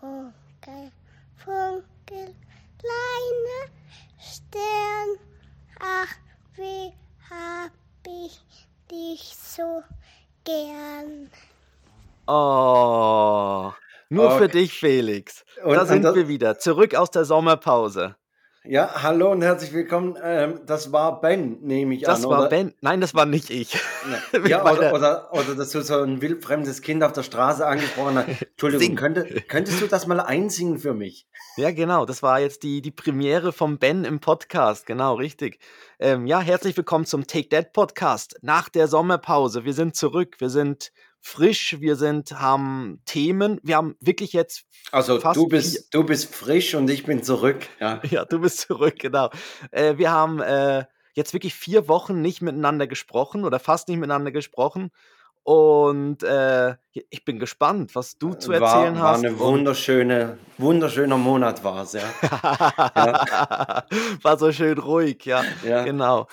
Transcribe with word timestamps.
Funkel, 0.00 0.90
Funkel, 1.36 2.34
kleiner 2.78 3.70
Stern, 4.18 5.18
ach, 5.78 6.14
wie 6.56 6.92
hab 7.28 7.72
ich 8.06 8.40
dich 8.90 9.36
so 9.36 9.82
gern. 10.44 11.30
Oh, 12.26 13.72
nur 14.08 14.30
für 14.30 14.44
Okay. 14.44 14.48
dich, 14.48 14.72
Felix. 14.78 15.44
Und, 15.64 15.74
Da 15.74 15.84
und 15.84 15.88
sind 15.88 16.02
das, 16.02 16.14
wir 16.14 16.28
wieder, 16.28 16.58
zurück 16.58 16.94
aus 16.94 17.10
der 17.10 17.24
Sommerpause. 17.24 18.16
Ja, 18.64 19.02
hallo 19.02 19.32
und 19.32 19.40
herzlich 19.40 19.72
willkommen. 19.72 20.18
Ähm, 20.22 20.60
das 20.66 20.92
war 20.92 21.20
Ben, 21.20 21.58
nehme 21.62 21.94
ich 21.94 22.06
an, 22.06 22.14
Das 22.14 22.24
war 22.24 22.40
oder? 22.40 22.48
Ben. 22.50 22.74
Nein, 22.82 23.00
das 23.00 23.14
war 23.14 23.24
nicht 23.24 23.48
ich. 23.48 23.78
Mit 24.32 24.48
Ja, 24.48 24.62
oder, 24.70 24.92
oder, 24.92 25.32
oder 25.32 25.54
dass 25.54 25.70
du 25.70 25.80
so 25.80 26.02
ein 26.02 26.20
wildfremdes 26.20 26.82
Kind 26.82 27.02
auf 27.02 27.12
der 27.12 27.22
Straße 27.22 27.66
angesprochen 27.66 28.18
hast. 28.18 28.42
Entschuldigung, 28.50 28.96
könnte, 28.96 29.24
könntest 29.48 29.80
du 29.80 29.86
das 29.86 30.06
mal 30.06 30.20
einsingen 30.20 30.78
für 30.78 30.92
mich? 30.92 31.26
Ja, 31.56 31.70
genau. 31.70 32.04
Das 32.04 32.22
war 32.22 32.38
jetzt 32.38 32.62
die, 32.62 32.82
die 32.82 32.90
Premiere 32.90 33.52
vom 33.52 33.78
Ben 33.78 34.04
im 34.04 34.20
Podcast. 34.20 34.84
Genau, 34.84 35.14
richtig. 35.14 35.58
Ähm, 35.98 36.26
ja, 36.26 36.40
herzlich 36.40 36.76
willkommen 36.76 37.06
zum 37.06 37.26
Take 37.26 37.48
That 37.48 37.72
Podcast 37.72 38.38
nach 38.42 38.68
der 38.68 38.88
Sommerpause. 38.88 39.64
Wir 39.64 39.74
sind 39.74 39.96
zurück. 39.96 40.36
Wir 40.38 40.50
sind 40.50 40.92
frisch. 41.20 41.76
Wir 41.80 41.96
sind, 41.96 42.32
haben 42.40 43.00
Themen. 43.04 43.60
Wir 43.62 43.76
haben 43.76 43.96
wirklich 44.00 44.32
jetzt 44.32 44.64
Also 44.92 45.18
du 45.18 45.46
bist, 45.46 45.92
du 45.92 46.04
bist 46.04 46.34
frisch 46.34 46.74
und 46.74 46.88
ich 46.90 47.04
bin 47.04 47.22
zurück. 47.22 47.66
Ja, 47.80 48.00
Ja, 48.10 48.24
du 48.24 48.40
bist 48.40 48.60
zurück, 48.60 48.96
genau. 48.98 49.30
Äh, 49.70 49.98
wir 49.98 50.10
haben 50.10 50.40
äh, 50.40 50.84
jetzt 51.14 51.32
wirklich 51.32 51.54
vier 51.54 51.88
Wochen 51.88 52.20
nicht 52.20 52.42
miteinander 52.42 52.86
gesprochen 52.86 53.44
oder 53.44 53.58
fast 53.58 53.88
nicht 53.88 53.98
miteinander 53.98 54.32
gesprochen. 54.32 54.90
Und 55.42 56.22
äh, 56.22 56.76
ich 56.92 57.24
bin 57.24 57.38
gespannt, 57.38 57.94
was 57.94 58.18
du 58.18 58.34
zu 58.34 58.52
erzählen 58.52 58.94
war, 58.94 59.02
war 59.02 59.12
hast. 59.12 59.24
eine 59.24 59.32
Und 59.32 59.38
wunderschöne, 59.40 60.38
wunderschöner 60.58 61.16
Monat 61.16 61.64
war 61.64 61.82
es, 61.82 61.92
ja. 61.94 62.02
Ja, 62.94 63.86
war 64.22 64.38
so 64.38 64.52
schön 64.52 64.78
ruhig, 64.78 65.24
ja, 65.24 65.42
ja. 65.64 65.82
genau. 65.84 66.28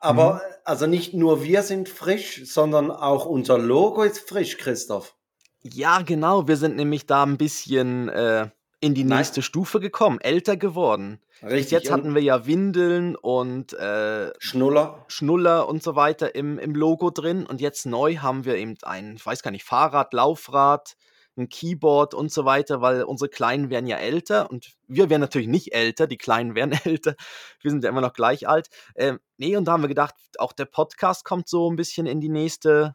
Aber 0.00 0.34
Mhm. 0.34 0.40
also 0.64 0.86
nicht 0.86 1.14
nur 1.14 1.42
wir 1.42 1.62
sind 1.62 1.88
frisch, 1.88 2.42
sondern 2.44 2.90
auch 2.90 3.26
unser 3.26 3.58
Logo 3.58 4.02
ist 4.02 4.18
frisch, 4.28 4.56
Christoph. 4.58 5.14
Ja, 5.62 6.02
genau. 6.02 6.46
Wir 6.46 6.56
sind 6.56 6.76
nämlich 6.76 7.06
da 7.06 7.24
ein 7.24 7.38
bisschen 7.38 8.08
äh, 8.08 8.48
in 8.80 8.94
die 8.94 9.04
Nein, 9.04 9.18
nächste 9.18 9.42
Stufe 9.42 9.80
gekommen, 9.80 10.20
älter 10.20 10.56
geworden. 10.56 11.20
Bis 11.40 11.50
richtig. 11.52 11.72
jetzt 11.72 11.90
hatten 11.90 12.14
wir 12.14 12.22
ja 12.22 12.46
Windeln 12.46 13.16
und 13.16 13.72
äh, 13.74 14.32
Schnuller. 14.38 15.04
Schnuller 15.08 15.68
und 15.68 15.82
so 15.82 15.96
weiter 15.96 16.34
im, 16.34 16.58
im 16.58 16.74
Logo 16.74 17.10
drin. 17.10 17.46
Und 17.46 17.60
jetzt 17.60 17.84
neu 17.86 18.16
haben 18.16 18.44
wir 18.44 18.54
eben 18.56 18.76
ein, 18.82 19.16
ich 19.16 19.26
weiß 19.26 19.42
gar 19.42 19.50
nicht, 19.50 19.64
Fahrrad, 19.64 20.12
Laufrad, 20.12 20.96
ein 21.36 21.48
Keyboard 21.48 22.14
und 22.14 22.32
so 22.32 22.44
weiter, 22.44 22.80
weil 22.80 23.02
unsere 23.02 23.28
Kleinen 23.28 23.70
werden 23.70 23.86
ja 23.86 23.96
älter 23.98 24.50
und 24.50 24.72
wir 24.88 25.10
werden 25.10 25.20
natürlich 25.20 25.48
nicht 25.48 25.74
älter, 25.74 26.06
die 26.06 26.18
Kleinen 26.18 26.54
werden 26.54 26.78
älter. 26.84 27.14
Wir 27.62 27.70
sind 27.70 27.84
ja 27.84 27.90
immer 27.90 28.00
noch 28.00 28.12
gleich 28.14 28.48
alt. 28.48 28.68
Ähm, 28.94 29.18
nee, 29.36 29.56
und 29.56 29.66
da 29.66 29.72
haben 29.72 29.82
wir 29.82 29.88
gedacht, 29.88 30.14
auch 30.38 30.52
der 30.52 30.64
Podcast 30.66 31.24
kommt 31.24 31.48
so 31.48 31.70
ein 31.70 31.76
bisschen 31.76 32.06
in 32.06 32.20
die 32.20 32.28
nächste 32.28 32.94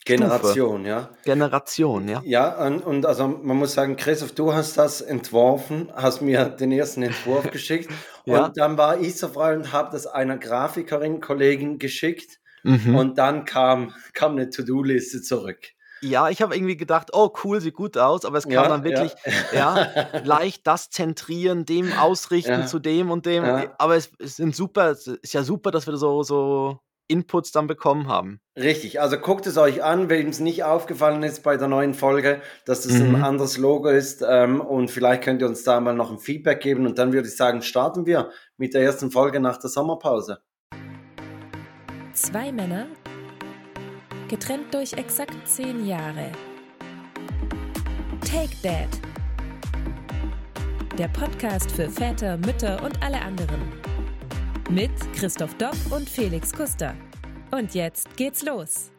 Stufe, 0.00 0.18
Generation, 0.20 0.84
ja. 0.86 1.10
Generation, 1.24 2.08
ja. 2.08 2.22
Ja, 2.24 2.66
und, 2.66 2.80
und 2.80 3.04
also 3.04 3.28
man 3.28 3.56
muss 3.58 3.74
sagen, 3.74 3.96
Christoph, 3.96 4.32
du 4.32 4.54
hast 4.54 4.78
das 4.78 5.00
entworfen, 5.02 5.90
hast 5.94 6.22
mir 6.22 6.46
den 6.48 6.72
ersten 6.72 7.02
Entwurf 7.02 7.50
geschickt 7.50 7.90
Ja. 8.24 8.46
und 8.46 8.56
dann 8.56 8.78
war 8.78 9.00
ich 9.00 9.16
so 9.18 9.28
frei 9.28 9.54
und 9.56 9.72
habe 9.72 9.90
das 9.92 10.06
einer 10.06 10.38
Grafikerin, 10.38 11.20
Kollegin 11.20 11.78
geschickt 11.78 12.38
Mhm. 12.64 12.96
und 12.96 13.18
dann 13.18 13.44
kam, 13.44 13.94
kam 14.14 14.32
eine 14.32 14.50
To-Do-Liste 14.50 15.22
zurück. 15.22 15.58
Ja, 16.00 16.28
ich 16.28 16.42
habe 16.42 16.54
irgendwie 16.54 16.76
gedacht, 16.76 17.10
oh 17.12 17.32
cool, 17.44 17.60
sieht 17.60 17.74
gut 17.74 17.98
aus, 17.98 18.24
aber 18.24 18.38
es 18.38 18.44
kam 18.44 18.52
Ja, 18.54 18.68
dann 18.68 18.80
ja, 18.84 18.84
wirklich, 18.84 19.12
ja, 19.52 19.88
leicht 20.24 20.66
das 20.66 20.90
zentrieren, 20.90 21.64
dem 21.64 21.92
ausrichten 21.92 22.60
ja, 22.60 22.66
zu 22.66 22.78
dem 22.78 23.10
und 23.10 23.26
dem. 23.26 23.44
ja. 23.44 23.74
Aber 23.78 23.96
es, 23.96 24.10
es 24.18 24.36
sind 24.36 24.54
super, 24.54 24.90
es 24.90 25.06
ist 25.06 25.32
ja 25.34 25.42
super, 25.42 25.70
dass 25.70 25.86
wir 25.86 25.96
so, 25.96 26.22
so 26.22 26.78
Inputs 27.08 27.50
dann 27.52 27.66
bekommen 27.66 28.06
haben. 28.06 28.40
Richtig, 28.56 29.00
also 29.00 29.16
guckt 29.18 29.46
es 29.46 29.56
euch 29.56 29.82
an, 29.84 30.10
wem 30.10 30.28
es 30.28 30.40
nicht 30.40 30.64
aufgefallen 30.64 31.22
ist 31.22 31.42
bei 31.42 31.56
der 31.56 31.68
neuen 31.68 31.94
Folge, 31.94 32.42
dass 32.64 32.82
das 32.82 33.00
ein 33.00 33.14
Mhm. 33.14 33.24
anderes 33.24 33.56
Logo 33.56 33.88
ist 33.88 34.22
ähm, 34.28 34.60
und 34.60 34.90
vielleicht 34.90 35.22
könnt 35.22 35.40
ihr 35.42 35.48
uns 35.48 35.62
da 35.64 35.80
mal 35.80 35.94
noch 35.94 36.10
ein 36.10 36.18
Feedback 36.18 36.60
geben 36.60 36.84
und 36.86 36.98
dann 36.98 37.12
würde 37.12 37.28
ich 37.28 37.36
sagen, 37.36 37.62
starten 37.62 38.04
wir 38.04 38.30
mit 38.56 38.74
der 38.74 38.82
ersten 38.82 39.10
Folge 39.10 39.38
nach 39.40 39.58
der 39.58 39.70
Sommerpause. 39.70 40.42
Zwei 42.12 42.50
Männer, 42.50 42.88
getrennt 44.28 44.72
durch 44.74 44.92
exakt 44.92 45.48
zehn 45.48 45.86
Jahre. 45.86 46.30
Take 48.20 48.54
Dad. 48.62 48.88
Der 50.98 51.08
Podcast 51.08 51.70
für 51.70 51.88
Väter, 51.88 52.36
Mütter 52.36 52.82
und 52.82 53.02
alle 53.02 53.20
anderen. 53.20 53.72
Mit 54.70 54.90
Christoph 55.14 55.54
Dopp 55.54 55.76
und 55.90 56.08
Felix 56.08 56.52
Kuster. 56.52 56.94
Und 57.50 57.74
jetzt 57.74 58.16
geht's 58.16 58.42
los. 58.42 58.90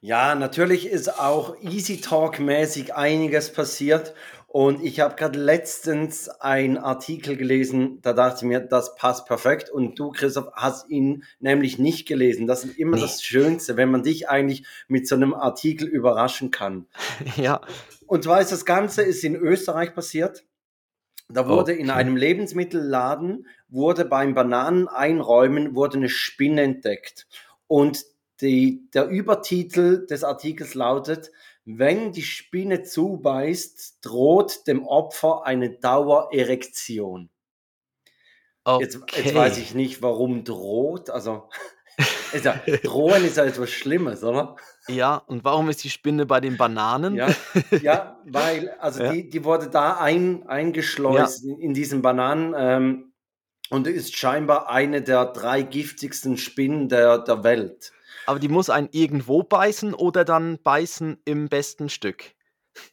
Ja, 0.00 0.34
natürlich 0.34 0.86
ist 0.86 1.18
auch 1.20 1.56
Easy 1.62 2.00
Talk 2.00 2.38
mäßig 2.38 2.94
einiges 2.94 3.52
passiert 3.52 4.14
und 4.52 4.84
ich 4.84 5.00
habe 5.00 5.14
gerade 5.16 5.38
letztens 5.38 6.28
einen 6.28 6.76
Artikel 6.76 7.38
gelesen, 7.38 8.00
da 8.02 8.12
dachte 8.12 8.40
ich 8.40 8.42
mir, 8.42 8.60
das 8.60 8.96
passt 8.96 9.24
perfekt 9.24 9.70
und 9.70 9.98
du, 9.98 10.10
Christoph, 10.10 10.52
hast 10.52 10.90
ihn 10.90 11.24
nämlich 11.40 11.78
nicht 11.78 12.06
gelesen. 12.06 12.46
Das 12.46 12.62
ist 12.62 12.78
immer 12.78 12.96
Nee. 12.96 13.00
das 13.00 13.22
Schönste, 13.22 13.78
wenn 13.78 13.90
man 13.90 14.02
dich 14.02 14.28
eigentlich 14.28 14.66
mit 14.88 15.08
so 15.08 15.14
einem 15.14 15.32
Artikel 15.32 15.88
überraschen 15.88 16.50
kann. 16.50 16.86
Ja, 17.36 17.62
Und 18.06 18.24
zwar 18.24 18.42
ist 18.42 18.52
das 18.52 18.66
Ganze 18.66 19.00
ist 19.00 19.24
in 19.24 19.36
Österreich 19.36 19.94
passiert. 19.94 20.44
Da 21.30 21.48
wurde 21.48 21.72
in 21.72 21.88
okay. 21.88 21.98
einem 21.98 22.16
Lebensmittelladen, 22.18 23.46
wurde 23.70 24.04
beim 24.04 24.34
Bananeneinräumen, 24.34 25.74
wurde 25.74 25.96
eine 25.96 26.10
Spinne 26.10 26.60
entdeckt. 26.60 27.26
Und 27.68 28.04
die, 28.42 28.86
der 28.92 29.08
Übertitel 29.08 30.06
des 30.06 30.24
Artikels 30.24 30.74
lautet, 30.74 31.30
wenn 31.64 32.12
die 32.12 32.22
Spinne 32.22 32.82
zubeißt, 32.82 33.98
droht 34.04 34.66
dem 34.66 34.84
Opfer 34.86 35.44
eine 35.44 35.70
Dauererektion. 35.70 37.30
Jetzt, 38.78 39.00
jetzt 39.14 39.34
weiß 39.34 39.52
Okay. 39.54 39.62
ich 39.62 39.74
nicht, 39.74 40.02
warum 40.02 40.44
droht. 40.44 41.10
Also, 41.10 41.48
ist 42.32 42.44
ja, 42.44 42.60
drohen 42.82 43.24
ist 43.24 43.36
ja 43.36 43.44
etwas 43.44 43.70
Schlimmes, 43.70 44.22
oder? 44.22 44.56
Ja, 44.88 45.16
und 45.16 45.44
warum 45.44 45.68
ist 45.68 45.82
die 45.84 45.90
Spinne 45.90 46.26
bei 46.26 46.40
den 46.40 46.56
Bananen? 46.56 47.14
Ja, 47.16 47.28
ja, 47.80 48.20
weil, 48.24 48.70
also 48.78 49.02
Ja, 49.04 49.12
die, 49.12 49.28
die 49.28 49.44
wurde 49.44 49.68
da 49.68 49.98
ein, 49.98 50.40
ja, 50.40 50.46
eingeschleust 50.46 51.44
in, 51.44 51.58
in 51.60 51.74
diesen 51.74 52.02
Bananen 52.02 52.54
ähm, 52.56 53.12
und 53.70 53.86
ist 53.86 54.16
scheinbar 54.16 54.68
eine 54.70 55.02
der 55.02 55.26
drei 55.26 55.62
giftigsten 55.62 56.36
Spinnen 56.36 56.88
der, 56.88 57.18
der 57.18 57.42
Welt. 57.44 57.92
Aber 58.26 58.38
die 58.38 58.48
muss 58.48 58.70
einen 58.70 58.88
irgendwo 58.92 59.42
beißen 59.42 59.94
oder 59.94 60.24
dann 60.24 60.58
beißen 60.62 61.20
im 61.24 61.48
besten 61.48 61.88
Stück. 61.88 62.34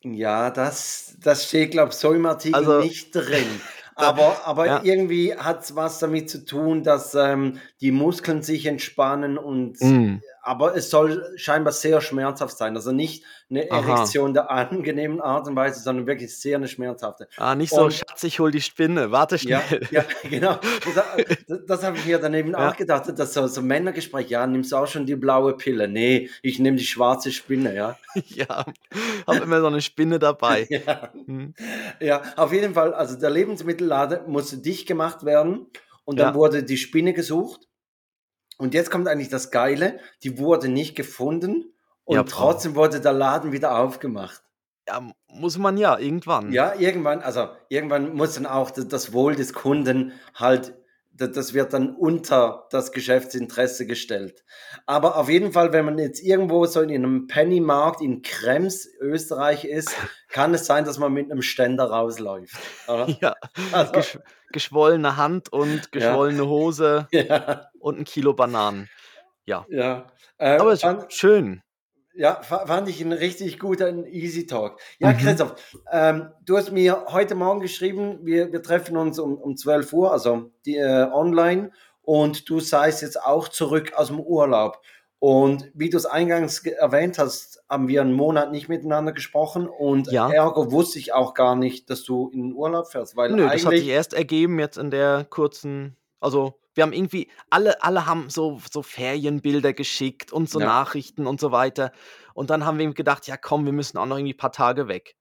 Ja, 0.02 0.52
das, 0.52 1.16
das 1.20 1.48
steht, 1.48 1.72
glaube 1.72 1.90
ich, 1.92 1.96
so 1.96 2.12
im 2.14 2.26
Artikel 2.26 2.56
Also, 2.56 2.80
nicht 2.80 3.16
drin. 3.16 3.46
Aber, 3.96 4.46
aber 4.46 4.66
ja, 4.66 4.82
irgendwie 4.82 5.36
hat 5.36 5.64
es 5.64 5.76
was 5.76 6.00
damit 6.00 6.30
zu 6.30 6.46
tun, 6.46 6.84
dass 6.84 7.16
ähm, 7.16 7.60
die 7.82 7.92
Muskeln 7.92 8.42
sich 8.44 8.66
entspannen 8.66 9.38
und 9.38 9.76
mm, 9.82 10.22
aber 10.42 10.76
es 10.76 10.90
soll 10.90 11.32
scheinbar 11.38 11.74
sehr 11.74 12.02
schmerzhaft 12.02 12.58
sein. 12.58 12.76
Also 12.76 12.92
nicht 12.92 13.24
eine 13.50 13.70
aha. 13.70 13.80
Erektion 13.80 14.34
der 14.34 14.50
angenehmen 14.52 15.22
Art 15.22 15.48
und 15.48 15.56
Weise, 15.56 15.82
sondern 15.82 16.08
wirklich 16.08 16.38
sehr 16.38 16.58
eine 16.58 16.68
schmerzhafte. 16.68 17.28
Ah, 17.38 17.56
nicht 17.56 17.74
so, 17.74 17.86
Und 17.86 17.94
Schatz, 17.94 18.24
ich 18.24 18.40
hol 18.40 18.52
die 18.52 18.62
Spinne, 18.62 19.12
warte 19.12 19.38
Ja, 19.42 19.64
schnell. 19.68 19.88
ja, 19.90 20.06
genau. 20.30 20.60
Das, 20.84 21.06
das, 21.48 21.60
das 21.66 21.84
habe 21.84 21.98
ich 21.98 22.06
mir 22.06 22.20
daneben 22.20 22.54
auch 22.56 22.76
Ja, 22.76 22.76
gedacht, 22.76 23.18
dass 23.18 23.34
so, 23.34 23.48
so 23.48 23.62
Männergespräch, 23.62 24.30
ja, 24.30 24.46
nimmst 24.46 24.72
du 24.74 24.76
auch 24.78 24.88
schon 24.88 25.06
die 25.06 25.16
blaue 25.16 25.56
Pille? 25.56 25.88
Nee, 25.88 26.30
ich 26.42 26.60
nehme 26.60 26.78
die 26.78 26.86
schwarze 26.86 27.32
Spinne, 27.32 27.74
ja. 27.74 27.98
ja, 28.28 28.66
hab 29.26 29.42
immer 29.42 29.62
so 29.62 29.68
eine 29.68 29.82
Spinne 29.82 30.20
dabei. 30.20 30.68
Ja, 30.86 31.14
Hm. 31.26 31.54
ja, 32.02 32.22
auf 32.36 32.52
jeden 32.52 32.74
Fall, 32.74 32.94
also 32.94 33.18
der 33.18 33.30
Lebensmittelladen 33.30 34.30
musste 34.30 34.58
dicht 34.58 34.88
gemacht 34.88 35.24
werden 35.26 35.68
und 36.06 36.20
dann 36.20 36.30
Ja, 36.30 36.34
wurde 36.34 36.64
die 36.64 36.78
Spinne 36.78 37.14
gesucht 37.14 37.69
und 38.60 38.74
jetzt 38.74 38.92
kommt 38.92 39.08
eigentlich 39.08 39.30
das 39.30 39.50
Geile, 39.50 40.00
die 40.22 40.38
wurde 40.38 40.68
nicht 40.68 40.96
gefunden 40.96 41.74
und 42.04 42.16
ja, 42.16 42.24
trotzdem 42.24 42.76
wurde 42.76 43.00
der 43.00 43.14
Laden 43.14 43.52
wieder 43.52 43.78
aufgemacht. 43.80 44.44
Ja, 44.88 45.08
muss 45.28 45.58
man 45.58 45.78
ja 45.78 45.98
irgendwann. 45.98 46.52
Ja, 46.52 46.76
irgendwann, 46.76 47.22
also 47.22 47.50
irgendwann 47.70 48.16
muss 48.16 48.36
dann 48.36 48.46
auch 48.46 48.72
das, 48.72 48.88
das 48.88 49.14
Wohl 49.14 49.36
des 49.36 49.54
Kunden 49.54 50.14
halt, 50.36 50.74
das, 51.20 51.54
wird 51.54 51.74
dann 51.74 51.96
unter 51.96 52.68
das 52.72 52.92
Geschäftsinteresse 52.92 53.86
gestellt. 53.86 54.44
Aber 54.86 55.18
auf 55.18 55.30
jeden 55.30 55.52
Fall, 55.52 55.74
wenn 55.74 55.86
man 55.86 55.98
jetzt 55.98 56.22
irgendwo 56.22 56.66
so 56.66 56.82
in 56.82 56.90
einem 56.90 57.28
Pennymarkt 57.28 58.02
in 58.02 58.22
Krems, 58.22 58.88
Österreich 59.00 59.66
ist, 59.66 59.96
kann 60.30 60.54
es 60.54 60.66
sein, 60.66 60.86
dass 60.86 60.98
man 60.98 61.14
mit 61.14 61.32
einem 61.32 61.42
Ständer 61.42 61.86
rausläuft. 61.86 62.58
Oder? 62.88 63.08
Ja, 63.22 63.36
Also, 63.72 63.92
gesch 63.92 64.20
geschwollene 64.52 65.16
Hand 65.16 65.54
und 65.54 65.82
ja, 65.82 65.88
geschwollene 65.92 66.48
Hose 66.48 67.08
ja, 67.12 67.70
und 67.80 68.00
ein 68.00 68.04
Kilo 68.04 68.34
Bananen. 68.34 68.90
Ja, 69.46 69.66
ja. 69.70 70.08
Äh, 70.38 70.58
aber 70.58 70.72
es 70.72 70.84
ist 70.84 71.14
schön. 71.14 71.62
Ja, 72.20 72.42
fa- 72.42 72.66
fand 72.68 72.90
ich 72.90 73.00
ein 73.02 73.14
richtig 73.14 73.60
guter 73.60 74.06
Easy 74.08 74.46
Talk. 74.46 74.78
Ja, 75.00 75.14
Mhm. 75.14 75.18
Christoph, 75.20 75.56
ähm, 75.90 76.28
du 76.46 76.58
hast 76.58 76.70
mir 76.74 77.06
heute 77.14 77.34
Morgen 77.34 77.62
geschrieben, 77.62 78.20
wir, 78.24 78.52
wir 78.52 78.62
treffen 78.62 78.98
uns 78.98 79.18
um, 79.20 79.38
um 79.38 79.56
12 79.56 79.94
Uhr, 79.94 80.12
also 80.12 80.52
die, 80.66 80.76
äh, 80.76 81.08
online, 81.14 81.72
und 82.02 82.50
du 82.50 82.60
seist 82.60 83.02
jetzt 83.04 83.24
auch 83.24 83.48
zurück 83.48 83.94
aus 83.96 84.08
dem 84.08 84.20
Urlaub. 84.20 84.82
Und 85.20 85.72
wie 85.74 85.90
du 85.90 85.96
es 85.96 86.06
eingangs 86.06 86.60
erwähnt 86.66 87.18
hast, 87.20 87.62
haben 87.70 87.88
wir 87.88 88.02
einen 88.02 88.14
Monat 88.14 88.52
nicht 88.52 88.68
miteinander 88.68 89.14
gesprochen 89.14 89.70
und 89.70 90.12
Ja. 90.12 90.30
ergo 90.30 90.72
wusste 90.74 91.00
ich 91.00 91.14
auch 91.14 91.34
gar 91.34 91.56
nicht, 91.56 91.90
dass 91.90 92.04
du 92.04 92.30
in 92.34 92.42
den 92.50 92.54
Urlaub 92.54 92.88
fährst, 92.92 93.16
weil 93.16 93.32
Nö, 93.32 93.44
das 93.50 93.66
hat 93.66 93.72
sich 93.72 93.88
erst 93.88 94.14
ergeben 94.14 94.60
jetzt 94.60 94.78
in 94.78 94.92
der 94.92 95.26
kurzen, 95.30 95.96
also 96.20 96.60
wir 96.76 96.84
haben 96.84 96.94
irgendwie, 96.94 97.30
alle, 97.50 97.84
alle 97.84 98.06
haben 98.06 98.30
so, 98.30 98.60
so 98.72 98.82
Ferienbilder 98.84 99.74
geschickt 99.74 100.32
und 100.32 100.50
so 100.50 100.60
Ja. 100.60 100.68
Nachrichten 100.68 101.28
und 101.28 101.40
so 101.40 101.52
weiter. 101.52 101.92
Und 102.34 102.50
dann 102.50 102.66
haben 102.66 102.78
wir 102.78 102.86
ihm 102.86 102.94
gedacht, 102.94 103.28
ja 103.28 103.36
komm, 103.38 103.66
wir 103.66 103.74
müssen 103.74 103.98
auch 103.98 104.06
noch 104.06 104.18
irgendwie 104.18 104.34
ein 104.34 104.38
paar 104.38 104.52
Tage 104.52 104.88
weg. 104.88 105.16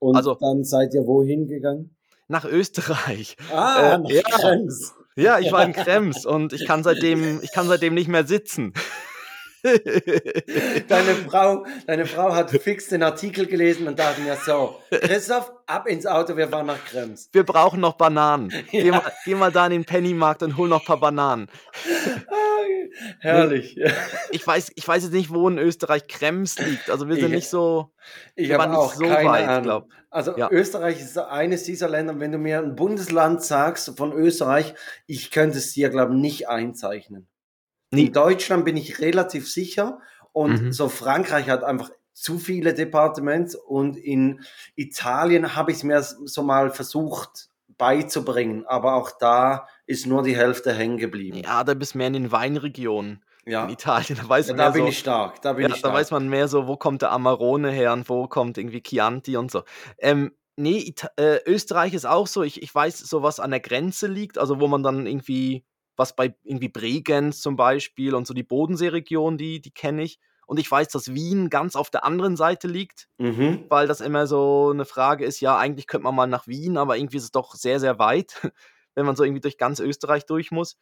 und 0.00 0.14
also- 0.14 0.36
dann 0.40 0.62
seid 0.64 0.94
ihr 0.94 1.04
wohin 1.06 1.48
gegangen? 1.48 1.96
Nach 2.28 2.44
Österreich. 2.44 3.36
Ah, 3.52 3.94
Äh, 3.94 3.98
nach 3.98 4.10
ja. 4.10 4.22
Krems. 4.22 4.94
Ja, 5.16 5.40
ich 5.40 5.50
war 5.50 5.64
in 5.64 5.72
Krems 5.72 6.24
und 6.24 6.52
ich 6.52 6.64
kann 6.66 6.84
seitdem, 6.84 7.40
ich 7.42 7.50
kann 7.52 7.66
seitdem 7.66 7.94
nicht 7.94 8.06
mehr 8.06 8.24
sitzen. 8.24 8.72
Deine 10.88 11.14
Frau, 11.30 11.64
deine 11.86 12.06
Frau 12.06 12.34
hat 12.34 12.50
fix 12.50 12.88
den 12.88 13.02
Artikel 13.02 13.46
gelesen 13.46 13.86
und 13.88 13.98
dachte 13.98 14.20
mir 14.20 14.36
so, 14.36 14.78
Christoph, 14.90 15.52
ab 15.66 15.86
ins 15.86 16.06
Auto, 16.06 16.36
wir 16.36 16.48
fahren 16.48 16.66
nach 16.66 16.84
Krems. 16.84 17.28
Wir 17.32 17.44
brauchen 17.44 17.80
noch 17.80 17.94
Bananen. 17.94 18.48
Geh, 18.70 18.86
Ja. 18.86 18.92
mal, 18.92 19.12
geh 19.24 19.34
mal 19.34 19.52
da 19.52 19.66
in 19.66 19.72
den 19.72 19.84
Pennymarkt 19.84 20.42
und 20.42 20.56
hol 20.56 20.68
noch 20.68 20.80
ein 20.80 20.86
paar 20.86 21.00
Bananen. 21.00 21.48
Herrlich. 23.20 23.78
Ich 24.30 24.46
weiß, 24.46 24.72
ich 24.74 24.86
weiß 24.86 25.04
jetzt 25.04 25.12
nicht, 25.12 25.30
wo 25.30 25.48
in 25.48 25.58
Österreich 25.58 26.06
Krems 26.08 26.58
liegt. 26.58 26.90
Also 26.90 27.08
wir 27.08 27.14
sind 27.16 27.26
Ich- 27.26 27.30
nicht 27.30 27.48
so. 27.48 27.90
Ich 28.34 28.48
Wir 28.48 28.54
habe 28.54 28.64
waren 28.64 28.70
nicht 28.70 28.80
auch 28.80 28.94
so 28.94 29.04
weit, 29.04 29.48
Ahnung. 29.48 29.62
glaub. 29.62 29.88
Also 30.10 30.36
Ja. 30.36 30.48
Österreich 30.50 31.00
ist 31.00 31.18
eines 31.18 31.64
dieser 31.64 31.88
Länder, 31.88 32.18
wenn 32.18 32.32
du 32.32 32.38
mir 32.38 32.58
ein 32.58 32.74
Bundesland 32.76 33.42
sagst 33.44 33.92
von 33.96 34.12
Österreich, 34.12 34.74
ich 35.06 35.30
könnte 35.30 35.58
es 35.58 35.72
dir, 35.74 35.90
glaube 35.90 36.14
ich, 36.14 36.20
nicht 36.20 36.48
einzeichnen. 36.48 37.28
Nee. 37.90 38.06
In 38.06 38.12
Deutschland 38.12 38.64
bin 38.64 38.76
ich 38.76 39.00
relativ 39.00 39.50
sicher 39.50 40.00
und 40.32 40.62
Mhm. 40.62 40.72
so 40.72 40.88
Frankreich 40.88 41.48
hat 41.48 41.64
einfach 41.64 41.90
zu 42.12 42.38
viele 42.38 42.74
Departements 42.74 43.54
und 43.54 43.96
in 43.96 44.40
Italien 44.74 45.54
habe 45.54 45.70
ich 45.70 45.78
es 45.78 45.84
mir 45.84 46.02
so 46.02 46.42
mal 46.42 46.70
versucht 46.70 47.48
beizubringen, 47.78 48.66
aber 48.66 48.94
auch 48.94 49.12
da 49.18 49.68
ist 49.86 50.06
nur 50.06 50.22
die 50.24 50.36
Hälfte 50.36 50.72
hängen 50.72 50.98
geblieben. 50.98 51.38
Ja, 51.44 51.62
da 51.64 51.74
bist 51.74 51.94
mehr 51.94 52.08
in 52.08 52.12
den 52.14 52.32
Weinregionen 52.32 53.24
Ja, 53.46 53.64
in 53.64 53.70
Italien. 53.70 54.18
Da 54.20 54.28
weiß 54.28 54.48
ja 54.48 54.54
man 54.54 54.58
da 54.58 54.64
mehr 54.64 54.72
bin 54.72 54.82
so, 54.82 54.88
ich 54.88 54.98
stark, 54.98 55.40
da 55.42 55.52
bin 55.52 55.62
ja, 55.62 55.68
ich 55.68 55.74
da 55.74 55.78
stark. 55.78 55.94
weiß 55.94 56.10
man 56.10 56.28
mehr 56.28 56.48
so, 56.48 56.66
wo 56.66 56.76
kommt 56.76 57.02
der 57.02 57.12
Amarone 57.12 57.70
her 57.70 57.92
und 57.92 58.08
wo 58.08 58.26
kommt 58.26 58.58
irgendwie 58.58 58.82
Chianti 58.82 59.36
und 59.36 59.50
so. 59.52 59.62
Ähm, 59.98 60.32
nee, 60.56 60.78
Ita 60.78 61.08
äh, 61.16 61.38
Österreich 61.46 61.94
ist 61.94 62.04
auch 62.04 62.26
so. 62.26 62.42
Ich, 62.42 62.60
ich 62.62 62.74
weiß, 62.74 62.98
so 62.98 63.22
was 63.22 63.38
an 63.38 63.50
der 63.52 63.60
Grenze 63.60 64.08
liegt, 64.08 64.38
also 64.38 64.58
wo 64.60 64.66
man 64.66 64.82
dann 64.82 65.06
irgendwie, 65.06 65.64
was 65.98 66.16
bei 66.16 66.34
irgendwie 66.44 66.68
Bregenz 66.70 67.42
zum 67.42 67.56
Beispiel 67.56 68.14
und 68.14 68.26
so 68.26 68.32
die 68.32 68.42
Bodenseeregion, 68.44 69.36
die, 69.36 69.60
die 69.60 69.72
kenne 69.72 70.02
ich. 70.02 70.18
Und 70.46 70.58
ich 70.58 70.70
weiß, 70.70 70.88
dass 70.88 71.12
Wien 71.12 71.50
ganz 71.50 71.76
auf 71.76 71.90
der 71.90 72.04
anderen 72.04 72.36
Seite 72.36 72.68
liegt, 72.68 73.08
Mhm. 73.18 73.66
weil 73.68 73.86
das 73.86 74.00
immer 74.00 74.26
so 74.26 74.70
eine 74.72 74.86
Frage 74.86 75.26
ist, 75.26 75.40
ja, 75.40 75.58
eigentlich 75.58 75.86
könnte 75.86 76.04
man 76.04 76.14
mal 76.14 76.26
nach 76.26 76.46
Wien, 76.46 76.78
aber 76.78 76.96
irgendwie 76.96 77.18
ist 77.18 77.24
es 77.24 77.32
doch 77.32 77.54
sehr, 77.54 77.80
sehr 77.80 77.98
weit, 77.98 78.32
wenn 78.94 79.04
man 79.04 79.16
so 79.16 79.24
irgendwie 79.24 79.42
durch 79.42 79.58
ganz 79.58 79.80
Österreich 79.80 80.24
durch 80.24 80.50
muss. 80.50 80.78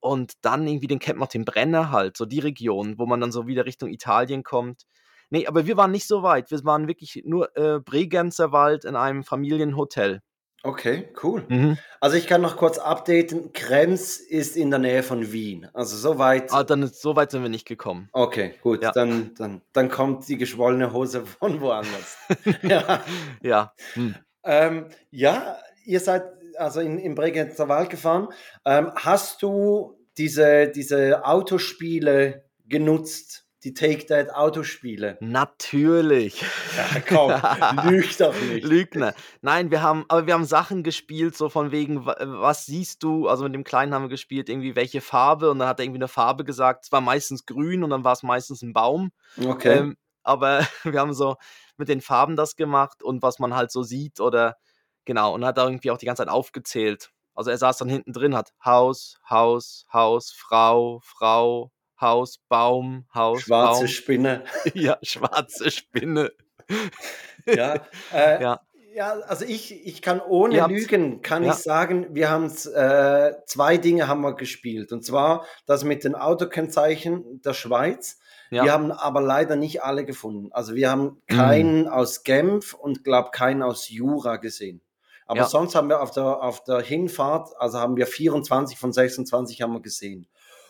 Und 0.00 0.32
dann 0.42 0.66
irgendwie 0.66 0.86
den 0.86 0.98
kennt 0.98 1.18
man 1.18 1.28
den 1.28 1.44
Brenner 1.44 1.90
halt, 1.90 2.16
so 2.16 2.24
die 2.24 2.40
Region, 2.40 2.98
wo 2.98 3.06
man 3.06 3.20
dann 3.20 3.32
so 3.32 3.46
wieder 3.46 3.66
Richtung 3.66 3.90
Italien 3.90 4.42
kommt. 4.42 4.84
Nee, 5.30 5.46
aber 5.46 5.66
wir 5.66 5.76
waren 5.76 5.90
nicht 5.92 6.06
so 6.06 6.22
weit. 6.22 6.50
Wir 6.50 6.64
waren 6.64 6.88
wirklich 6.88 7.22
nur 7.24 7.56
äh, 7.56 7.80
Bregenzer 7.80 8.52
Wald 8.52 8.84
in 8.84 8.96
einem 8.96 9.24
Familienhotel. 9.24 10.20
Okay, 10.64 11.08
cool. 11.22 11.44
Mhm. 11.48 11.78
Also 12.00 12.16
ich 12.16 12.26
kann 12.28 12.40
noch 12.40 12.56
kurz 12.56 12.78
updaten. 12.78 13.52
Krems 13.52 14.18
ist 14.18 14.56
in 14.56 14.70
der 14.70 14.78
Nähe 14.78 15.02
von 15.02 15.32
Wien. 15.32 15.68
Also 15.74 15.96
soweit. 15.96 16.52
Ah, 16.52 16.62
dann 16.62 16.86
so 16.86 17.16
weit 17.16 17.32
sind 17.32 17.42
wir 17.42 17.48
nicht 17.48 17.66
gekommen. 17.66 18.08
Okay, 18.12 18.54
gut. 18.62 18.82
Ja. 18.82 18.92
Dann, 18.92 19.34
dann, 19.36 19.62
dann 19.72 19.90
kommt 19.90 20.28
die 20.28 20.36
geschwollene 20.36 20.92
Hose 20.92 21.26
von 21.26 21.60
woanders. 21.60 22.16
ja. 22.62 23.02
Ja. 23.42 23.74
Hm. 23.94 24.14
Ähm, 24.44 24.86
ja, 25.10 25.58
ihr 25.84 26.00
seid 26.00 26.24
also 26.56 26.80
in, 26.80 26.98
in 26.98 27.14
Bregenzer 27.14 27.68
Wald 27.68 27.90
gefahren. 27.90 28.28
Ähm, 28.64 28.92
hast 28.94 29.42
du 29.42 29.98
diese, 30.16 30.68
diese 30.68 31.24
Autospiele 31.24 32.44
genutzt? 32.68 33.46
Die 33.64 33.74
Take 33.74 34.06
That 34.06 34.34
Autospiele? 34.34 35.18
Natürlich. 35.20 36.42
Ja, 36.76 37.00
komm, 37.08 37.30
lüg 37.90 38.16
doch 38.18 38.34
nicht. 38.40 38.64
Lügner. 38.64 39.14
Nein, 39.40 39.70
wir 39.70 39.82
haben, 39.82 40.04
aber 40.08 40.26
wir 40.26 40.34
haben 40.34 40.44
Sachen 40.44 40.82
gespielt, 40.82 41.36
so 41.36 41.48
von 41.48 41.70
wegen, 41.70 42.04
wa- 42.04 42.16
was 42.20 42.66
siehst 42.66 43.02
du? 43.02 43.28
Also 43.28 43.44
mit 43.44 43.54
dem 43.54 43.64
Kleinen 43.64 43.94
haben 43.94 44.02
wir 44.02 44.08
gespielt, 44.08 44.48
irgendwie 44.48 44.74
welche 44.74 45.00
Farbe 45.00 45.50
und 45.50 45.58
dann 45.60 45.68
hat 45.68 45.78
er 45.78 45.84
irgendwie 45.84 45.98
eine 45.98 46.08
Farbe 46.08 46.44
gesagt. 46.44 46.86
Es 46.86 46.92
war 46.92 47.00
meistens 47.00 47.46
grün 47.46 47.84
und 47.84 47.90
dann 47.90 48.04
war 48.04 48.12
es 48.14 48.22
meistens 48.22 48.62
ein 48.62 48.72
Baum. 48.72 49.12
Okay. 49.38 49.78
Ähm, 49.78 49.96
aber 50.24 50.60
wir 50.82 50.98
haben 50.98 51.14
so 51.14 51.36
mit 51.76 51.88
den 51.88 52.00
Farben 52.00 52.34
das 52.36 52.56
gemacht 52.56 53.02
und 53.02 53.22
was 53.22 53.38
man 53.38 53.54
halt 53.54 53.70
so 53.70 53.82
sieht 53.82 54.18
oder 54.20 54.56
genau 55.04 55.34
und 55.34 55.44
hat 55.44 55.56
da 55.58 55.64
irgendwie 55.64 55.90
auch 55.90 55.98
die 55.98 56.06
ganze 56.06 56.22
Zeit 56.22 56.32
aufgezählt. 56.32 57.10
Also 57.34 57.50
er 57.50 57.58
saß 57.58 57.78
dann 57.78 57.88
hinten 57.88 58.12
drin, 58.12 58.34
hat 58.36 58.52
Haus, 58.64 59.18
Haus, 59.28 59.86
Haus, 59.92 60.32
Frau, 60.32 61.00
Frau, 61.04 61.70
Haus, 62.02 62.38
Baum, 62.48 63.06
Haus, 63.14 63.42
Schwarze 63.42 63.80
Baum. 63.80 63.88
Spinne. 63.88 64.44
ja, 64.74 64.98
schwarze 65.02 65.70
Spinne. 65.70 66.32
Ja, 67.46 67.76
äh, 68.12 68.42
Ja. 68.42 68.60
ja, 68.94 69.12
also 69.26 69.44
ich, 69.46 69.86
ich 69.86 70.02
kann 70.02 70.20
ohne 70.20 70.56
Ihr 70.56 70.68
Lügen, 70.68 71.22
kann 71.22 71.44
ja. 71.44 71.52
ich 71.52 71.58
sagen, 71.58 72.08
wir 72.10 72.28
haben 72.30 72.46
äh, 72.74 73.32
zwei 73.46 73.78
Dinge 73.78 74.08
haben 74.08 74.20
wir 74.20 74.34
gespielt. 74.34 74.92
Und 74.92 75.04
zwar 75.06 75.46
das 75.64 75.84
mit 75.84 76.04
den 76.04 76.14
Autokennzeichen 76.14 77.40
der 77.42 77.54
Schweiz. 77.54 78.18
Ja. 78.50 78.64
Wir 78.64 78.72
haben 78.72 78.92
aber 78.92 79.22
leider 79.22 79.56
nicht 79.56 79.82
alle 79.82 80.04
gefunden. 80.04 80.52
Also 80.52 80.74
wir 80.74 80.90
haben 80.90 81.22
keinen 81.26 81.88
aus 81.88 82.22
Genf 82.22 82.74
und 82.74 83.02
glaube 83.02 83.30
keinen 83.30 83.62
aus 83.62 83.88
Jura 83.88 84.36
gesehen. 84.36 84.82
Aber 85.26 85.40
Ja. 85.40 85.46
sonst 85.46 85.74
haben 85.74 85.88
wir 85.88 86.02
auf 86.02 86.10
der, 86.10 86.42
auf 86.42 86.62
der 86.64 86.80
Hinfahrt, 86.80 87.48
also 87.58 87.78
haben 87.78 87.96
wir 87.96 88.06
24 88.06 88.78
von 88.78 88.92
26 88.92 89.62
haben 89.62 89.72
wir 89.72 89.80
gesehen. 89.80 90.26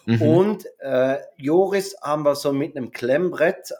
Mhm. 0.06 0.22
Und 0.22 0.66
äh, 0.80 1.18
Joris 1.36 1.96
haben 2.02 2.24
wir 2.24 2.34
so 2.34 2.52
mit 2.52 2.76
einem 2.76 2.90
Klemmbrett 2.92 3.72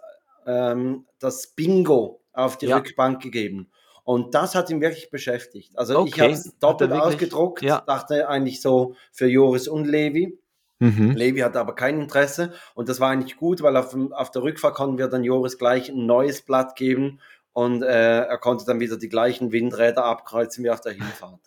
ähm, 0.47 1.07
das 1.19 1.49
Bingo 1.49 2.21
auf 2.33 2.59
die 2.59 2.67
Ja. 2.67 2.77
Rückbank 2.77 3.23
gegeben. 3.23 3.71
Und 4.05 4.35
das 4.35 4.55
hat 4.55 4.69
ihn 4.71 4.81
wirklich 4.81 5.11
beschäftigt. 5.11 5.79
Also 5.79 6.05
ich 6.07 6.13
Okay. 6.15 6.23
habe 6.23 6.33
es 6.33 6.59
doppelt 6.59 6.91
Hat 6.93 7.01
ausgedruckt, 7.03 7.63
Ja. 7.63 7.81
dachte 7.87 8.29
eigentlich 8.29 8.61
so 8.61 8.95
für 9.13 9.27
Joris 9.27 9.69
und 9.69 9.87
Levi. 9.87 10.37
Mhm. 10.81 11.13
Levi 11.13 11.41
hatte 11.41 11.61
aber 11.61 11.77
kein 11.77 12.01
Interesse 12.01 12.53
und 12.75 12.89
das 12.89 12.99
war 12.99 13.11
eigentlich 13.11 13.37
gut, 13.37 13.63
weil 13.63 13.77
auf, 13.77 13.97
auf 14.13 14.31
der 14.33 14.43
Rückfahrt 14.43 14.75
konnten 14.75 14.99
wir 14.99 15.07
dann 15.07 15.23
Joris 15.23 15.57
gleich 15.57 15.89
ein 15.91 16.07
neues 16.07 16.43
Blatt 16.43 16.75
geben 16.75 17.21
und 17.53 17.83
äh, 17.85 18.23
er 18.25 18.39
konnte 18.39 18.65
dann 18.65 18.81
wieder 18.81 18.97
die 18.97 19.09
gleichen 19.09 19.53
Windräder 19.53 20.05
abkreuzen 20.05 20.65
wie 20.65 20.71
auf 20.71 20.81
der 20.81 20.93
Hinfahrt. 20.95 21.39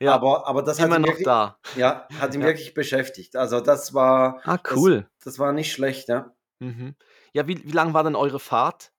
Ja, 0.00 0.14
aber, 0.14 0.46
aber 0.46 0.62
das 0.62 0.78
hat 0.78 0.86
immer 0.86 0.96
ihn 0.96 1.02
noch 1.02 1.08
wirklich, 1.08 1.24
da. 1.24 1.58
ja, 1.76 2.06
hat 2.20 2.34
ihn 2.34 2.40
Ja. 2.40 2.46
wirklich 2.48 2.74
beschäftigt. 2.74 3.36
Also 3.36 3.60
das 3.60 3.94
war, 3.94 4.40
Ah, 4.44 4.58
cool. 4.74 5.06
das 5.24 5.38
war 5.38 5.52
nicht 5.52 5.72
schlecht, 5.72 6.08
ja. 6.08 6.32
Mhm. 6.60 6.94
Ja, 7.32 7.46
wie, 7.46 7.64
wie 7.64 7.72
lang 7.72 7.94
war 7.94 8.04
denn 8.04 8.16
eure 8.16 8.40
Fahrt? 8.40 8.92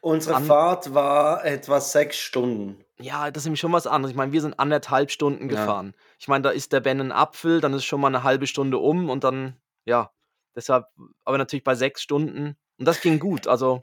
Unsere 0.00 0.36
An- 0.36 0.44
Fahrt 0.44 0.94
war 0.94 1.44
etwa 1.44 1.80
sechs 1.80 2.16
Stunden. 2.16 2.84
Ja, 3.00 3.30
das 3.30 3.42
ist 3.42 3.46
nämlich 3.46 3.60
schon 3.60 3.72
was 3.72 3.86
anderes. 3.88 4.12
Ich 4.12 4.16
meine, 4.16 4.32
wir 4.32 4.40
sind 4.40 4.58
anderthalb 4.58 5.10
Stunden 5.10 5.50
Ja. 5.50 5.56
gefahren. 5.56 5.94
Ich 6.18 6.28
meine, 6.28 6.42
da 6.42 6.50
ist 6.50 6.72
der 6.72 6.80
Ben 6.80 7.00
ein 7.00 7.10
Apfel, 7.12 7.60
dann 7.60 7.74
ist 7.74 7.84
schon 7.84 8.00
mal 8.00 8.08
eine 8.08 8.22
halbe 8.22 8.46
Stunde 8.46 8.78
um 8.78 9.10
und 9.10 9.24
dann, 9.24 9.56
ja, 9.84 10.10
deshalb, 10.54 10.86
aber 11.24 11.38
natürlich 11.38 11.64
bei 11.64 11.74
sechs 11.74 12.02
Stunden. 12.02 12.56
Und 12.78 12.86
das 12.86 13.00
ging 13.00 13.18
gut. 13.18 13.48
Also, 13.48 13.82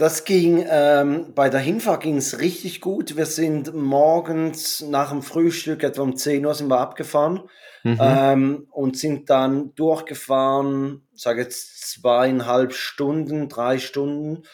Das 0.00 0.24
ging, 0.24 0.64
ähm, 0.66 1.34
bei 1.34 1.50
der 1.50 1.60
Hinfahrt 1.60 2.04
ging 2.04 2.16
es 2.16 2.40
richtig 2.40 2.80
gut. 2.80 3.18
Wir 3.18 3.26
sind 3.26 3.74
morgens 3.74 4.80
nach 4.80 5.10
dem 5.10 5.20
Frühstück, 5.20 5.82
etwa 5.82 6.00
um 6.00 6.16
10 6.16 6.46
Uhr 6.46 6.54
sind 6.54 6.68
wir 6.68 6.80
abgefahren 6.80 7.42
mhm. 7.84 7.98
ähm, 8.00 8.66
und 8.70 8.96
sind 8.96 9.28
dann 9.28 9.74
durchgefahren, 9.74 11.06
sage 11.12 11.42
jetzt 11.42 11.90
zweieinhalb 11.90 12.72
Stunden, 12.72 13.50
drei 13.50 13.76
Stunden, 13.76 14.44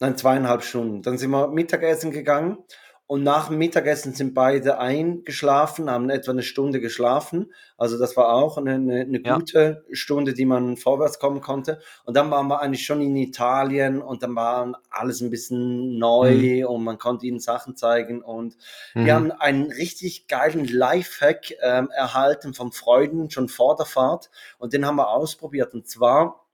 nein, 0.00 0.16
zweieinhalb 0.16 0.64
Stunden. 0.64 1.00
Dann 1.02 1.16
sind 1.16 1.30
wir 1.30 1.46
Mittagessen 1.46 2.10
gegangen 2.10 2.58
und 3.08 3.24
nach 3.24 3.48
dem 3.48 3.58
Mittagessen 3.58 4.12
sind 4.14 4.34
beide 4.34 4.78
eingeschlafen, 4.78 5.90
haben 5.90 6.10
etwa 6.10 6.30
eine 6.32 6.42
Stunde 6.42 6.78
geschlafen. 6.80 7.52
Also 7.76 7.98
das 7.98 8.16
war 8.16 8.34
auch 8.34 8.58
eine, 8.58 8.74
eine, 8.74 9.00
eine 9.00 9.20
Ja. 9.24 9.36
gute 9.36 9.84
Stunde, 9.92 10.34
die 10.34 10.44
man 10.44 10.76
vorwärts 10.76 11.18
kommen 11.18 11.40
konnte. 11.40 11.80
Und 12.04 12.16
dann 12.16 12.30
waren 12.30 12.48
wir 12.48 12.60
eigentlich 12.60 12.84
schon 12.84 13.00
in 13.00 13.16
Italien 13.16 14.02
und 14.02 14.22
dann 14.22 14.36
war 14.36 14.80
alles 14.90 15.22
ein 15.22 15.30
bisschen 15.30 15.98
neu 15.98 16.66
und 16.68 16.84
man 16.84 16.98
konnte 16.98 17.26
ihnen 17.26 17.40
Sachen 17.40 17.76
zeigen 17.76 18.22
und 18.22 18.56
wir 18.94 19.14
Mhm. 19.14 19.16
haben 19.16 19.32
einen 19.32 19.72
richtig 19.72 20.26
geilen 20.28 20.66
Lifehack 20.66 21.54
ähm, 21.62 21.90
erhalten 21.90 22.52
vom 22.54 22.72
Freuden 22.72 23.30
schon 23.30 23.48
vor 23.48 23.74
der 23.76 23.86
Fahrt 23.86 24.30
und 24.58 24.72
den 24.74 24.86
haben 24.86 24.96
wir 24.96 25.08
ausprobiert. 25.10 25.72
Und 25.74 25.88
zwar 25.88 26.44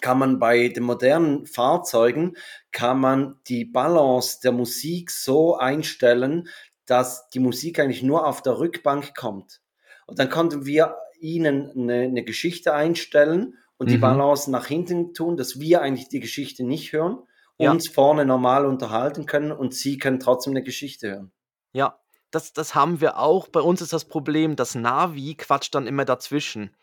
kann 0.00 0.18
man 0.18 0.38
bei 0.38 0.68
den 0.68 0.84
modernen 0.84 1.46
Fahrzeugen, 1.46 2.36
kann 2.72 3.00
man 3.00 3.40
die 3.48 3.64
Balance 3.64 4.38
der 4.42 4.52
Musik 4.52 5.10
so 5.10 5.56
einstellen, 5.56 6.48
dass 6.86 7.28
die 7.30 7.40
Musik 7.40 7.78
eigentlich 7.78 8.02
nur 8.02 8.26
auf 8.26 8.42
der 8.42 8.58
Rückbank 8.58 9.14
kommt. 9.16 9.60
Und 10.06 10.18
dann 10.18 10.30
konnten 10.30 10.64
wir 10.66 10.96
ihnen 11.20 11.70
eine, 11.70 12.02
eine 12.04 12.24
Geschichte 12.24 12.72
einstellen 12.74 13.54
und 13.76 13.90
die 13.90 13.96
Mhm. 13.96 14.00
Balance 14.00 14.50
nach 14.50 14.66
hinten 14.66 15.14
tun, 15.14 15.36
dass 15.36 15.60
wir 15.60 15.82
eigentlich 15.82 16.08
die 16.08 16.20
Geschichte 16.20 16.64
nicht 16.64 16.92
hören, 16.92 17.18
Ja. 17.58 17.72
uns 17.72 17.88
vorne 17.88 18.24
normal 18.24 18.66
unterhalten 18.66 19.26
können 19.26 19.52
und 19.52 19.74
sie 19.74 19.98
können 19.98 20.20
trotzdem 20.20 20.52
eine 20.52 20.62
Geschichte 20.62 21.10
hören. 21.10 21.32
Ja, 21.72 21.98
das 22.30 22.52
das 22.52 22.74
haben 22.74 23.00
wir 23.00 23.18
auch. 23.18 23.48
Bei 23.48 23.60
uns 23.60 23.80
ist 23.80 23.92
das 23.92 24.04
Problem, 24.06 24.56
das 24.56 24.74
Navi 24.74 25.34
quatscht 25.34 25.74
dann 25.74 25.86
immer 25.86 26.04
dazwischen. 26.04 26.74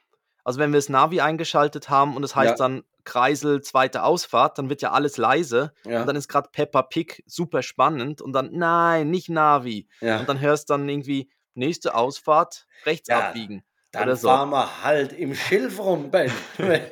Also, 0.45 0.59
wenn 0.59 0.71
wir 0.71 0.77
das 0.77 0.89
Navi 0.89 1.21
eingeschaltet 1.21 1.89
haben 1.89 2.15
und 2.15 2.23
es 2.23 2.35
heißt 2.35 2.59
Ja. 2.59 2.67
dann 2.67 2.83
Kreisel, 3.03 3.61
zweite 3.61 4.03
Ausfahrt, 4.03 4.57
dann 4.59 4.69
wird 4.69 4.81
ja 4.81 4.91
alles 4.91 5.17
leise 5.17 5.73
Ja. 5.85 6.01
und 6.01 6.07
dann 6.07 6.15
ist 6.15 6.27
grad 6.29 6.51
Peppa 6.53 6.83
Pig 6.83 7.23
super 7.27 7.63
spannend 7.63 8.21
und 8.21 8.33
dann: 8.33 8.51
„Nein, 8.53 9.09
nicht 9.11 9.29
Navi.“ 9.29 9.87
Ja. 10.01 10.19
Und 10.21 10.29
dann 10.29 10.39
hörst 10.39 10.69
dann 10.69 10.87
irgendwie: 10.89 11.29
„Nächste 11.55 11.95
Ausfahrt, 11.95 12.67
rechts 12.85 13.09
abbiegen“ 13.11 13.63
Dann 13.91 14.09
oder 14.09 14.15
so. 14.15 14.29
fahren 14.29 14.49
wir 14.51 14.83
halt 14.83 15.13
im 15.13 15.33
Schilf 15.35 15.79
rum, 15.79 16.11
Ben. 16.11 16.31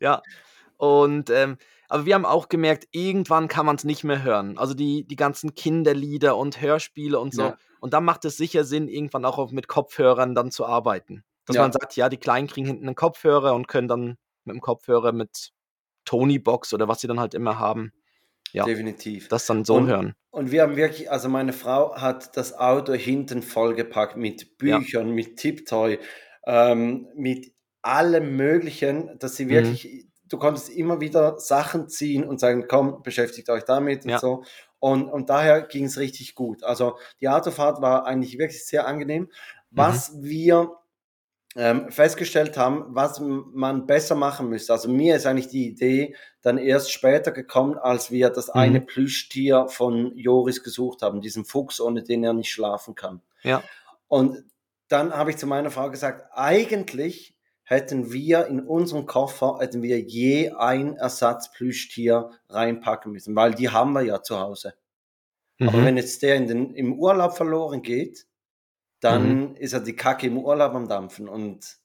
Ja, 0.00 0.22
und, 0.76 1.30
ähm 1.30 1.58
aber 1.92 2.06
wir 2.06 2.14
haben 2.14 2.24
auch 2.24 2.48
gemerkt, 2.48 2.86
irgendwann 2.92 3.48
kann 3.48 3.66
man's 3.66 3.82
nicht 3.84 4.04
mehr 4.04 4.22
hören. 4.22 4.58
Also, 4.58 4.74
die 4.74 5.04
die 5.06 5.16
ganzen 5.16 5.54
Kinderlieder 5.56 6.36
und 6.36 6.60
Hörspiele 6.60 7.18
und 7.18 7.34
so. 7.34 7.56
Und 7.80 7.92
dann 7.94 8.04
macht 8.04 8.24
es 8.24 8.36
sicher 8.36 8.62
Sinn, 8.64 8.86
irgendwann 8.88 9.24
auch 9.24 9.50
mit 9.52 9.66
Kopfhörern 9.68 10.34
dann 10.36 10.52
zu 10.52 10.64
arbeiten. 10.66 11.24
Dass 11.50 11.56
Ja. 11.56 11.64
man 11.64 11.72
sagt, 11.72 11.96
ja, 11.96 12.08
die 12.08 12.16
Kleinen 12.18 12.46
kriegen 12.48 12.66
hinten 12.66 12.84
'nen 12.86 12.94
Kopfhörer 12.94 13.54
und 13.54 13.66
können 13.68 13.88
dann 13.88 14.18
mit'm 14.46 14.60
Kopfhörer 14.60 15.12
mit 15.12 15.50
Tonybox 16.04 16.74
oder 16.74 16.88
was 16.88 17.00
sie 17.00 17.08
dann 17.08 17.20
halt 17.20 17.34
immer 17.34 17.58
haben, 17.58 17.92
ja, 18.52 18.66
Definitiv. 18.66 19.30
das 19.30 19.46
dann 19.46 19.64
so 19.66 19.86
Und 19.86 19.88
hören. 19.88 20.14
und 20.32 20.52
wir 20.52 20.62
haben 20.62 20.76
wirklich 20.76 21.10
also, 21.10 21.28
meine 21.28 21.52
Frau 21.52 21.96
hat 21.96 22.36
das 22.36 22.52
Auto 22.56 22.92
hinten 22.92 23.42
vollgepackt 23.42 24.16
mit 24.16 24.58
Ja. 24.62 24.80
Büchern, 24.84 25.10
mit 25.10 25.36
Tipptoy, 25.38 25.98
ähm, 26.46 27.08
mit 27.16 27.52
allem 27.82 28.36
Möglichen, 28.36 29.18
dass 29.18 29.34
sie 29.36 29.48
Mhm. 29.48 29.80
wirklich 29.88 30.06
du 30.28 30.38
konntest 30.38 30.68
immer 30.70 31.00
wieder 31.00 31.40
Sachen 31.40 31.88
ziehen 31.88 32.22
und 32.24 32.38
sagen: 32.38 32.66
„Komm, 32.68 33.02
beschäftigt 33.02 33.48
euch 33.50 33.64
damit“ 33.64 34.06
und 34.06 34.12
Ja. 34.12 34.20
so. 34.20 34.44
Und 34.78 35.08
und 35.10 35.30
daher 35.30 35.62
ging's 35.62 35.98
richtig 35.98 36.34
gut. 36.36 36.62
Also, 36.62 36.96
die 37.20 37.28
Autofahrt 37.28 37.80
war 37.82 38.06
eigentlich 38.06 38.38
wirklich 38.38 38.64
sehr 38.64 38.86
angenehm. 38.86 39.30
Mhm. 39.76 40.00
Was 40.00 40.12
wir, 40.22 40.76
ähm, 41.56 41.90
festgestellt 41.90 42.56
haben, 42.56 42.86
was 42.94 43.20
man 43.20 43.86
besser 43.86 44.14
machen 44.14 44.48
müsste 44.48 44.72
also, 44.72 44.88
mir 44.88 45.16
ist 45.16 45.26
eigentlich 45.26 45.48
die 45.48 45.66
Idee 45.66 46.14
dann 46.42 46.58
erst 46.58 46.92
später 46.92 47.32
gekommen, 47.32 47.76
als 47.78 48.10
wir 48.10 48.30
das 48.30 48.50
eine 48.50 48.80
Mhm. 48.80 48.86
Plüschtier 48.86 49.66
von 49.68 50.16
Joris 50.16 50.62
gesucht 50.62 51.02
haben, 51.02 51.20
diesen 51.20 51.44
Fuchs, 51.44 51.80
ohne 51.80 52.02
den 52.04 52.22
er 52.24 52.32
nicht 52.34 52.50
schlafen 52.52 52.94
kann. 52.94 53.20
Ja. 53.42 53.70
Und 54.08 54.44
dann 54.88 55.12
habe 55.14 55.30
ich 55.30 55.36
zu 55.38 55.46
meiner 55.46 55.70
Frau 55.70 55.90
gesagt: 55.90 56.30
„Eigentlich 56.32 57.36
hätten 57.64 58.12
wir 58.12 58.46
in 58.46 58.60
unseren 58.66 59.06
Koffer 59.06 59.58
hätten 59.60 59.82
wir 59.82 60.00
je 60.00 60.50
ein 60.52 60.96
Ersatzplüschtier 60.96 62.30
reinpacken 62.48 63.12
müssen“, 63.12 63.36
weil 63.36 63.54
die 63.54 63.70
haben 63.70 63.92
wir 63.92 64.02
ja 64.02 64.22
zu 64.22 64.38
Hause. 64.40 64.74
Aber 65.64 65.78
Mhm. 65.78 65.84
wenn 65.84 65.96
jetzt 65.96 66.22
der 66.22 66.36
in 66.36 66.46
den 66.46 66.74
im 66.74 66.98
Urlaub 66.98 67.36
verloren 67.36 67.82
geht, 67.82 68.26
dann 69.00 69.56
ist 69.56 69.72
ja 69.72 69.80
die 69.80 69.96
Kacke 69.96 70.26
im 70.26 70.38
Urlaub 70.38 70.74
am 70.74 70.88
Dampfen 70.88 71.28
und 71.28 71.78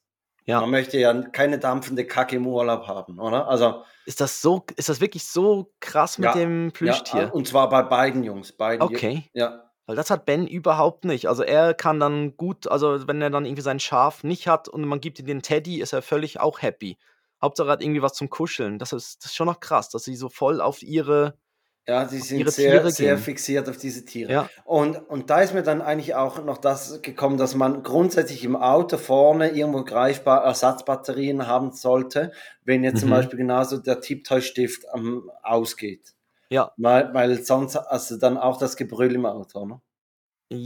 Ja. 0.44 0.60
man 0.60 0.70
möchte 0.70 0.98
ja 0.98 1.12
keine 1.30 1.58
dampfende 1.58 2.06
Kacke 2.06 2.36
im 2.36 2.46
Urlaub 2.46 2.86
haben, 2.86 3.18
oder? 3.20 3.48
Also 3.48 3.82
Ist 4.04 4.20
das 4.20 4.40
so 4.40 4.64
ist 4.76 4.88
das 4.88 5.00
wirklich 5.00 5.24
so 5.24 5.72
krass 5.80 6.18
mit 6.18 6.26
Ja, 6.26 6.32
dem 6.34 6.68
ja, 6.68 6.72
Plüschtier? 6.72 7.32
und 7.32 7.48
zwar 7.48 7.68
bei 7.68 7.82
beiden 7.82 8.22
Jungs, 8.24 8.52
beiden 8.52 8.86
Okay. 8.86 9.24
ja. 9.32 9.70
Weil 9.86 9.96
das 9.96 10.10
hat 10.10 10.26
Ben 10.26 10.46
überhaupt 10.48 11.04
nicht. 11.04 11.28
Also, 11.28 11.42
er 11.44 11.72
kann 11.74 12.00
dann 12.00 12.36
gut 12.36 12.66
also, 12.68 13.06
wenn 13.06 13.22
er 13.22 13.30
dann 13.30 13.44
irgendwie 13.44 13.62
sein 13.62 13.78
Schaf 13.80 14.24
nicht 14.24 14.48
hat 14.48 14.68
und 14.68 14.84
man 14.84 15.00
gibt 15.00 15.18
ihm 15.20 15.26
den 15.26 15.42
Teddy, 15.42 15.80
ist 15.80 15.92
er 15.92 16.02
völlig 16.02 16.40
auch 16.40 16.60
happy. 16.62 16.98
Hauptsache 17.42 17.68
er 17.68 17.72
hat 17.72 17.82
irgendwie 17.82 18.02
was 18.02 18.14
zum 18.14 18.28
Kuscheln. 18.30 18.78
Das 18.78 18.92
ist 18.92 19.22
das 19.24 19.30
ist 19.32 19.36
schon 19.36 19.46
noch 19.46 19.60
krass, 19.60 19.88
dass 19.90 20.04
sie 20.04 20.16
so 20.16 20.28
voll 20.28 20.60
auf 20.60 20.82
ihre 20.82 21.38
Ja, 21.88 22.04
die 22.04 22.18
sind 22.18 22.50
sehr, 22.50 22.82
Tiere 22.82 22.90
sehr 22.90 23.14
gehen. 23.14 23.18
fixiert 23.18 23.68
auf 23.68 23.76
diese 23.76 24.04
Tiere. 24.04 24.32
Ja. 24.32 24.50
Und 24.64 24.96
und 25.08 25.30
da 25.30 25.40
ist 25.42 25.54
mir 25.54 25.62
dann 25.62 25.80
eigentlich 25.82 26.16
auch 26.16 26.42
noch 26.44 26.58
das 26.58 27.00
gekommen, 27.00 27.36
dass 27.38 27.54
man 27.54 27.84
grundsätzlich 27.84 28.42
im 28.44 28.56
Auto 28.56 28.96
vorne 28.98 29.50
irgendwo 29.50 29.84
greifbar 29.84 30.44
Ersatzbatterien 30.44 31.46
haben 31.46 31.70
sollte, 31.72 32.32
wenn 32.64 32.82
jetzt 32.82 33.00
zum 33.00 33.10
Mhm. 33.10 33.10
Beispiel 33.10 33.38
genauso 33.38 33.78
der 33.78 34.00
Tipptoy-Stift, 34.00 34.84
ähm, 34.94 35.30
ausgeht. 35.44 36.14
Ja. 36.50 36.72
Weil 36.76 37.14
weil 37.14 37.44
sonst 37.44 37.76
hast 37.76 38.10
du 38.10 38.16
dann 38.16 38.36
auch 38.38 38.58
das 38.58 38.76
Gebrüll 38.76 39.14
im 39.14 39.26
Auto, 39.26 39.64
ne? 39.66 39.80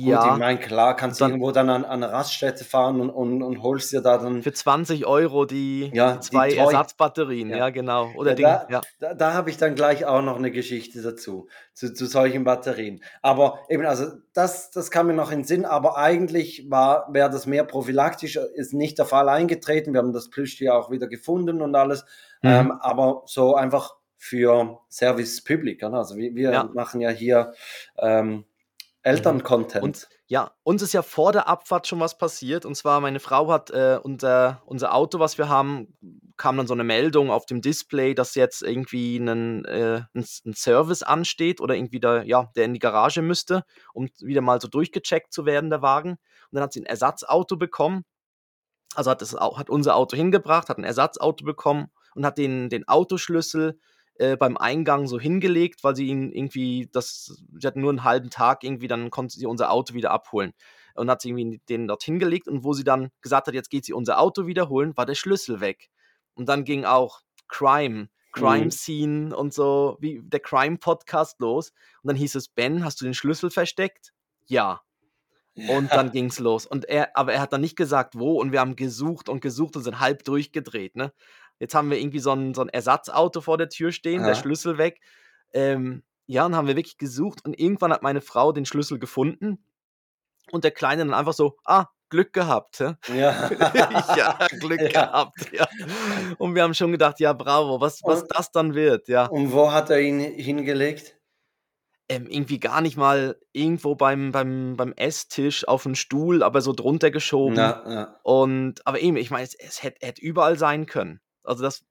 Gut, 0.03 0.25
ich 0.25 0.33
Ja. 0.33 0.39
meine, 0.39 0.59
klar 0.59 0.97
kannst 0.97 1.21
du 1.21 1.25
irgendwo 1.27 1.51
dann 1.53 1.69
an 1.69 1.85
an 1.85 2.01
'ne 2.01 2.11
Raststätte 2.11 2.65
fahren 2.65 3.01
und 3.03 3.11
und 3.11 3.43
und 3.43 3.63
holst 3.63 3.93
dir 3.93 4.01
da 4.01 4.17
dann 4.17 4.43
Für 4.43 4.53
20 4.55 5.05
€ 5.07 5.45
die 5.45 5.93
Ja, 5.93 6.17
die 6.17 6.19
die 6.31 6.47
2 6.47 6.49
Toy 6.49 6.77
Ersatzbatterien, 6.77 7.53
ja. 7.53 7.59
ja, 7.59 7.69
genau. 7.69 8.13
Oder 8.15 8.33
Ja, 8.33 8.35
den 8.35 8.63
da 8.67 8.69
ja. 8.69 8.87
da 9.01 9.15
da 9.15 9.35
habe 9.35 9.51
ich 9.51 9.59
dann 9.59 9.75
gleich 9.77 10.05
auch 10.07 10.23
noch 10.23 10.39
'ne 10.39 10.51
Geschichte 10.53 11.03
dazu, 11.03 11.49
zu 11.75 11.95
zu 11.95 12.07
solchen 12.07 12.45
Batterien. 12.45 13.03
Aber 13.23 13.61
eben, 13.71 13.87
also, 13.87 14.07
das 14.35 14.71
das 14.73 14.91
kam 14.91 15.09
mir 15.09 15.15
noch 15.15 15.33
in 15.33 15.41
den 15.41 15.45
Sinn, 15.47 15.65
aber 15.67 15.97
eigentlich 15.99 16.67
war 16.71 17.09
wäre 17.15 17.31
das 17.31 17.47
mehr 17.47 17.65
prophylaktisch, 17.65 18.37
ist 18.37 18.75
nicht 18.75 18.99
der 18.99 19.07
Fall 19.07 19.29
eingetreten. 19.29 19.93
Wir 19.95 20.01
haben 20.01 20.13
das 20.15 20.31
Plüschtier 20.31 20.75
auch 20.77 20.91
wieder 20.91 21.09
gefunden 21.09 21.63
und 21.63 21.75
alles, 21.77 22.05
ähm, 22.45 22.71
Mhm. 22.71 22.81
aber 22.81 23.23
so 23.27 23.55
einfach 23.57 23.97
für 24.19 24.81
Service 24.91 25.45
Public, 25.45 25.83
ne? 25.83 25.93
Also, 25.99 26.17
wir 26.17 26.35
wir 26.37 26.53
Ja. 26.53 26.71
machen 26.75 27.01
ja 27.03 27.11
hier, 27.11 27.55
ähm. 27.99 28.45
Elterncontent. 29.05 29.83
Und 29.83 30.09
ja, 30.27 30.53
uns 30.63 30.83
ist 30.83 30.93
ja 30.93 31.03
vor 31.03 31.33
der 31.33 31.49
Abfahrt 31.49 31.87
schon 31.87 32.01
was 32.01 32.19
passiert. 32.19 32.67
Und 32.67 32.75
zwar 32.77 33.01
meine 33.01 33.19
Frau 33.19 33.51
hat, 33.51 33.71
äh, 33.71 33.99
unser 34.03 34.63
unser 34.67 34.95
Auto, 34.95 35.19
was 35.19 35.39
wir 35.39 35.49
haben 35.49 35.89
kam 36.37 36.57
dann 36.57 36.67
so 36.67 36.75
'ne 36.75 36.85
Meldung 36.85 37.31
auf 37.31 37.47
dem 37.47 37.61
Display, 37.63 38.15
dass 38.15 38.35
jetzt 38.35 38.63
irgendwie 38.63 39.19
'nen 39.19 39.65
äh, 39.65 40.03
'n 40.15 40.21
S 40.23 40.43
'n 40.45 40.55
Service 40.55 41.03
ansteht 41.03 41.61
oder 41.61 41.75
irgendwie 41.75 42.01
da 42.01 42.23
ja, 42.23 42.51
der 42.57 42.65
in 42.67 42.75
die 42.75 42.79
Garage 42.81 43.23
müsste, 43.23 43.65
um 43.95 44.09
wieder 44.21 44.41
mal 44.43 44.61
so 44.61 44.69
durchgecheckt 44.69 45.33
zu 45.33 45.47
werden, 45.47 45.71
der 45.71 45.83
Wagen. 45.83 46.13
Und 46.13 46.19
dann 46.53 46.63
hat 46.63 46.73
sie 46.75 46.81
'n 46.81 46.87
Ersatzauto 46.87 47.57
bekommen. 47.57 48.05
Also, 48.97 49.11
hat 49.13 49.23
das 49.23 49.35
hat 49.35 49.71
unser 49.71 49.97
Auto 49.97 50.17
hingebracht, 50.17 50.69
hat 50.71 50.79
'n 50.79 50.85
Ersatzauto 50.85 51.45
bekommen 51.45 51.89
und 52.17 52.27
hat 52.27 52.39
den 52.39 52.71
den 52.71 52.89
Autoschlüssel, 52.89 53.79
äh, 54.21 54.37
beim 54.37 54.57
Eingang 54.59 55.07
so 55.09 55.19
hingelegt, 55.21 55.85
weil 55.85 55.97
sie 55.97 56.07
ihn 56.09 56.33
irgendwie 56.33 56.89
das 56.93 57.43
sie 57.59 57.67
hatten 57.69 57.81
nur 57.83 57.93
'n 57.93 58.05
halben 58.05 58.31
Tag 58.31 58.65
irgendwie, 58.65 58.89
dann 58.89 59.11
konnte 59.11 59.39
sie 59.39 59.47
unser 59.47 59.73
Auto 59.73 59.95
wieder 59.95 60.13
abholen. 60.13 60.53
Und 60.95 61.11
hat 61.11 61.23
sie 61.23 61.31
irgendwie 61.31 61.61
den 61.69 61.89
dort 61.89 62.03
hingelegt 62.05 62.49
und 62.49 62.65
wo 62.65 62.73
sie 62.75 62.85
dann 62.85 63.11
gesagt 63.23 63.47
hat: 63.49 63.55
„Jetzt 63.55 63.71
geht 63.71 63.85
sie 63.87 63.93
unser 63.95 64.21
Auto 64.21 64.47
wieder 64.47 64.69
holen“, 64.71 64.97
war 64.97 65.07
der 65.07 65.15
Schlüssel 65.17 65.61
weg. 65.61 65.91
Und 66.35 66.49
dann 66.49 66.65
ging 66.65 66.85
auch 66.87 67.23
Crime 67.49 68.09
Crime 68.33 68.71
Mhm. 68.71 68.73
Scene 68.73 69.37
und 69.37 69.53
so 69.55 69.97
wie 70.01 70.21
der 70.25 70.41
Crime 70.41 70.79
Podcast 70.79 71.41
los. 71.41 71.71
Und 72.03 72.09
dann 72.09 72.17
hieß 72.17 72.37
es: 72.37 72.49
„Ben, 72.49 72.85
hast 72.85 73.01
du 73.01 73.05
den 73.07 73.15
Schlüssel 73.15 73.51
versteckt?“ 73.51 74.13
„Ja.“ 74.47 74.83
Und 75.67 75.97
dann 75.97 76.11
Ja. 76.11 76.13
ging's 76.13 76.39
los. 76.41 76.67
Und 76.67 76.87
er 76.87 77.17
aber 77.17 77.33
er 77.35 77.41
hat 77.43 77.53
dann 77.53 77.61
nicht 77.63 77.77
gesagt, 77.77 78.19
wo 78.19 78.41
und 78.41 78.53
wir 78.53 78.61
haben 78.61 78.77
gesucht 78.77 79.29
und 79.29 79.41
gesucht 79.43 79.77
und 79.77 79.83
sind 79.85 80.01
halb 80.01 80.25
durchgedreht, 80.25 80.97
ne? 80.97 81.13
Jetzt 81.61 81.75
haben 81.75 81.91
wir 81.91 81.99
irgendwie 82.01 82.21
so 82.21 82.33
'n 82.33 82.55
so 82.55 82.63
'n 82.63 82.71
Ersatzauto 82.71 83.41
vor 83.43 83.59
der 83.59 83.69
Tür 83.69 83.93
stehen, 83.93 84.25
der 84.25 84.35
Aha. 84.35 84.37
Schlüssel 84.37 84.79
weg. 84.79 85.01
Ähm, 85.53 86.05
ja, 86.27 86.47
und 86.47 86.57
haben 86.57 86.69
wir 86.69 86.77
wirklich 86.77 86.99
gesucht 86.99 87.45
und 87.45 87.59
irgendwann 87.61 87.93
hat 87.93 88.03
meine 88.03 88.23
Frau 88.23 88.53
den 88.53 88.65
Schlüssel 88.67 88.99
gefunden 88.99 89.65
und 90.53 90.65
der 90.65 90.73
Kleine 90.73 91.05
dann 91.07 91.15
einfach 91.15 91.35
so: 91.35 91.57
„Ah, 91.67 91.87
Glück 92.11 92.33
gehabt, 92.35 92.81
hä?“ 92.81 92.95
Ja. 93.09 93.51
Ja, 94.17 94.35
Glück 94.61 94.89
Ja. 94.95 95.11
gehabt, 95.11 95.49
ja. 95.53 95.69
Und 96.39 96.55
wir 96.57 96.63
haben 96.65 96.75
schon 96.75 96.93
gedacht: 96.93 97.21
„Ja, 97.21 97.33
bravo, 97.35 97.81
was 97.81 98.03
was 98.07 98.25
Und 98.25 98.29
das 98.29 98.53
dann 98.53 98.75
wird“, 98.75 99.09
ja. 99.09 99.31
und 99.31 99.53
wo 99.53 99.73
hat 99.73 99.91
er 99.91 100.01
ihn 100.01 100.21
hingelegt? 100.21 101.19
Ähm, 102.11 102.27
irgendwie 102.29 102.59
gar 102.59 102.81
nicht 102.81 102.97
mal 102.97 103.39
irgendwo 103.53 103.95
beim 103.95 104.33
beim 104.33 104.77
beim 104.77 104.93
Esstisch 104.95 105.67
auf'm 105.69 105.95
Stuhl, 105.95 106.43
aber 106.43 106.61
so 106.61 106.73
drunter 106.73 107.13
geschoben. 107.13 107.77
Ja, 107.77 107.85
ja. 107.89 108.21
Und 108.23 108.85
aber 108.85 108.99
eben, 109.01 109.17
ich 109.17 109.31
meine, 109.31 109.45
es 109.45 109.55
es 109.55 109.83
hätt 109.85 109.99
hätte 110.03 110.21
überall 110.21 110.59
sein 110.59 110.87
können. 110.87 111.21
Also, 111.45 111.63
das 111.63 111.85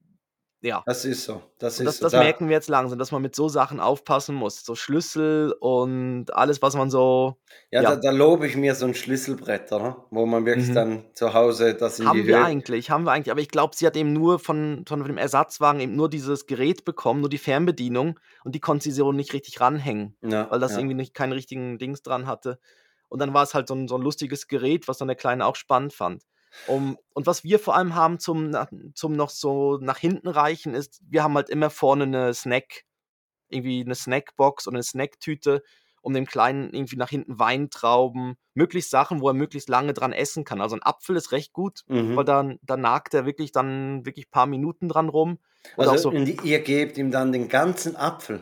ja. 0.62 0.86
Das 0.88 1.06
ist 1.06 1.24
so. 1.25 1.41
Das 1.60 1.79
ist 1.79 1.98
das 1.98 2.00
so. 2.00 2.06
das 2.06 2.13
Da 2.13 2.15
merken 2.15 2.48
wir 2.50 2.56
jetzt 2.56 2.70
langsam, 2.70 3.00
dass 3.00 3.12
man 3.12 3.22
mit 3.22 3.36
so 3.36 3.48
Sachen 3.50 3.79
aufpassen 3.79 4.36
muss. 4.36 4.63
So 4.65 4.75
Schlüssel 4.75 5.53
und 5.60 6.34
alles, 6.34 6.62
was 6.62 6.75
man 6.75 6.89
so 6.91 7.39
Ja, 7.74 7.84
da 7.84 7.96
ja. 7.96 8.01
da 8.01 8.10
lobe 8.10 8.48
ich 8.48 8.56
mir 8.58 8.74
so 8.74 8.86
'n 8.88 8.96
Schlüsselbretter, 8.96 10.08
wo 10.10 10.25
man 10.25 10.44
wirklich 10.48 10.72
Mhm. 10.72 10.72
dann 10.72 11.03
zu 11.13 11.34
Hause 11.36 11.75
das 11.75 12.00
in 12.00 12.10
die 12.10 12.24
Haben 12.24 12.27
wir 12.27 12.39
Höhe 12.39 12.41
eigentlich 12.41 12.89
haben 12.89 13.03
wir 13.06 13.12
eigentlich, 13.12 13.29
aber 13.32 13.41
ich 13.41 13.50
glaube, 13.50 13.75
sie 13.75 13.86
hat 13.86 13.98
eben 13.98 14.13
nur 14.13 14.39
von 14.39 14.86
von 14.88 15.03
dem 15.03 15.18
Ersatzwagen 15.18 15.82
eben 15.82 15.96
nur 15.98 16.10
dieses 16.10 16.46
Gerät 16.46 16.86
bekommen, 16.86 17.20
nur 17.20 17.29
die 17.29 17.38
Fernbedienung 17.38 18.20
und 18.46 18.56
die 18.56 18.62
konnte 18.62 18.86
sie 18.86 18.91
so 18.91 19.12
nicht 19.12 19.34
richtig 19.34 19.60
ranhängen, 19.60 20.15
Ja, 20.22 20.41
weil 20.48 20.62
das 20.62 20.75
ja. 20.75 20.77
irgendwie 20.77 20.96
nicht 20.96 21.13
keinen 21.13 21.34
richtigen 21.34 21.77
Dings 21.77 22.01
dran 22.01 22.25
hatte. 22.25 22.58
Und 23.10 23.20
dann 23.20 23.34
war 23.34 23.44
es 23.44 23.53
halt 23.53 23.68
so 23.68 23.74
'n 23.75 23.89
so 23.89 23.96
'n 23.98 24.01
lustiges 24.01 24.48
Gerät, 24.48 24.88
was 24.88 24.98
dann 25.00 25.10
der 25.10 25.18
Kleine 25.18 25.46
auch 25.46 25.58
spannend 25.58 25.91
fand. 25.94 26.24
Um, 26.68 26.98
und 27.13 27.27
was 27.27 27.44
wir 27.44 27.60
vor 27.60 27.75
allem 27.75 27.96
haben 27.96 28.20
zum, 28.20 28.56
zum 28.96 29.13
noch 29.13 29.29
so 29.29 29.77
nach 29.77 29.98
hinten 29.98 30.27
reichen, 30.27 30.74
ist, 30.74 31.01
wir 31.08 31.24
haben 31.24 31.36
halt 31.36 31.50
immer 31.50 31.70
vorne 31.70 32.03
eine 32.03 32.34
Snack, 32.34 32.84
irgendwie 33.50 33.82
eine 33.82 33.96
Snackbox 33.96 34.68
oder 34.68 34.75
eine 34.75 34.84
Snacktüte, 34.84 35.63
um 36.01 36.13
dem 36.13 36.25
Kleinen 36.25 36.74
irgendwie 36.74 36.96
nach 36.96 37.10
hinten 37.10 37.39
Weintrauben, 37.39 38.36
möglichst 38.53 38.89
Sachen, 38.89 39.22
wo 39.22 39.27
er 39.29 39.34
möglichst 39.34 39.70
lange 39.70 39.94
dran 39.94 40.13
essen 40.13 40.44
kann. 40.46 40.62
Also 40.62 40.75
ein 40.75 40.84
Apfel 40.84 41.15
ist 41.15 41.32
recht 41.32 41.51
gut, 41.53 41.82
Mhm. 41.88 42.15
weil 42.15 42.25
dann, 42.25 42.58
dann 42.62 42.82
nagt 42.82 43.13
er 43.13 43.25
wirklich 43.25 43.51
dann 43.51 44.06
wirklich 44.06 44.27
ein 44.27 44.32
paar 44.32 44.46
Minuten 44.46 44.88
dran 44.88 45.10
rum. 45.10 45.39
Also 45.77 45.91
auch 45.91 45.98
so, 45.98 46.10
und 46.10 46.44
ihr 46.46 46.60
gebt 46.62 46.98
ihm 46.98 47.12
dann 47.12 47.32
den 47.32 47.50
ganzen 47.50 47.96
Apfel. 47.98 48.41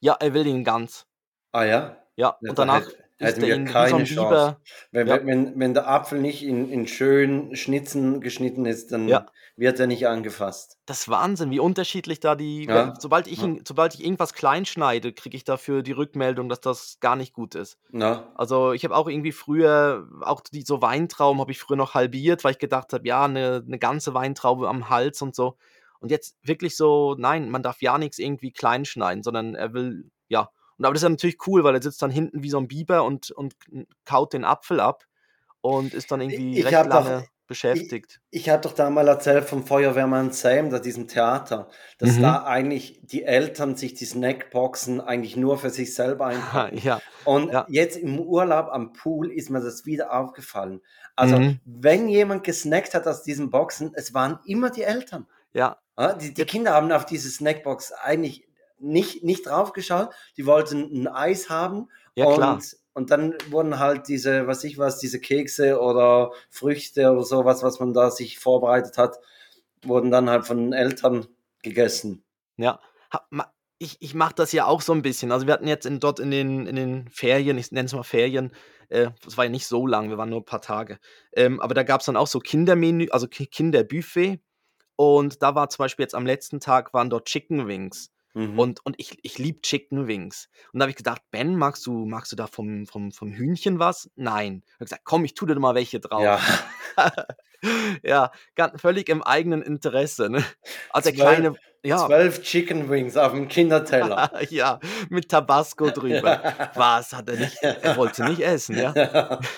ja, 0.00 0.14
er 0.18 0.32
will 0.34 0.44
den 0.44 0.64
ganz. 0.64 1.06
Ah 1.52 1.64
ja? 1.64 2.02
Ja, 2.16 2.38
Ja, 2.40 2.50
und 2.50 2.58
da 2.58 2.64
danach 2.64 2.80
isst 2.86 2.96
hätten 3.18 3.42
wir 3.42 3.64
keine 3.64 3.96
ein 3.96 4.04
Chance. 4.04 4.56
Wenn, 4.92 5.06
Ja. 5.06 5.24
wenn, 5.24 5.58
wenn 5.58 5.74
der 5.74 5.88
Apfel 5.88 6.20
nicht 6.20 6.42
in, 6.42 6.70
in 6.70 6.86
schönen 6.86 7.56
Schnitzen 7.56 8.20
geschnitten 8.20 8.66
ist, 8.66 8.92
dann 8.92 9.08
Ja. 9.08 9.26
wird 9.56 9.80
er 9.80 9.86
nicht 9.86 10.06
angefasst. 10.06 10.78
Das 10.86 11.00
ist 11.00 11.08
Wahnsinn, 11.08 11.50
wie 11.50 11.58
unterschiedlich 11.60 12.20
da 12.20 12.34
die. 12.34 12.64
Ja. 12.64 12.88
Wenn, 12.88 13.00
sobald, 13.00 13.26
ich 13.26 13.42
sobald 13.66 13.94
ich 13.94 14.04
irgendwas 14.04 14.34
klein 14.34 14.66
schneide, 14.66 15.12
kriege 15.12 15.36
ich 15.36 15.44
dafür 15.44 15.82
die 15.82 15.92
Rückmeldung, 15.92 16.48
dass 16.48 16.60
das 16.60 16.98
gar 17.00 17.16
nicht 17.16 17.32
gut 17.32 17.54
ist. 17.54 17.78
Na? 17.90 18.32
Also 18.34 18.72
ich 18.72 18.84
habe 18.84 18.94
auch 18.94 19.08
irgendwie 19.08 19.32
früher, 19.32 20.06
auch 20.20 20.40
die 20.40 20.62
so 20.62 20.82
Weintrauben 20.82 21.40
habe 21.40 21.52
ich 21.52 21.58
früher 21.58 21.76
noch 21.76 21.94
halbiert, 21.94 22.44
weil 22.44 22.52
ich 22.52 22.58
gedacht 22.58 22.92
habe, 22.92 23.06
ja, 23.08 23.24
eine, 23.24 23.62
eine 23.66 23.78
ganze 23.78 24.12
Weintraube 24.14 24.68
am 24.68 24.90
Hals 24.90 25.22
und 25.22 25.34
so. 25.34 25.56
Und 26.00 26.10
jetzt 26.10 26.36
wirklich 26.42 26.76
so, 26.76 27.14
nein, 27.18 27.48
man 27.48 27.62
darf 27.62 27.80
ja 27.80 27.96
nichts 27.96 28.18
irgendwie 28.18 28.52
klein 28.52 28.84
schneiden, 28.84 29.22
sondern 29.22 29.54
er 29.54 29.72
will, 29.72 30.10
ja. 30.28 30.50
Und 30.78 30.84
aber 30.84 30.94
das 30.94 31.00
ist 31.00 31.04
ja 31.04 31.08
natürlich 31.10 31.46
cool, 31.46 31.64
weil 31.64 31.74
er 31.74 31.82
sitzt 31.82 32.02
dann 32.02 32.10
hinten 32.10 32.42
wie 32.42 32.50
so 32.50 32.58
ein 32.58 32.68
Biber 32.68 33.04
und, 33.04 33.30
und 33.30 33.54
kaut 34.04 34.32
den 34.32 34.44
Apfel 34.44 34.80
ab 34.80 35.04
und 35.60 35.94
ist 35.94 36.10
dann 36.12 36.20
irgendwie 36.20 36.58
Ich 36.58 36.64
recht 36.66 36.74
hab 36.76 36.86
doch- 36.90 37.04
lange 37.06 37.26
beschäftigt. 37.48 38.20
Ich 38.30 38.50
hatte 38.50 38.66
doch 38.68 38.74
da 38.74 38.90
mal 38.90 39.06
erzählt 39.06 39.44
vom 39.44 39.64
Feuerwehrmann 39.64 40.32
Sam, 40.32 40.68
da 40.68 40.80
diesem 40.80 41.06
Theater, 41.06 41.68
dass 41.98 42.16
Mhm. 42.16 42.22
da 42.22 42.44
eigentlich 42.44 42.98
die 43.04 43.22
Eltern 43.22 43.76
sich 43.76 43.94
die 43.94 44.04
Snackboxen 44.04 45.00
eigentlich 45.00 45.36
nur 45.36 45.56
für 45.56 45.70
sich 45.70 45.94
selber 45.94 46.26
einpacken. 46.26 46.76
ja, 46.84 47.00
Und 47.24 47.52
Ja. 47.52 47.64
jetzt 47.68 47.96
im 47.98 48.18
Urlaub 48.18 48.66
am 48.72 48.92
Pool 48.92 49.30
ist 49.30 49.48
mir 49.50 49.60
das 49.60 49.86
wieder 49.86 50.12
aufgefallen. 50.12 50.80
Also, 51.14 51.38
Mhm. 51.38 51.60
wenn 51.64 52.08
jemand 52.08 52.42
gesnackt 52.42 52.94
hat 52.94 53.06
aus 53.06 53.22
diesen 53.22 53.50
Boxen, 53.50 53.92
es 53.94 54.12
waren 54.12 54.40
immer 54.44 54.70
die 54.70 54.82
Eltern. 54.82 55.26
ja, 55.52 55.78
Ja, 55.98 56.12
die, 56.14 56.34
die 56.34 56.44
Kinder 56.44 56.72
haben 56.74 56.90
auf 56.92 57.06
diese 57.06 57.30
Snackbox 57.30 57.92
eigentlich 57.92 58.45
nicht, 58.78 59.22
nicht 59.24 59.46
draufgeschaut. 59.46 60.10
Die 60.36 60.46
wollten 60.46 61.02
ein 61.02 61.08
Eis 61.08 61.50
haben. 61.50 61.88
ja 62.14 62.26
und, 62.26 62.34
klar. 62.34 62.60
und 62.94 63.10
dann 63.10 63.34
wurden 63.50 63.78
halt 63.78 64.08
diese, 64.08 64.46
was 64.46 64.64
ich 64.64 64.78
was, 64.78 64.98
diese 64.98 65.20
Kekse 65.20 65.80
oder 65.80 66.32
Früchte 66.50 67.10
oder 67.10 67.24
sowas, 67.24 67.62
was 67.62 67.80
man 67.80 67.94
da 67.94 68.10
sich 68.10 68.38
vorbereitet 68.38 68.98
hat, 68.98 69.18
wurden 69.82 70.10
dann 70.10 70.28
halt 70.28 70.46
von 70.46 70.58
den 70.58 70.72
Eltern 70.72 71.26
gegessen. 71.62 72.24
Ja, 72.56 72.80
ich, 73.78 73.96
ich 74.00 74.14
mache 74.14 74.34
das 74.34 74.52
ja 74.52 74.66
auch 74.66 74.80
so 74.80 74.92
ein 74.92 75.02
bisschen. 75.02 75.32
Also 75.32 75.46
wir 75.46 75.54
hatten 75.54 75.68
jetzt 75.68 75.86
in, 75.86 76.00
dort 76.00 76.18
in 76.20 76.30
den, 76.30 76.66
in 76.66 76.76
den 76.76 77.08
Ferien, 77.10 77.58
ich 77.58 77.72
nenne 77.72 77.86
es 77.86 77.92
mal 77.92 78.02
Ferien, 78.02 78.52
äh, 78.88 79.10
das 79.24 79.36
war 79.36 79.44
ja 79.44 79.50
nicht 79.50 79.66
so 79.66 79.86
lang, 79.86 80.08
wir 80.10 80.18
waren 80.18 80.30
nur 80.30 80.40
ein 80.40 80.46
paar 80.46 80.62
Tage. 80.62 80.98
Ähm, 81.32 81.60
aber 81.60 81.74
da 81.74 81.82
gab 81.82 82.00
es 82.00 82.06
dann 82.06 82.16
auch 82.16 82.26
so 82.26 82.38
Kindermenü, 82.38 83.08
also 83.10 83.26
Ki- 83.28 83.46
Kinderbuffet. 83.46 84.40
Und 84.96 85.42
da 85.42 85.54
war 85.54 85.68
zum 85.68 85.82
Beispiel 85.82 86.04
jetzt 86.04 86.14
am 86.14 86.24
letzten 86.24 86.58
Tag 86.58 86.94
waren 86.94 87.10
dort 87.10 87.26
Chicken 87.26 87.68
Wings. 87.68 88.10
Mhm. 88.36 88.58
Und, 88.58 88.84
und 88.84 88.96
ich, 88.98 89.18
ich 89.22 89.38
liebe 89.38 89.62
Chicken 89.62 90.06
Wings. 90.06 90.50
Und 90.72 90.80
da 90.80 90.84
habe 90.84 90.90
ich 90.90 90.96
gedacht, 90.96 91.22
Ben, 91.30 91.56
magst 91.56 91.86
du, 91.86 92.04
magst 92.04 92.32
du 92.32 92.36
da 92.36 92.46
vom, 92.46 92.86
vom, 92.86 93.10
vom 93.10 93.32
Hühnchen 93.32 93.78
was? 93.78 94.10
Nein. 94.14 94.62
Ich 94.66 94.74
habe 94.74 94.84
gesagt, 94.84 95.04
komm, 95.04 95.24
ich 95.24 95.32
tue 95.32 95.48
dir 95.48 95.58
mal 95.58 95.74
welche 95.74 96.00
drauf. 96.00 96.22
ja, 96.22 96.38
ja, 98.02 98.30
ganz, 98.54 98.78
völlig 98.78 99.08
im 99.08 99.22
eigenen 99.22 99.62
Interesse. 99.62 100.28
Ne? 100.28 100.44
Also 100.90 101.10
der 101.10 101.18
Zwölf- 101.18 101.34
kleine, 101.36 101.54
ja, 101.82 102.06
zwölf 102.06 102.42
Chicken 102.42 102.90
Wings 102.90 103.16
auf 103.16 103.32
dem 103.32 103.48
Kinderteller. 103.48 104.30
ja, 104.50 104.80
mit 105.08 105.30
Tabasco 105.30 105.88
drüber. 105.88 106.70
Was 106.74 107.14
hat 107.14 107.30
er 107.30 107.36
nicht? 107.36 107.56
Er 107.62 107.96
wollte 107.96 108.24
nicht 108.24 108.40
essen, 108.40 108.76
ja. 108.76 109.40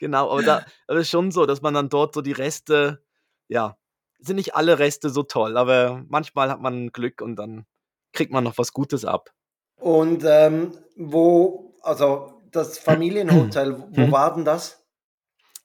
Genau, 0.00 0.30
aber 0.30 0.42
da 0.42 0.64
das 0.86 0.98
ist 1.00 1.10
schon 1.10 1.32
so, 1.32 1.44
dass 1.44 1.60
man 1.60 1.74
dann 1.74 1.88
dort 1.88 2.14
so 2.14 2.22
die 2.22 2.32
Reste, 2.32 3.04
ja, 3.48 3.76
sind 4.18 4.36
nicht 4.36 4.54
alle 4.54 4.78
Reste 4.78 5.10
so 5.10 5.22
toll, 5.22 5.56
aber 5.56 6.04
manchmal 6.08 6.50
hat 6.50 6.60
man 6.60 6.90
Glück 6.92 7.20
und 7.20 7.36
dann 7.36 7.66
kriegt 8.12 8.32
man 8.32 8.44
noch 8.44 8.58
was 8.58 8.72
Gutes 8.72 9.04
ab. 9.04 9.30
Und 9.80 10.24
ähm, 10.26 10.72
wo, 10.96 11.74
also 11.82 12.42
das 12.50 12.78
Familienhotel, 12.78 13.78
wo 13.90 14.08
Mhm. 14.08 14.12
war 14.12 14.34
denn 14.34 14.44
das? 14.44 14.84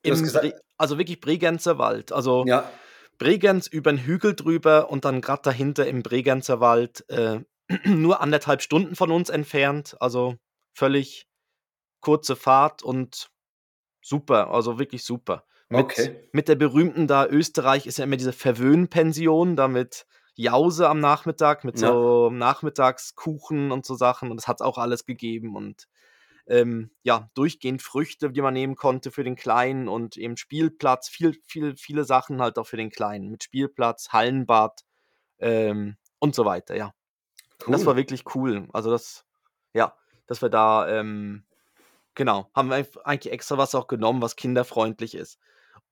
Bre 0.03 0.53
also 0.77 0.97
wirklich 0.97 1.21
Bregenzer 1.21 1.77
Wald. 1.77 2.11
Also 2.11 2.45
Ja, 2.45 2.69
Bregenz 3.17 3.67
über 3.67 3.91
den 3.91 3.99
Hügel 3.99 4.35
drüber 4.35 4.89
und 4.89 5.05
dann 5.05 5.21
gerade 5.21 5.43
dahinter 5.43 5.87
im 5.87 6.03
Bregenzer 6.03 6.59
Wald, 6.59 7.09
äh, 7.09 7.39
nur 7.85 8.21
anderthalb 8.21 8.61
Stunden 8.61 8.95
von 8.95 9.11
uns 9.11 9.29
entfernt. 9.29 9.95
Also 9.99 10.35
völlig 10.73 11.27
kurze 12.01 12.35
Fahrt 12.35 12.83
und 12.83 13.29
super, 14.03 14.49
also 14.51 14.79
wirklich 14.79 15.03
super. 15.05 15.45
Mit, 15.77 15.87
Okay. 15.87 16.29
mit 16.33 16.47
der 16.47 16.55
berühmten 16.55 17.07
da, 17.07 17.25
Österreich 17.27 17.87
ist 17.87 17.97
ja 17.97 18.03
immer 18.05 18.17
diese 18.17 18.33
Verwöhnpension, 18.33 19.55
da 19.55 19.67
mit 19.67 20.05
Jause 20.35 20.89
am 20.89 20.99
Nachmittag, 20.99 21.63
mit 21.63 21.77
Ja. 21.79 21.89
so 21.91 22.29
Nachmittagskuchen 22.31 23.71
und 23.71 23.85
so 23.85 23.95
Sachen 23.95 24.31
und 24.31 24.37
das 24.37 24.47
hat 24.47 24.57
es 24.57 24.65
auch 24.65 24.77
alles 24.77 25.05
gegeben 25.05 25.55
und 25.55 25.87
ähm, 26.47 26.91
ja, 27.03 27.29
durchgehend 27.35 27.81
Früchte, 27.81 28.31
die 28.31 28.41
man 28.41 28.53
nehmen 28.53 28.75
konnte 28.75 29.11
für 29.11 29.23
den 29.23 29.35
Kleinen 29.35 29.87
und 29.87 30.17
eben 30.17 30.35
Spielplatz, 30.37 31.07
viel, 31.09 31.33
viel, 31.45 31.75
viele 31.77 32.03
Sachen 32.03 32.41
halt 32.41 32.57
auch 32.57 32.67
für 32.67 32.77
den 32.77 32.89
Kleinen, 32.89 33.29
mit 33.29 33.43
Spielplatz, 33.43 34.09
Hallenbad 34.09 34.81
ähm, 35.39 35.97
und 36.19 36.35
so 36.35 36.45
weiter, 36.45 36.75
ja. 36.75 36.93
Und 37.65 37.73
das 37.73 37.81
Cool. 37.81 37.87
war 37.87 37.95
wirklich 37.95 38.23
cool. 38.35 38.67
Also 38.73 38.91
das, 38.91 39.25
ja, 39.73 39.95
dass 40.27 40.41
wir 40.41 40.49
da, 40.49 40.87
ähm, 40.89 41.45
genau, 42.15 42.49
haben 42.55 42.69
wir 42.69 42.85
eigentlich 43.05 43.33
extra 43.33 43.57
was 43.57 43.75
auch 43.75 43.87
genommen, 43.87 44.21
was 44.21 44.35
kinderfreundlich 44.35 45.15
ist. 45.15 45.39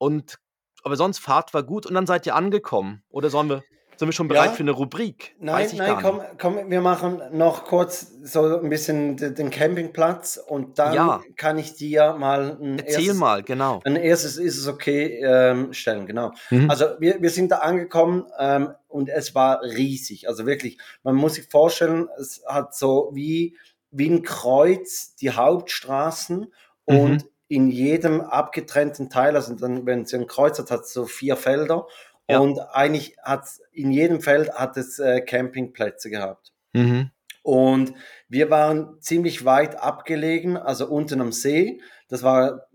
Und, 0.02 0.40
aber 0.84 0.96
sonst 0.96 1.20
Fahrt 1.20 1.54
war 1.54 1.62
gut 1.62 1.86
und 1.86 1.94
dann 1.94 2.08
seid 2.08 2.26
ihr 2.26 2.34
angekommen. 2.36 3.04
Oder 3.12 3.30
sollen 3.30 3.50
wir, 3.50 3.62
sind 3.98 4.08
wir 4.08 4.14
schon 4.14 4.28
bereit 4.28 4.48
Ja. 4.48 4.52
für 4.54 4.64
eine 4.64 4.72
Rubrik? 4.72 5.36
Nein, 5.40 5.70
nein, 5.76 5.98
komm, 6.02 6.22
komm, 6.40 6.72
wir 6.72 6.82
machen 6.82 7.22
noch 7.34 7.66
kurz 7.66 8.08
so 8.24 8.58
ein 8.60 8.70
bisschen 8.72 9.16
de- 9.18 9.32
den 9.32 9.52
Campingplatz 9.52 10.38
und 10.44 10.80
dann 10.80 10.94
Ja. 10.96 11.22
kann 11.38 11.60
ich 11.60 11.76
dir 11.76 12.14
mal 12.16 12.58
ein 12.60 12.80
Erzähl 12.80 12.96
erstes, 13.02 13.18
mal, 13.18 13.44
genau. 13.44 13.80
ein 13.86 13.96
erstes 13.96 14.38
ist 14.38 14.58
es 14.58 14.68
okay 14.68 15.22
ähm, 15.24 15.72
stellen, 15.72 16.08
genau. 16.08 16.32
Mhm. 16.50 16.68
Also 16.68 16.86
wir, 16.98 17.22
wir 17.22 17.30
sind 17.30 17.52
da 17.52 17.58
angekommen 17.60 18.26
ähm, 18.40 18.74
und 18.88 19.08
es 19.08 19.36
war 19.36 19.62
riesig, 19.62 20.28
also 20.28 20.48
wirklich, 20.48 20.80
man 21.04 21.14
muss 21.16 21.36
sich 21.36 21.46
vorstellen, 21.48 22.08
es 22.20 22.42
hat 22.48 22.74
so 22.74 23.12
wie, 23.14 23.56
wie 23.92 24.10
ein 24.10 24.24
Kreuz 24.24 25.16
die 25.18 25.30
Hauptstraßen 25.30 26.52
und 26.86 27.12
Mhm. 27.12 27.24
In 27.52 27.70
jedem 27.70 28.22
abgetrennten 28.22 29.10
Teil, 29.10 29.36
also 29.36 29.54
dann, 29.56 29.86
wenn 29.86 30.04
es 30.04 30.14
ein 30.14 30.26
Kreuz 30.26 30.58
hat, 30.58 30.72
hat 30.72 30.82
es 30.82 30.94
so 30.94 31.06
vier 31.06 31.36
Felder 31.36 31.86
Ja. 32.30 32.40
und 32.40 32.60
eigentlich 32.60 33.18
hat 33.22 33.46
in 33.74 33.92
jedem 33.92 34.22
Feld 34.22 34.54
hat 34.54 34.78
es 34.78 35.00
äh, 35.00 35.20
Campingplätze 35.20 36.10
gehabt. 36.10 36.54
Mhm. 36.72 37.12
Und 37.44 37.94
wir 38.30 38.50
waren 38.50 39.02
ziemlich 39.02 39.44
weit 39.44 39.76
abgelegen, 39.76 40.56
also 40.56 40.88
unten 40.88 41.20
am 41.20 41.34
See. 41.34 41.82
Das 42.08 42.24
war 42.24 42.68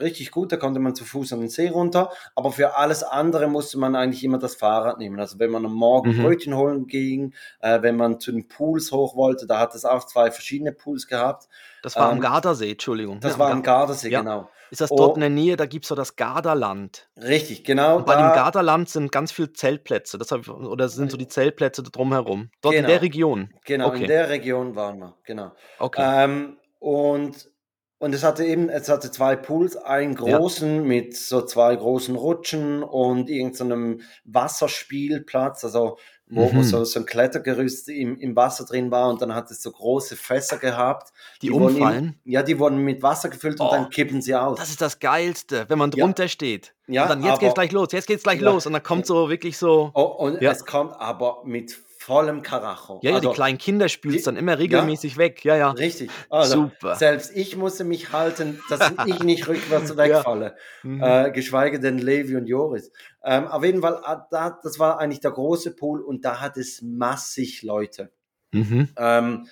richtig 0.00 0.30
gut, 0.30 0.52
da 0.52 0.56
konnte 0.56 0.80
man 0.80 0.94
zu 0.94 1.04
Fuß 1.04 1.32
an 1.32 1.40
den 1.40 1.48
See 1.48 1.68
runter. 1.68 2.10
Aber 2.34 2.52
für 2.52 2.76
alles 2.76 3.02
andere 3.02 3.46
musste 3.48 3.78
man 3.78 3.94
eigentlich 3.96 4.24
immer 4.24 4.38
das 4.38 4.54
Fahrrad 4.54 4.98
nehmen. 4.98 5.18
Also 5.20 5.38
wenn 5.38 5.50
man 5.50 5.64
am 5.64 5.74
Morgen 5.74 6.16
Mhm. 6.16 6.22
Brötchen 6.22 6.56
holen 6.56 6.86
ging, 6.86 7.34
äh, 7.60 7.80
wenn 7.82 7.96
man 7.96 8.20
zu 8.20 8.32
den 8.32 8.48
Pools 8.48 8.92
hoch 8.92 9.16
wollte, 9.16 9.46
da 9.46 9.58
hat 9.60 9.74
es 9.74 9.84
auch 9.84 10.04
zwei 10.04 10.30
verschiedene 10.30 10.72
Pools 10.72 11.06
gehabt. 11.06 11.48
Das 11.82 11.96
war 11.96 12.08
am 12.10 12.16
ähm, 12.16 12.20
Gardasee, 12.22 12.72
Entschuldigung. 12.72 13.20
Das 13.20 13.32
Ja, 13.32 13.38
war 13.38 13.46
am 13.50 13.58
am 13.58 13.62
Gar- 13.62 13.80
Gardasee, 13.80 14.10
Ja. 14.10 14.20
genau. 14.20 14.48
Ist 14.70 14.80
das 14.80 14.90
Oh. 14.90 14.96
dort 14.96 15.16
in 15.16 15.20
der 15.20 15.30
Nähe? 15.30 15.56
Da 15.56 15.66
gibt 15.66 15.84
es 15.84 15.88
so 15.90 15.94
das 15.94 16.16
Gardaland. 16.16 17.08
Richtig, 17.16 17.62
genau. 17.64 17.96
Und 17.98 18.06
bei 18.06 18.14
dem 18.14 18.22
da- 18.28 18.34
Gardaland 18.34 18.88
sind 18.88 19.12
ganz 19.12 19.30
viele 19.30 19.52
Zeltplätze. 19.52 20.18
Das 20.18 20.32
hab 20.32 20.40
ich, 20.40 20.48
oder 20.48 20.88
sind 20.88 21.10
so 21.12 21.16
die 21.16 21.28
Zeltplätze 21.28 21.82
drumherum. 21.84 22.50
Dort 22.60 22.74
in 22.74 22.78
Genau. 22.80 22.88
der 22.88 23.02
Region. 23.02 23.50
Genau, 23.66 23.88
Okay. 23.88 24.02
in 24.02 24.08
der 24.08 24.28
Region 24.30 24.74
waren 24.74 24.98
wir, 24.98 25.14
genau. 25.24 25.52
Okay. 25.78 26.02
Ähm, 26.24 26.56
und, 26.80 27.50
und 27.98 28.14
es 28.14 28.22
hatte 28.24 28.44
eben, 28.44 28.68
es 28.68 28.88
hatte 28.88 29.10
zwei 29.10 29.36
Pools, 29.36 29.76
einen 29.76 30.14
Ja. 30.24 30.38
großen 30.38 30.82
mit 30.86 31.16
so 31.16 31.42
zwei 31.42 31.74
großen 31.76 32.14
Rutschen 32.16 32.82
und 32.82 33.30
irgendeinem 33.30 34.00
Wasserspielplatz, 34.24 35.64
also 35.64 35.98
wo, 36.26 36.46
Mhm. 36.50 36.62
so, 36.64 36.84
so 36.84 37.00
ein 37.00 37.06
Klettergerüst 37.06 37.88
im, 37.90 38.18
im 38.18 38.34
Wasser 38.34 38.64
drin 38.64 38.90
war 38.90 39.10
und 39.10 39.20
dann 39.20 39.34
hat 39.34 39.50
es 39.50 39.62
so 39.62 39.70
große 39.70 40.16
Fässer 40.16 40.56
gehabt. 40.56 41.12
Die 41.42 41.52
wurden 41.52 41.76
umfallen? 41.76 42.18
In, 42.24 42.32
ja, 42.32 42.42
die 42.42 42.58
wurden 42.58 42.78
mit 42.78 43.02
Wasser 43.02 43.28
gefüllt 43.28 43.60
und 43.60 43.66
Oh, 43.66 43.70
dann 43.70 43.90
kippen 43.90 44.22
sie 44.22 44.34
aus. 44.34 44.58
Das 44.58 44.70
ist 44.70 44.80
das 44.80 44.98
Geilste, 45.00 45.66
wenn 45.68 45.76
man 45.78 45.90
Ja. 45.92 46.02
drunter 46.02 46.26
steht. 46.28 46.72
Ja, 46.86 47.02
und 47.02 47.08
dann 47.10 47.22
jetzt 47.22 47.30
aber- 47.32 47.40
geht's 47.40 47.54
gleich 47.54 47.72
los, 47.72 47.88
jetzt 47.92 48.06
geht's 48.06 48.22
gleich 48.22 48.40
Ja. 48.40 48.50
los. 48.50 48.66
Und 48.66 48.72
dann 48.72 48.82
kommt 48.82 49.04
so 49.06 49.28
wirklich 49.28 49.58
so. 49.58 49.90
Oh, 49.94 50.00
und 50.02 50.40
Ja. 50.40 50.50
es 50.52 50.64
kommt 50.64 50.98
aber 50.98 51.42
mit 51.44 51.72
vollem 52.06 52.42
Karacho. 52.42 53.00
Ja, 53.02 53.10
ja, 53.10 53.16
Also, 53.16 53.30
die 53.30 53.34
kleinen 53.34 53.58
Kinder 53.58 53.88
spülst 53.88 54.18
die- 54.20 54.22
dann 54.24 54.36
immer 54.36 54.58
regelmäßig 54.58 55.16
weg. 55.16 55.44
Ja, 55.44 55.56
ja. 55.56 55.70
Richtig. 55.70 56.10
Also, 56.28 56.64
Super. 56.64 56.96
Selbst 56.96 57.32
ich 57.34 57.56
musste 57.56 57.84
mich 57.84 58.12
halten, 58.12 58.60
dass 58.68 58.80
ich 59.06 59.22
nicht 59.22 59.48
rückwärts 59.48 59.96
wegfalle. 59.96 60.56
Mhm. 60.82 61.02
Äh, 61.02 61.30
geschweige 61.32 61.80
denn 61.80 61.98
Levi 61.98 62.36
und 62.36 62.46
Joris. 62.46 62.92
Ähm, 63.24 63.46
auf 63.46 63.64
jeden 63.64 63.80
Fall, 63.80 64.00
ah, 64.04 64.26
da, 64.30 64.58
das 64.62 64.78
war 64.78 64.98
eigentlich 64.98 65.20
der 65.20 65.30
große 65.30 65.74
Pool 65.74 66.02
und 66.02 66.24
da 66.24 66.40
hat 66.40 66.56
es 66.58 66.82
massig 66.82 67.62
Leute. 67.62 68.12
Mhm. 68.52 68.90
Ähm, 68.98 69.46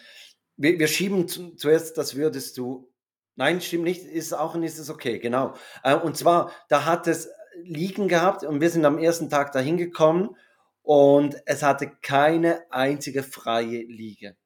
wir, 0.57 0.79
wir 0.79 0.87
schieben 0.89 1.27
zu, 1.29 1.55
zuerst, 1.57 1.97
das 1.97 2.17
würdest 2.17 2.59
du. 2.59 2.89
Nein, 3.35 3.63
stimmt 3.63 3.85
nicht, 3.85 4.05
ist 4.05 4.35
auch 4.35 4.55
nicht, 4.57 4.79
ist 4.79 4.91
okay, 4.91 5.19
genau. 5.19 5.55
Äh, 5.83 5.95
und 5.97 6.19
zwar, 6.19 6.53
da 6.69 6.85
hat 6.85 7.07
es 7.07 7.31
Liegen 7.65 8.09
gehabt 8.09 8.45
und 8.45 8.61
wir 8.61 8.69
sind 8.71 8.85
am 8.85 8.99
ersten 8.99 9.31
Tag 9.31 9.53
dahin 9.53 9.77
gekommen 9.79 10.37
und 10.83 11.37
es 11.47 11.63
hatte 11.63 11.91
keine 12.03 12.63
einzige 12.71 13.23
freie 13.23 13.83
Liege. 13.83 14.37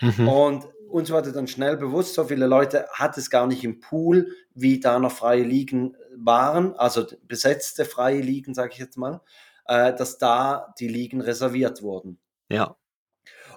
Mhm. 0.00 0.28
Und 0.28 0.68
uns 0.88 1.10
wurde 1.10 1.32
dann 1.32 1.46
schnell 1.46 1.76
bewusst, 1.76 2.14
so 2.14 2.24
viele 2.24 2.46
Leute 2.46 2.86
hat 2.92 3.16
es 3.16 3.30
gar 3.30 3.46
nicht 3.46 3.64
im 3.64 3.80
Pool, 3.80 4.34
wie 4.54 4.80
da 4.80 4.98
noch 4.98 5.12
freie 5.12 5.42
Liegen 5.42 5.96
waren, 6.16 6.74
also 6.74 7.06
besetzte 7.26 7.84
freie 7.84 8.20
Liegen, 8.20 8.54
sage 8.54 8.72
ich 8.72 8.78
jetzt 8.78 8.98
mal, 8.98 9.20
äh, 9.66 9.94
dass 9.94 10.18
da 10.18 10.74
die 10.78 10.88
Liegen 10.88 11.20
reserviert 11.20 11.82
wurden. 11.82 12.18
Ja. 12.50 12.76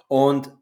Und 0.08 0.52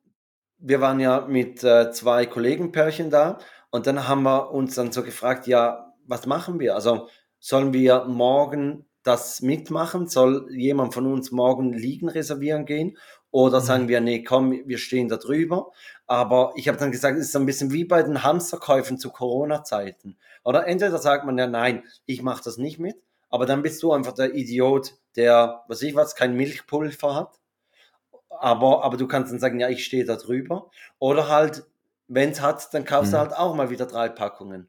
wir 0.59 0.81
waren 0.81 1.01
ja 1.01 1.21
mit 1.21 1.63
äh, 1.63 1.91
zwei 1.91 2.27
Kollegenpärchen 2.27 3.11
da 3.11 3.39
und 3.71 3.87
dann 3.87 4.09
haben 4.09 4.23
wir 4.23 4.51
uns 4.51 4.75
dann 4.75 4.93
so 4.93 5.03
gefragt, 5.03 5.47
ja, 5.47 5.93
was 6.07 6.27
machen 6.27 6.59
wir? 6.59 6.75
Also 6.75 7.09
sollen 7.39 7.73
wir 7.73 8.05
morgen 8.05 8.87
das 9.05 9.41
mitmachen? 9.43 10.09
Soll 10.09 10.49
jemand 10.51 10.95
von 10.95 11.07
uns 11.07 11.31
morgen 11.31 11.73
Liegen 11.73 12.09
reservieren 12.09 12.67
gehen? 12.67 12.99
Oder 13.31 13.61
Mhm. 13.61 13.65
sagen 13.65 13.89
wir, 13.89 14.01
nee, 14.01 14.25
komm, 14.25 14.53
wir 14.67 14.79
stehen 14.79 15.09
da 15.09 15.17
drüber. 15.17 15.71
Aber 16.07 16.53
ich 16.57 16.69
habe 16.69 16.79
dann 16.79 16.93
gesagt, 16.93 17.17
es 17.19 17.27
ist 17.27 17.33
so 17.33 17.39
ein 17.39 17.47
bisschen 17.47 17.73
wie 17.73 17.85
bei 17.85 18.03
den 18.03 18.23
Hamsterkäufen 18.23 18.99
zu 18.99 19.11
Corona-Zeiten. 19.11 20.17
Oder 20.45 20.67
entweder 20.67 20.99
sagt 20.99 21.25
man 21.25 21.39
ja, 21.39 21.47
nein, 21.47 21.85
ich 22.07 22.23
mache 22.23 22.43
das 22.45 22.59
nicht 22.59 22.79
mit, 22.79 22.97
aber 23.31 23.47
dann 23.47 23.63
bist 23.63 23.83
du 23.83 23.93
einfach 23.93 24.13
der 24.13 24.35
Idiot, 24.35 24.95
der, 25.17 25.63
was 25.69 25.83
ich 25.83 25.95
was, 25.95 26.15
kein 26.17 26.37
Milchpulver 26.37 27.15
hat 27.15 27.39
aber, 28.29 28.85
aber 28.85 28.97
du 28.97 29.07
kannst 29.07 29.33
dann 29.33 29.39
sagen, 29.39 29.61
ja, 29.61 29.69
ich 29.69 29.85
stehe 29.85 30.05
da 30.05 30.17
drüber. 30.17 30.71
Oder 30.99 31.29
halt, 31.29 31.65
wenn 32.09 32.31
es 32.31 32.41
hat, 32.41 32.73
dann 32.75 32.85
kaufst 32.85 33.13
du 33.13 33.17
Mhm. 33.17 33.21
halt 33.21 33.33
auch 33.37 33.55
mal 33.55 33.71
wieder 33.71 33.87
drei 33.87 34.09
Packungen. 34.09 34.69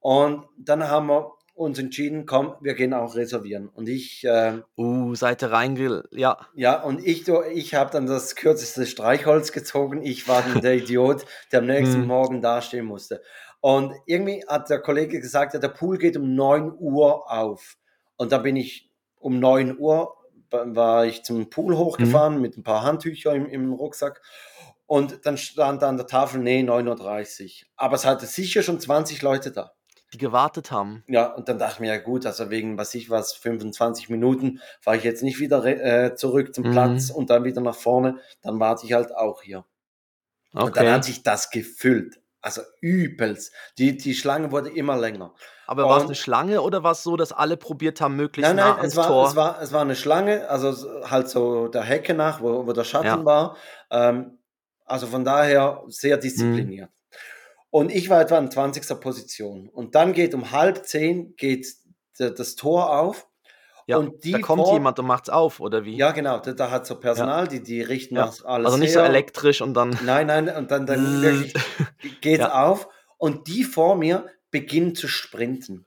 Und 0.00 0.46
dann 0.56 0.88
haben 0.88 1.08
wir 1.08 1.32
uns 1.54 1.78
entschieden, 1.78 2.26
komm, 2.26 2.54
wir 2.60 2.74
gehen 2.74 2.94
auch 2.94 3.14
reservieren. 3.14 3.68
Und 3.68 3.88
ich, 3.88 4.24
äh, 4.24 4.60
Uh, 4.76 5.14
Seite 5.14 5.50
reinge... 5.50 6.04
Ja. 6.10 6.38
ja, 6.54 6.82
und 6.82 7.04
ich, 7.06 7.28
ich 7.28 7.74
habe 7.74 7.90
dann 7.90 8.06
das 8.06 8.34
kürzeste 8.36 8.86
Streichholz 8.86 9.52
gezogen. 9.52 10.02
Ich 10.02 10.28
war 10.28 10.42
dann 10.42 10.62
der 10.62 10.74
Idiot, 10.82 11.24
der 11.50 11.60
am 11.60 11.66
nächsten 11.66 12.02
Mhm. 12.02 12.06
Morgen 12.06 12.40
dastehen 12.40 12.86
musste. 12.86 13.22
Und 13.60 13.94
irgendwie 14.06 14.44
hat 14.48 14.70
der 14.70 14.80
Kollege 14.80 15.20
gesagt, 15.20 15.54
ja, 15.54 15.60
der 15.60 15.68
Pool 15.68 15.98
geht 15.98 16.16
um 16.16 16.34
9 16.34 16.72
Uhr 16.78 17.30
auf. 17.30 17.76
Und 18.16 18.32
da 18.32 18.38
bin 18.38 18.56
ich 18.56 18.90
um 19.20 19.38
9 19.38 19.78
Uhr, 19.78 20.16
war 20.50 21.06
ich 21.06 21.22
zum 21.22 21.48
Pool 21.48 21.76
hochgefahren 21.76 22.40
mit 22.40 22.56
ein 22.56 22.64
paar 22.64 22.82
Handtüchern 22.82 23.36
im, 23.36 23.46
im 23.46 23.72
Rucksack. 23.72 24.20
Und 24.86 25.24
dann 25.24 25.38
stand 25.38 25.80
da 25.80 25.88
an 25.88 25.96
der 25.96 26.06
Tafel, 26.06 26.40
nee, 26.40 26.60
9.30 26.60 27.44
Uhr. 27.44 27.68
Aber 27.76 27.94
es 27.94 28.04
hatte 28.04 28.26
sicher 28.26 28.62
schon 28.62 28.80
20 28.80 29.22
Leute 29.22 29.52
da. 29.52 29.72
Die 30.12 30.18
gewartet 30.18 30.70
haben. 30.70 31.02
Ja, 31.06 31.32
und 31.32 31.48
dann 31.48 31.58
dachte 31.58 31.74
ich 31.74 31.80
mir, 31.80 31.88
ja 31.94 31.98
gut, 31.98 32.26
also 32.26 32.50
wegen, 32.50 32.76
was 32.76 32.94
ich 32.94 33.08
was, 33.08 33.32
25 33.32 34.08
Minuten 34.10 34.60
fahre 34.80 34.96
ich 34.98 35.04
jetzt 35.04 35.22
nicht 35.22 35.38
wieder 35.40 35.64
äh, 35.64 36.14
zurück 36.14 36.54
zum 36.54 36.64
Mhm. 36.64 36.72
Platz 36.72 37.10
und 37.10 37.30
dann 37.30 37.44
wieder 37.44 37.60
nach 37.62 37.74
vorne, 37.74 38.18
dann 38.42 38.60
warte 38.60 38.84
ich 38.86 38.92
halt 38.92 39.14
auch 39.16 39.42
hier. 39.42 39.64
Und 40.52 40.76
dann 40.76 40.84
Okay. 40.84 40.92
hat 40.92 41.04
sich 41.04 41.22
das 41.22 41.50
gefüllt. 41.50 42.20
Also 42.42 42.60
übelst. 42.80 43.52
Die, 43.78 43.96
die 43.96 44.14
Schlange 44.14 44.50
wurde 44.50 44.68
immer 44.68 44.98
länger. 44.98 45.32
Aber 45.66 45.84
war 45.88 45.98
es 45.98 46.04
eine 46.04 46.14
Schlange 46.16 46.60
oder 46.60 46.82
war 46.82 46.90
es 46.92 47.02
so, 47.04 47.16
dass 47.16 47.32
alle 47.32 47.56
probiert 47.56 48.00
haben, 48.00 48.16
möglichst 48.16 48.48
Nein, 48.48 48.56
nah 48.56 48.70
nein, 48.72 48.80
ans 48.80 48.92
es 48.94 48.96
war, 48.98 49.06
Tor? 49.06 49.28
es, 49.28 49.36
war, 49.36 49.62
es 49.62 49.72
war 49.72 49.80
eine 49.80 49.94
Schlange, 49.94 50.48
also 50.50 50.72
so- 50.72 51.08
halt 51.08 51.28
so 51.30 51.68
der 51.68 51.84
Hecke 51.84 52.14
nach, 52.14 52.40
wo, 52.42 52.66
wo 52.66 52.72
der 52.72 52.82
Schatten 52.84 53.06
Ja. 53.06 53.24
war. 53.24 53.56
Ähm, 53.90 54.38
also 54.84 55.06
von 55.06 55.24
daher 55.24 55.84
sehr 55.86 56.16
diszipliniert. 56.18 56.90
Mhm. 56.90 56.94
Und 57.72 57.90
ich 57.90 58.10
war 58.10 58.20
etwa 58.20 58.36
in 58.36 58.50
20. 58.50 59.00
Position. 59.00 59.68
Und 59.70 59.94
dann 59.94 60.12
geht 60.12 60.34
um 60.34 60.50
halb 60.50 60.84
zehn 60.86 61.34
geht 61.36 61.66
das 62.18 62.54
Tor 62.54 62.96
auf. 63.00 63.26
ja, 63.86 63.96
und 63.96 64.22
die 64.24 64.32
da 64.32 64.38
kommt 64.40 64.62
vor- 64.62 64.74
jemand 64.74 64.98
und 64.98 65.06
macht's 65.06 65.30
auf, 65.30 65.58
oder 65.58 65.84
wie? 65.86 65.96
Ja, 65.96 66.12
genau, 66.12 66.38
da, 66.38 66.52
da 66.52 66.70
hat 66.70 66.86
so 66.86 67.00
Personal, 67.00 67.48
die, 67.48 67.62
die 67.62 67.80
richten 67.80 68.16
Ja. 68.16 68.26
das 68.26 68.44
alles 68.44 68.66
also 68.66 68.76
nicht 68.78 68.92
so 68.92 69.00
her. 69.00 69.08
elektrisch 69.08 69.62
und 69.62 69.72
dann. 69.74 69.98
Nein, 70.04 70.26
nein, 70.26 70.48
und 70.54 70.70
dann, 70.70 70.84
dann 70.86 71.22
wirklich 71.22 71.54
geht's 72.20 72.40
Ja. 72.44 72.62
auf. 72.66 72.88
Und 73.16 73.48
die 73.48 73.64
vor 73.64 73.96
mir 73.96 74.26
beginnen 74.50 74.94
zu 74.94 75.08
sprinten. 75.08 75.86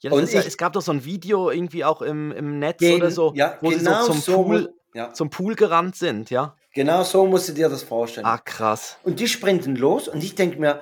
Ja, 0.00 0.10
Und 0.10 0.30
ja, 0.32 0.40
ich- 0.40 0.46
es 0.48 0.56
gab 0.58 0.72
doch 0.72 0.82
so 0.82 0.90
ein 0.92 1.04
Video 1.04 1.48
irgendwie 1.50 1.84
auch 1.84 2.02
im, 2.02 2.32
im 2.32 2.58
Netz 2.58 2.78
Gen- 2.80 2.96
oder 2.96 3.12
so, 3.12 3.32
ja, 3.36 3.56
wo 3.62 3.68
genau 3.70 3.78
sie 3.78 4.06
so 4.06 4.12
zum, 4.12 4.20
so 4.20 4.42
Pool, 4.42 4.74
ja. 4.94 5.12
zum 5.14 5.30
Pool 5.30 5.54
gerannt 5.54 5.94
sind, 5.94 6.28
ja? 6.30 6.56
Genau 6.74 7.04
so 7.04 7.24
musst 7.24 7.48
du 7.48 7.52
dir 7.52 7.68
das 7.68 7.84
vorstellen. 7.84 8.26
Ah, 8.26 8.38
krass. 8.38 8.98
Und 9.04 9.20
die 9.20 9.28
sprinten 9.28 9.76
los 9.76 10.08
und 10.08 10.22
ich 10.24 10.34
denke 10.34 10.58
mir, 10.58 10.80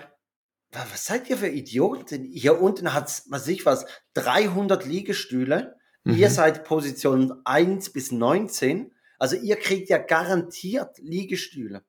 was 0.72 1.06
seid 1.06 1.28
ihr 1.28 1.36
für 1.36 1.48
Idioten? 1.48 2.24
Hier 2.24 2.60
unten 2.60 2.94
hat's, 2.94 3.26
was 3.28 3.42
weiß 3.42 3.48
ich 3.48 3.66
was, 3.66 3.86
300 4.14 4.84
Liegestühle. 4.84 5.76
Mhm. 6.04 6.14
Ihr 6.16 6.30
seid 6.30 6.64
Position 6.64 7.40
1 7.44 7.92
bis 7.92 8.10
19. 8.10 8.92
Also 9.18 9.36
ihr 9.36 9.56
kriegt 9.56 9.88
ja 9.88 9.98
garantiert 9.98 10.98
Liegestühle. 10.98 11.84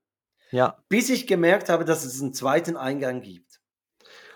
Ja, 0.51 0.83
Bis 0.87 1.09
ich 1.09 1.25
gemerkt 1.25 1.69
habe, 1.69 1.83
dass 1.83 2.05
es 2.05 2.21
einen 2.21 2.33
zweiten 2.33 2.77
Eingang 2.77 3.21
gibt. 3.21 3.52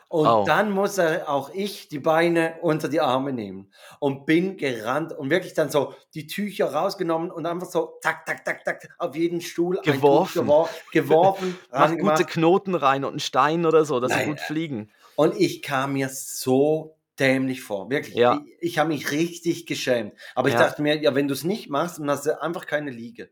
Und 0.09 0.25
Oh. 0.27 0.45
dann 0.45 0.71
muss 0.71 0.97
er 0.97 1.29
auch 1.29 1.49
ich 1.53 1.89
die 1.89 1.99
Beine 1.99 2.55
unter 2.61 2.87
die 2.87 3.01
Arme 3.01 3.33
nehmen 3.33 3.73
und 3.99 4.25
bin 4.25 4.55
gerannt 4.55 5.11
und 5.11 5.29
wirklich 5.29 5.53
dann 5.53 5.69
so 5.69 5.95
die 6.13 6.27
Tücher 6.27 6.73
rausgenommen 6.73 7.29
und 7.29 7.45
einfach 7.45 7.67
so 7.69 7.97
tak, 8.01 8.25
tak, 8.25 8.45
tak, 8.45 8.63
tak 8.63 8.87
auf 8.99 9.15
jeden 9.17 9.41
Stuhl 9.41 9.79
Geworfen. 9.81 10.43
gewor 10.43 10.69
geworfen, 10.91 11.59
mach 11.71 11.97
gute 11.97 12.23
Knoten 12.25 12.73
rein 12.75 13.03
und 13.03 13.11
einen 13.11 13.19
Stein 13.19 13.65
oder 13.65 13.83
so, 13.83 13.99
dass 13.99 14.13
sie 14.13 14.23
gut 14.23 14.39
fliegen. 14.39 14.89
Und 15.17 15.35
ich 15.37 15.61
kam 15.61 15.93
mir 15.93 16.07
so 16.09 16.95
dämlich 17.19 17.61
vor. 17.61 17.89
Wirklich. 17.89 18.15
Ja. 18.15 18.41
Ich, 18.45 18.57
ich 18.71 18.77
habe 18.79 18.89
mich 18.89 19.11
richtig 19.11 19.65
geschämt. 19.65 20.13
Aber 20.35 20.47
ich 20.47 20.53
Ja. 20.53 20.59
dachte 20.59 20.81
mir, 20.83 21.01
ja, 21.01 21.15
wenn 21.15 21.27
du 21.27 21.33
es 21.33 21.43
nicht 21.43 21.69
machst, 21.69 21.99
dann 21.99 22.09
hast 22.09 22.25
du 22.25 22.41
einfach 22.41 22.65
keine 22.65 22.91
Liege. 22.91 23.29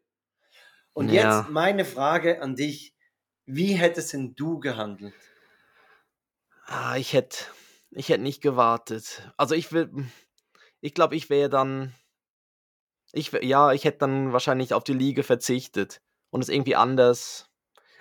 Und 0.94 1.12
Ja. 1.12 1.42
jetzt 1.42 1.50
meine 1.50 1.86
Frage 1.86 2.42
an 2.42 2.56
dich. 2.56 2.96
Wie 3.46 3.74
hättest 3.74 4.14
denn 4.14 4.36
du 4.36 4.60
gehandelt? 4.60 5.14
Ah, 6.66 6.96
ich 6.98 7.14
hätte 7.14 7.38
ich 7.92 8.10
hätt 8.10 8.22
nicht 8.22 8.42
gewartet. 8.42 9.32
Also 9.38 9.56
ich 9.56 9.72
will, 9.72 9.90
ich 10.82 10.94
glaube, 10.94 11.16
ich 11.16 11.30
wäre 11.30 11.50
dann, 11.50 11.94
ich 13.14 13.32
ja, 13.32 13.72
ich 13.72 13.84
hätte 13.86 14.00
dann 14.00 14.34
wahrscheinlich 14.34 14.74
auf 14.74 14.84
die 14.84 14.94
Liege 14.94 15.24
verzichtet 15.24 16.02
und 16.32 16.42
es 16.42 16.50
irgendwie 16.50 16.76
anders. 16.76 17.50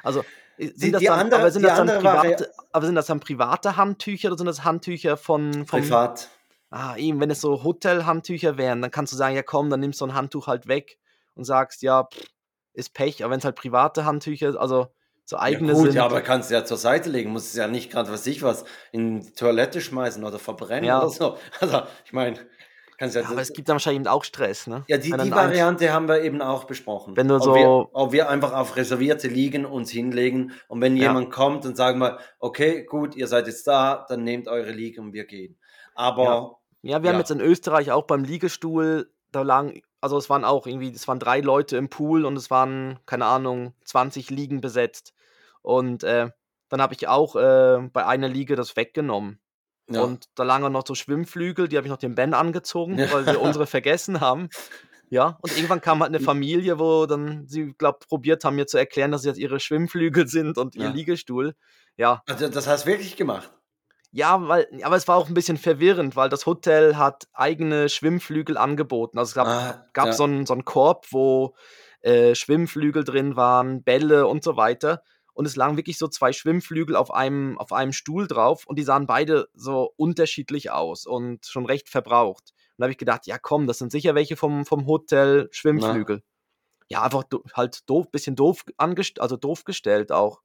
Also 0.02 0.24
sind 0.58 0.82
Die- 0.82 0.90
das 0.92 1.00
die 1.00 1.06
dann, 1.06 1.20
andere- 1.20 1.40
aber 1.40 1.50
sind 1.50 1.62
das 1.62 1.76
dann 1.76 1.86
private, 2.00 2.52
aber 2.72 2.86
sind 2.86 2.94
das 2.94 3.06
dann 3.06 3.20
private 3.20 3.76
Handtücher 3.76 4.28
oder 4.28 4.38
sind 4.38 4.46
das 4.46 4.64
Handtücher 4.64 5.16
von, 5.16 5.66
vom, 5.66 5.80
Privat. 5.82 6.30
Ah, 6.70 6.96
eben, 6.96 7.20
wenn 7.20 7.30
es 7.30 7.40
so 7.40 7.62
Hotelhandtücher 7.62 8.56
wären, 8.58 8.82
dann 8.82 8.90
kannst 8.90 9.12
du 9.12 9.16
sagen, 9.16 9.36
ja 9.36 9.42
komm, 9.44 9.70
dann 9.70 9.78
nimmst 9.80 10.00
du 10.00 10.06
ein 10.06 10.14
Handtuch 10.14 10.48
halt 10.48 10.66
weg 10.66 10.98
und 11.34 11.44
sagst, 11.44 11.82
ja, 11.82 12.04
pff, 12.04 12.24
ist 12.72 12.94
Pech. 12.94 13.22
Aber 13.22 13.30
wenn 13.30 13.38
es 13.38 13.44
halt 13.44 13.54
private 13.54 14.04
Handtücher, 14.04 14.58
also 14.60 14.88
so 15.26 15.38
eigene 15.38 15.68
ja, 15.68 15.74
gut, 15.74 15.84
sind. 15.86 15.94
ja, 15.94 16.04
aber 16.04 16.20
kannst 16.20 16.50
du 16.50 16.54
ja 16.54 16.64
zur 16.64 16.76
Seite 16.76 17.08
legen, 17.10 17.30
musst 17.30 17.48
es 17.48 17.56
ja 17.56 17.66
nicht 17.66 17.90
gerade, 17.90 18.10
was 18.12 18.26
ich 18.26 18.42
was, 18.42 18.64
in 18.92 19.20
die 19.20 19.32
Toilette 19.32 19.80
schmeißen 19.80 20.22
oder 20.24 20.38
verbrennen 20.38 20.84
Ja. 20.84 21.00
oder 21.00 21.08
so. 21.10 21.36
Also, 21.60 21.82
ich 22.04 22.12
meine, 22.12 22.38
kannst 22.98 23.16
ja, 23.16 23.22
ja, 23.22 23.28
aber 23.28 23.40
es 23.40 23.52
gibt 23.52 23.68
dann 23.68 23.74
wahrscheinlich 23.74 24.00
eben 24.02 24.08
auch 24.08 24.22
Stress, 24.22 24.66
ne? 24.66 24.84
ja, 24.86 24.98
die, 24.98 25.10
die 25.10 25.30
Variante 25.30 25.92
haben 25.92 26.08
wir 26.08 26.22
eben 26.22 26.42
auch 26.42 26.64
besprochen. 26.64 27.16
Wenn 27.16 27.28
du 27.28 27.36
ob 27.36 27.42
so- 27.42 27.54
wir, 27.54 27.88
ob 27.92 28.12
wir 28.12 28.28
einfach 28.28 28.52
auf 28.52 28.76
reservierte 28.76 29.28
Liegen 29.28 29.64
uns 29.64 29.90
hinlegen 29.90 30.52
und 30.68 30.80
wenn 30.80 30.96
Ja. 30.96 31.04
jemand 31.08 31.30
kommt 31.32 31.64
und 31.66 31.76
sagen 31.76 31.98
wir, 32.00 32.18
okay, 32.38 32.84
gut, 32.84 33.16
ihr 33.16 33.26
seid 33.26 33.46
jetzt 33.46 33.66
da, 33.66 34.04
dann 34.08 34.24
nehmt 34.24 34.46
eure 34.46 34.72
Liege 34.72 35.00
und 35.00 35.12
wir 35.12 35.24
gehen. 35.24 35.56
Aber 35.94 36.58
Ja, 36.82 37.02
wir 37.02 37.10
haben 37.10 37.18
jetzt 37.18 37.30
in 37.30 37.40
Österreich 37.40 37.90
auch 37.92 38.04
beim 38.04 38.24
Liegestuhl, 38.24 39.10
da 39.34 39.42
lagen, 39.42 39.80
also 40.00 40.16
es 40.18 40.28
waren 40.30 40.44
auch 40.44 40.66
irgendwie, 40.66 40.90
es 40.92 41.06
waren 41.08 41.18
drei 41.18 41.40
Leute 41.40 41.76
im 41.76 41.88
Pool 41.88 42.24
und 42.24 42.36
es 42.36 42.50
waren, 42.50 42.98
keine 43.06 43.26
Ahnung, 43.26 43.74
20 43.84 44.30
Liegen 44.30 44.60
besetzt. 44.60 45.14
Und 45.62 46.02
äh, 46.04 46.30
dann 46.68 46.80
habe 46.82 46.94
ich 46.94 47.08
auch 47.08 47.36
äh, 47.36 47.88
bei 47.92 48.06
einer 48.06 48.28
Liege 48.28 48.56
das 48.56 48.76
weggenommen. 48.76 49.38
ja, 49.90 50.02
Und 50.02 50.26
da 50.34 50.42
lagen 50.42 50.64
auch 50.64 50.70
noch 50.70 50.86
so 50.86 50.94
Schwimmflügel, 50.94 51.68
die 51.68 51.76
habe 51.76 51.86
ich 51.86 51.90
noch 51.90 51.98
dem 51.98 52.14
Ben 52.14 52.34
angezogen, 52.34 52.98
Ja. 52.98 53.12
weil 53.12 53.26
wir 53.26 53.40
unsere 53.40 53.66
vergessen 53.66 54.20
haben. 54.20 54.48
Ja, 55.10 55.38
und 55.42 55.54
irgendwann 55.56 55.80
kam 55.82 56.00
halt 56.00 56.08
eine 56.08 56.18
Familie, 56.20 56.78
wo 56.78 57.06
dann 57.06 57.46
sie, 57.46 57.74
glaube 57.78 57.98
probiert 58.08 58.44
haben, 58.44 58.56
mir 58.56 58.66
zu 58.66 58.78
erklären, 58.78 59.12
dass 59.12 59.20
es 59.20 59.26
jetzt 59.26 59.38
ihre 59.38 59.60
Schwimmflügel 59.60 60.26
sind 60.26 60.58
und 60.58 60.74
ihr 60.74 60.84
Ja. 60.84 60.90
Liegestuhl. 60.90 61.54
Ja, 61.96 62.22
also 62.26 62.48
das 62.48 62.66
hast 62.66 62.84
du 62.86 62.90
wirklich 62.90 63.14
gemacht. 63.16 63.50
Ja, 64.14 64.46
weil, 64.46 64.68
aber 64.84 64.94
es 64.94 65.08
war 65.08 65.16
auch 65.16 65.26
ein 65.26 65.34
bisschen 65.34 65.56
verwirrend, 65.56 66.14
weil 66.14 66.28
das 66.28 66.46
Hotel 66.46 66.96
hat 66.96 67.26
eigene 67.32 67.88
Schwimmflügel 67.88 68.56
angeboten. 68.56 69.18
Also 69.18 69.30
es 69.30 69.34
gab, 69.34 69.48
Ah, 69.48 69.84
gab 69.92 70.06
ja. 70.06 70.12
so, 70.12 70.22
einen, 70.22 70.46
so 70.46 70.52
einen 70.52 70.64
Korb, 70.64 71.06
wo 71.10 71.56
äh, 72.00 72.36
Schwimmflügel 72.36 73.02
drin 73.02 73.34
waren, 73.34 73.82
Bälle 73.82 74.28
und 74.28 74.44
so 74.44 74.56
weiter. 74.56 75.02
Und 75.32 75.46
es 75.46 75.56
lagen 75.56 75.76
wirklich 75.76 75.98
so 75.98 76.06
zwei 76.06 76.32
Schwimmflügel 76.32 76.94
auf 76.94 77.12
einem, 77.12 77.58
auf 77.58 77.72
einem 77.72 77.92
Stuhl 77.92 78.28
drauf 78.28 78.66
und 78.66 78.78
die 78.78 78.84
sahen 78.84 79.08
beide 79.08 79.48
so 79.52 79.92
unterschiedlich 79.96 80.70
aus 80.70 81.06
und 81.06 81.44
schon 81.46 81.66
recht 81.66 81.88
verbraucht. 81.88 82.52
Und 82.52 82.74
da 82.78 82.84
habe 82.84 82.92
ich 82.92 82.98
gedacht, 82.98 83.26
ja 83.26 83.36
komm, 83.36 83.66
das 83.66 83.78
sind 83.78 83.90
sicher 83.90 84.14
welche 84.14 84.36
vom, 84.36 84.64
vom 84.64 84.86
Hotel 84.86 85.48
Schwimmflügel. 85.50 86.22
Ja, 86.88 87.02
einfach 87.02 87.24
do, 87.24 87.42
halt 87.54 87.80
doof, 87.90 88.12
bisschen 88.12 88.36
doof 88.36 88.64
angest 88.76 89.20
also 89.20 89.36
doof 89.36 89.64
gestellt 89.64 90.12
auch. 90.12 90.40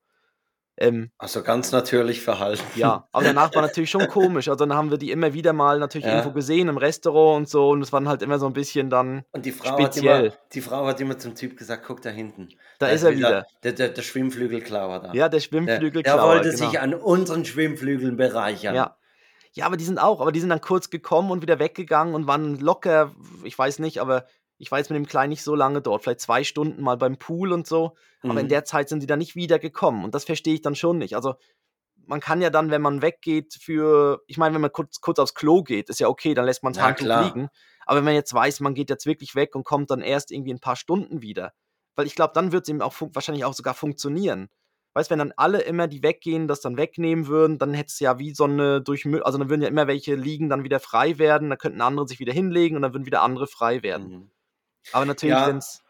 Ähm, 0.82 1.12
also 1.18 1.44
ganz 1.44 1.74
natürlich 1.74 2.22
verhalten. 2.22 2.64
Ja, 2.76 3.08
aber 3.12 3.26
danach 3.26 3.54
war 3.54 3.62
natürlich 3.64 3.90
schon 3.90 4.08
komisch. 4.08 4.48
Also 4.48 4.66
dann 4.66 4.78
haben 4.78 4.92
wir 4.92 4.98
die 4.98 5.12
immer 5.12 5.34
wieder 5.34 5.52
mal 5.52 5.78
natürlich 5.78 6.08
ja. 6.08 6.14
irgendwo 6.16 6.32
gesehen 6.32 6.70
im 6.70 6.78
Restaurant 6.78 7.38
und 7.38 7.50
so 7.50 7.70
und 7.72 7.82
es 7.82 7.92
waren 7.92 8.08
halt 8.08 8.22
immer 8.22 8.40
so 8.40 8.46
ein 8.46 8.54
bisschen 8.54 8.90
dann 8.90 9.26
und 9.34 9.46
die 9.46 9.52
Frau 9.52 9.78
speziell. 9.78 10.14
Hat 10.14 10.22
immer, 10.22 10.34
die 10.54 10.62
Frau 10.62 10.86
hat 10.88 11.02
immer 11.02 11.18
zum 11.18 11.36
Typ 11.36 11.58
gesagt, 11.58 11.84
guck 11.86 12.02
da 12.02 12.10
hinten. 12.10 12.48
Da, 12.80 12.88
da 12.88 12.94
ist 12.94 13.04
er 13.04 13.16
wieder. 13.16 13.46
Der, 13.64 13.74
der, 13.74 13.90
der 13.90 14.02
Schwimmflügelklauer 14.02 15.00
da. 15.00 15.14
Ja, 15.14 15.28
der 15.28 15.42
Schwimmflügelklauer. 15.42 16.16
Der, 16.16 16.26
der 16.26 16.36
wollte 16.36 16.50
genau. 16.56 16.70
sich 16.70 16.80
an 16.80 16.94
unseren 16.94 17.44
Schwimmflügeln 17.44 18.16
bereichern. 18.16 18.74
Ja. 18.74 18.96
Ja, 19.54 19.66
aber 19.66 19.78
die 19.78 19.84
sind 19.84 19.98
auch, 19.98 20.22
aber 20.22 20.32
die 20.32 20.40
sind 20.40 20.50
dann 20.50 20.62
kurz 20.62 20.92
gekommen 20.92 21.32
und 21.32 21.42
wieder 21.42 21.58
weggegangen 21.58 22.14
und 22.14 22.28
waren 22.28 22.60
locker, 22.60 23.12
ich 23.44 23.58
weiß 23.58 23.80
nicht, 23.80 24.00
aber 24.00 24.26
ich 24.60 24.72
war 24.72 24.78
jetzt 24.78 24.90
mit 24.90 24.98
dem 24.98 25.08
Kleinen 25.08 25.30
nicht 25.30 25.44
so 25.44 25.56
lange 25.56 25.82
dort, 25.82 26.04
vielleicht 26.04 26.20
zwei 26.20 26.44
Stunden 26.44 26.84
mal 26.84 26.98
beim 26.98 27.18
Pool 27.18 27.54
und 27.54 27.66
so, 27.66 27.96
mhm. 28.22 28.32
aber 28.32 28.40
in 28.42 28.46
mhm. 28.46 28.50
der 28.50 28.66
Zeit 28.66 28.90
sind 28.90 29.02
sie 29.02 29.08
dann 29.08 29.20
nicht 29.20 29.36
wieder 29.36 29.58
gekommen 29.58 30.04
und 30.04 30.14
das 30.14 30.26
verstehe 30.26 30.54
ich 30.54 30.62
dann 30.62 30.76
schon 30.76 30.98
nicht. 30.98 31.16
Also 31.16 31.36
man 32.06 32.20
kann 32.20 32.42
ja 32.42 32.50
dann, 32.50 32.72
wenn 32.72 32.82
man 32.82 33.02
weggeht 33.02 33.54
für, 33.62 34.22
ich 34.28 34.38
meine, 34.38 34.56
wenn 34.56 34.62
man 34.62 34.72
kurz, 34.72 35.00
kurz 35.00 35.20
aufs 35.20 35.36
Klo 35.36 35.64
geht, 35.64 35.90
ist 35.90 36.00
ja 36.00 36.08
okay, 36.08 36.34
dann 36.34 36.46
lässt 36.46 36.64
man 36.64 36.76
Handtuch 36.78 37.06
klar. 37.06 37.24
liegen. 37.24 37.50
Aber 37.86 37.98
wenn 37.98 38.06
man 38.06 38.16
jetzt 38.16 38.34
weiß, 38.34 38.60
man 38.62 38.74
geht 38.74 38.90
jetzt 38.90 39.06
wirklich 39.06 39.36
weg 39.36 39.56
und 39.56 39.64
kommt 39.64 39.92
dann 39.92 40.02
erst 40.02 40.32
irgendwie 40.32 40.54
ein 40.54 40.60
paar 40.60 40.76
Stunden 40.76 41.22
wieder, 41.22 41.54
weil 41.96 42.08
ich 42.08 42.16
glaube, 42.16 42.34
dann 42.34 42.52
wird 42.52 42.64
es 42.64 42.70
eben 42.70 42.82
auch 42.82 42.96
wahrscheinlich 43.14 43.46
auch 43.46 43.54
sogar 43.54 43.76
funktionieren. 43.76 44.50
Weißt, 44.94 45.12
wenn 45.12 45.20
dann 45.20 45.34
alle 45.38 45.62
immer, 45.62 45.88
die 45.88 46.02
weggehen, 46.02 46.48
das 46.48 46.62
dann 46.62 46.78
wegnehmen 46.78 47.28
würden, 47.28 47.60
dann 47.60 47.76
hätte 47.76 47.90
es 47.90 48.00
ja 48.00 48.18
wie 48.18 48.34
so 48.34 48.46
eine 48.46 48.82
durch, 48.82 49.06
also 49.24 49.38
dann 49.38 49.50
würden 49.50 49.62
ja 49.62 49.68
immer 49.68 49.86
welche 49.86 50.16
liegen, 50.16 50.50
dann 50.50 50.64
wieder 50.64 50.80
frei 50.80 51.20
werden, 51.20 51.50
dann 51.50 51.60
könnten 51.60 51.82
andere 51.82 52.08
sich 52.08 52.20
wieder 52.20 52.34
hinlegen 52.34 52.76
und 52.76 52.82
dann 52.82 52.94
würden 52.94 53.06
wieder 53.06 53.22
andere 53.22 53.46
frei 53.46 53.84
werden. 53.84 54.10
Mhm. 54.10 54.32
Aber 54.92 55.06
natürlich, 55.06 55.36
ja. 55.36 55.48
wenn's, 55.48 55.84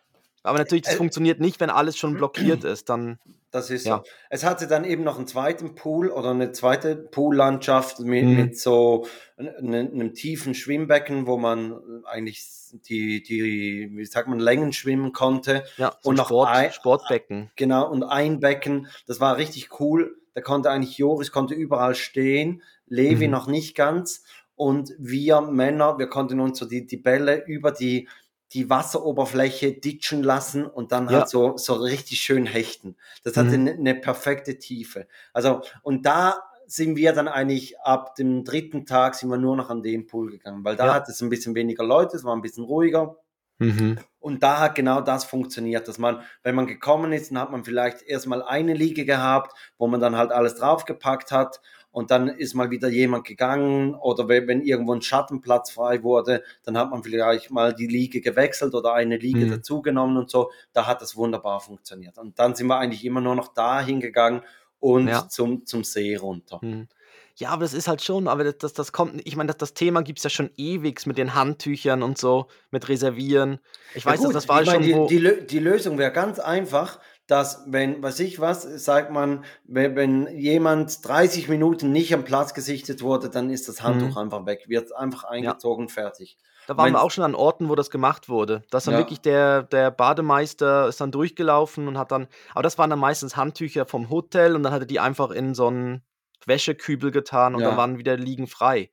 aber 0.44 0.58
natürlich, 0.58 0.84
das 0.84 0.94
äh, 0.94 0.98
funktioniert 0.98 1.40
nicht, 1.40 1.60
wenn 1.60 1.70
alles 1.70 1.98
schon 1.98 2.14
blockiert 2.18 2.64
ist. 2.64 2.90
Dann, 2.90 3.20
das 3.52 3.70
ist 3.70 3.86
ja. 3.86 3.98
so. 3.98 4.04
Es 4.30 4.44
hatte 4.44 4.68
dann 4.68 4.86
eben 4.86 5.04
noch 5.04 5.18
einen 5.18 5.28
zweiten 5.28 5.76
Pool 5.76 6.10
oder 6.10 6.32
eine 6.32 6.52
zweite 6.52 6.96
Poollandschaft 6.96 8.00
mit, 8.00 8.26
mhm. 8.26 8.36
mit 8.36 8.60
so 8.60 9.08
einem, 9.38 10.14
tiefen 10.14 10.54
Schwimmbecken, 10.54 11.28
wo 11.28 11.38
man 11.38 12.04
eigentlich 12.06 12.46
die, 12.88 13.22
die, 13.24 13.90
wie 13.92 14.06
sagt 14.06 14.28
man, 14.28 14.40
Längen 14.40 14.74
schwimmen 14.74 15.14
konnte. 15.14 15.64
Ja, 15.78 15.96
und 16.04 16.16
noch 16.16 16.28
Sport, 16.28 16.50
ein, 16.50 16.72
Sportbecken. 16.72 17.52
Genau, 17.56 17.90
und 17.90 18.04
ein 18.04 18.40
Becken, 18.40 18.88
das 19.08 19.20
war 19.20 19.38
richtig 19.38 19.80
cool. 19.80 20.16
Da 20.36 20.42
konnte 20.42 20.70
eigentlich 20.70 20.98
Joris 20.98 21.32
konnte 21.32 21.56
überall 21.56 21.96
stehen, 21.96 22.62
Levi 22.88 23.26
mhm. 23.26 23.32
noch 23.32 23.48
nicht 23.48 23.76
ganz. 23.76 24.24
Und 24.56 24.94
wir 25.00 25.42
Männer, 25.42 25.98
wir 25.98 26.08
konnten 26.08 26.40
uns 26.40 26.60
so 26.60 26.66
die, 26.66 26.86
die 26.86 26.98
Bälle 26.98 27.46
über 27.46 27.72
die 27.72 28.08
die 28.54 28.70
Wasseroberfläche 28.70 29.74
ditchen 29.74 30.24
lassen 30.24 30.66
und 30.66 30.92
dann 30.92 31.10
halt 31.10 31.30
so, 31.30 31.58
so 31.58 31.74
richtig 31.74 32.20
schön 32.22 32.46
hechten. 32.46 32.96
Das 33.24 33.38
hatte 33.38 33.58
mhm. 33.58 33.68
eine, 33.68 33.72
eine 33.74 33.96
perfekte 33.96 34.58
Tiefe. 34.58 35.08
Also, 35.34 35.62
und 35.84 36.06
da 36.06 36.42
sind 36.66 36.96
wir 36.96 37.14
dann 37.14 37.28
eigentlich 37.28 37.80
ab 37.80 38.16
dem 38.16 38.44
dritten 38.44 38.86
Tag 38.86 39.16
sind 39.16 39.30
wir 39.30 39.38
nur 39.38 39.56
noch 39.56 39.70
an 39.70 39.82
den 39.82 40.06
Pool 40.06 40.32
gegangen, 40.32 40.64
weil 40.64 40.76
da 40.76 40.88
ja. 40.88 40.94
hat 40.94 41.10
es 41.10 41.22
ein 41.22 41.30
bisschen 41.30 41.56
weniger 41.56 41.84
Leute, 41.84 42.16
es 42.16 42.24
war 42.24 42.36
ein 42.36 42.42
bisschen 42.42 42.64
ruhiger. 42.64 43.18
Mhm. 43.58 43.98
Und 44.20 44.44
da 44.44 44.60
hat 44.60 44.76
genau 44.76 45.02
das 45.02 45.26
funktioniert, 45.26 45.88
dass 45.88 45.98
man, 45.98 46.22
wenn 46.44 46.56
man 46.56 46.68
gekommen 46.68 47.12
ist, 47.12 47.32
dann 47.32 47.40
hat 47.40 47.52
man 47.52 47.66
vielleicht 47.66 48.02
erstmal 48.04 48.42
eine 48.42 48.74
Liege 48.74 49.06
gehabt, 49.06 49.54
wo 49.78 49.88
man 49.88 50.00
dann 50.00 50.16
halt 50.16 50.32
alles 50.32 50.56
draufgepackt 50.56 51.32
hat 51.32 51.60
und 51.92 52.12
dann 52.12 52.28
ist 52.28 52.54
mal 52.54 52.70
wieder 52.70 52.88
jemand 52.88 53.26
gegangen 53.26 53.96
oder 53.96 54.28
wenn, 54.28 54.62
irgendwo 54.62 54.94
ein 54.94 55.02
Schattenplatz 55.02 55.72
frei 55.72 56.04
wurde, 56.04 56.44
dann 56.64 56.78
hat 56.78 56.92
man 56.92 57.04
vielleicht 57.04 57.52
mal 57.52 57.74
die 57.74 57.88
Liege 57.88 58.22
gewechselt 58.22 58.76
oder 58.76 58.94
eine 58.94 59.18
Liege 59.18 59.46
mhm. 59.46 59.52
dazugenommen 59.52 60.18
und 60.18 60.30
so. 60.30 60.52
Da 60.74 60.86
hat 60.86 61.02
das 61.02 61.16
wunderbar 61.16 61.60
funktioniert. 61.60 62.18
Und 62.18 62.38
dann 62.38 62.56
sind 62.56 62.68
wir 62.68 62.78
eigentlich 62.78 63.04
immer 63.06 63.22
nur 63.22 63.36
noch 63.36 63.54
da 63.54 63.82
hingegangen 63.82 64.42
und 64.80 65.08
ja. 65.08 65.28
zum, 65.28 65.66
zum 65.66 65.84
See 65.84 66.16
runter. 66.16 66.60
Mhm. 66.62 66.88
Ja, 67.36 67.52
aber 67.52 67.64
das 67.64 67.74
ist 67.74 67.88
halt 67.88 68.04
schon, 68.04 68.28
aber 68.28 68.44
das, 68.44 68.58
das, 68.58 68.74
das 68.74 68.92
kommt, 68.92 69.22
ich 69.26 69.38
meine, 69.38 69.48
das, 69.48 69.58
das 69.58 69.74
Thema 69.74 70.02
gibt 70.04 70.20
es 70.20 70.24
ja 70.24 70.30
schon 70.30 70.50
ewig 70.58 71.06
mit 71.06 71.18
den 71.18 71.36
Handtüchern 71.36 72.04
und 72.04 72.18
so, 72.18 72.48
mit 72.70 72.90
Reservieren. 72.90 73.60
Ich 73.96 74.06
weiß, 74.06 74.20
ja 74.20 74.26
gut, 74.26 74.36
das 74.36 74.50
war 74.50 74.62
ich 74.62 74.70
schon. 74.70 74.82
Die, 74.82 75.08
die, 75.08 75.48
die 75.48 75.60
Lösung 75.60 75.98
wäre 75.98 76.12
ganz 76.12 76.40
einfach 76.40 77.00
dass 77.30 77.64
wenn, 77.68 78.02
was 78.02 78.20
ich 78.20 78.40
was, 78.40 78.64
sagt 78.64 79.12
man, 79.12 79.44
wenn, 79.64 79.96
wenn 79.96 80.28
jemand 80.36 81.08
30 81.08 81.48
Minuten 81.48 81.92
nicht 81.92 82.12
am 82.14 82.24
Platz 82.24 82.56
gesichtet 82.56 83.04
wurde, 83.04 83.30
dann 83.30 83.52
ist 83.52 83.70
das 83.70 83.84
Handtuch 83.84 84.12
mhm. 84.12 84.18
einfach 84.18 84.46
weg, 84.48 84.66
wird 84.68 84.96
einfach 84.96 85.26
eingezogen, 85.26 85.88
ja. 85.88 85.94
fertig. 85.94 86.38
Da 86.66 86.76
waren 86.76 86.88
wenn, 86.88 86.94
wir 86.94 87.04
auch 87.04 87.12
schon 87.12 87.24
an 87.24 87.36
Orten, 87.36 87.70
wo 87.70 87.76
das 87.76 87.92
gemacht 87.92 88.30
wurde. 88.30 88.64
Dass 88.72 88.86
dann 88.86 88.96
ja. 88.96 89.00
wirklich 89.00 89.22
der, 89.22 89.62
der 89.64 89.92
Bademeister 89.92 90.88
ist 90.88 91.02
dann 91.02 91.12
durchgelaufen 91.12 91.88
und 91.88 92.00
hat 92.00 92.12
dann, 92.12 92.28
aber 92.54 92.64
das 92.64 92.80
waren 92.80 92.90
dann 92.90 93.00
meistens 93.00 93.38
Handtücher 93.38 93.86
vom 93.86 94.10
Hotel 94.10 94.56
und 94.56 94.64
dann 94.64 94.74
hat 94.74 94.82
er 94.82 94.88
die 94.88 95.00
einfach 95.00 95.30
in 95.30 95.54
so 95.54 95.68
einen 95.68 96.02
Wäschekübel 96.48 97.12
getan 97.12 97.54
und 97.54 97.62
ja. 97.62 97.70
dann 97.70 97.78
waren 97.78 97.98
wieder 98.00 98.18
liegen 98.18 98.48
frei. 98.48 98.90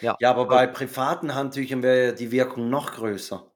Ja, 0.00 0.16
ja 0.20 0.30
aber 0.30 0.46
bei 0.46 0.66
privaten 0.66 1.34
Handtüchern 1.34 1.82
wäre 1.82 2.14
die 2.14 2.32
Wirkung 2.32 2.70
noch 2.70 2.92
größer. 2.92 3.46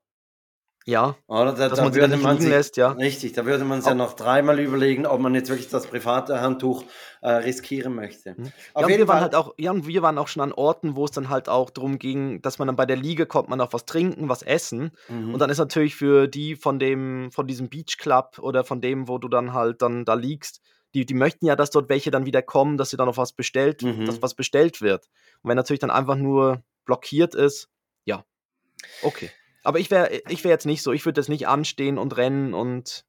Ja, 0.89 1.17
Oder 1.27 1.53
da, 1.53 1.69
dass 1.69 1.77
da 1.77 1.85
man 1.85 1.93
dann 1.93 2.11
nicht 2.13 2.41
sich, 2.41 2.49
lässt, 2.49 2.79
ja. 2.79 2.93
Richtig, 2.93 3.35
da 3.35 3.45
würde 3.45 3.63
man 3.67 3.81
es 3.81 3.85
ja 3.85 3.95
noch 3.95 4.15
dreimal 4.15 4.59
überlegen, 4.59 5.05
ob 5.05 5.21
man 5.21 5.35
jetzt 5.35 5.51
wirklich 5.51 5.69
das 5.69 5.87
private 5.87 6.41
Handtuch 6.41 6.83
äh, 7.21 7.29
riskieren 7.29 7.95
möchte. 7.95 8.35
Mhm. 8.35 8.53
Ja, 8.75 8.89
wir 8.89 9.07
waren 9.07 9.21
halt 9.21 9.35
auch, 9.35 9.53
ja, 9.59 9.71
und 9.71 9.87
wir 9.87 10.01
waren 10.01 10.17
auch 10.17 10.29
schon 10.29 10.43
an 10.43 10.51
Orten, 10.51 10.97
wo 10.97 11.05
es 11.05 11.11
dann 11.11 11.29
halt 11.29 11.51
auch 11.51 11.69
darum 11.69 11.99
ging, 11.99 12.41
dass 12.41 12.59
man 12.59 12.69
dann 12.69 12.77
bei 12.77 12.87
der 12.87 12.97
Liege 12.97 13.27
kommt, 13.27 13.51
man 13.51 13.61
auch 13.61 13.75
was 13.75 13.85
trinken, 13.85 14.31
was 14.31 14.41
essen. 14.41 14.93
Mhm. 15.11 15.35
Und 15.35 15.41
dann 15.41 15.51
ist 15.51 15.59
natürlich 15.59 15.95
für 15.95 16.27
die 16.27 16.57
von 16.57 16.79
dem, 16.79 17.31
von 17.33 17.47
diesem 17.47 17.69
Beach 17.69 17.99
Club 17.99 18.39
oder 18.39 18.65
von 18.65 18.81
dem, 18.81 19.09
wo 19.09 19.19
du 19.19 19.29
dann 19.29 19.53
halt 19.53 19.83
dann 19.83 20.07
da 20.07 20.15
liegst, 20.15 20.63
die, 20.95 21.05
die 21.05 21.13
möchten 21.13 21.45
ja, 21.45 21.55
dass 21.55 21.69
dort 21.69 21.91
welche 21.91 22.11
dann 22.11 22.25
wieder 22.25 22.41
kommen, 22.41 22.79
dass 22.79 22.89
sie 22.89 22.97
dann 22.97 23.09
noch 23.09 23.19
was 23.19 23.35
bestellt, 23.35 23.83
mhm. 23.83 24.07
dass 24.07 24.23
was 24.23 24.33
bestellt 24.33 24.81
wird. 24.81 25.05
Und 25.43 25.51
wenn 25.51 25.57
natürlich 25.57 25.81
dann 25.81 25.91
einfach 25.91 26.17
nur 26.17 26.63
blockiert 26.87 27.35
ist, 27.35 27.69
ja, 28.07 28.25
okay. 29.03 29.29
Aber 29.69 29.81
ich 29.81 29.91
wäre 29.91 30.23
ich 30.31 30.45
wär 30.45 30.51
jetzt 30.51 30.65
nicht 30.65 30.81
so. 30.83 30.93
Ich 30.93 31.05
würde 31.05 31.21
jetzt 31.21 31.29
nicht 31.29 31.47
anstehen 31.47 31.99
und 31.99 32.17
rennen 32.17 32.55
und 32.55 33.05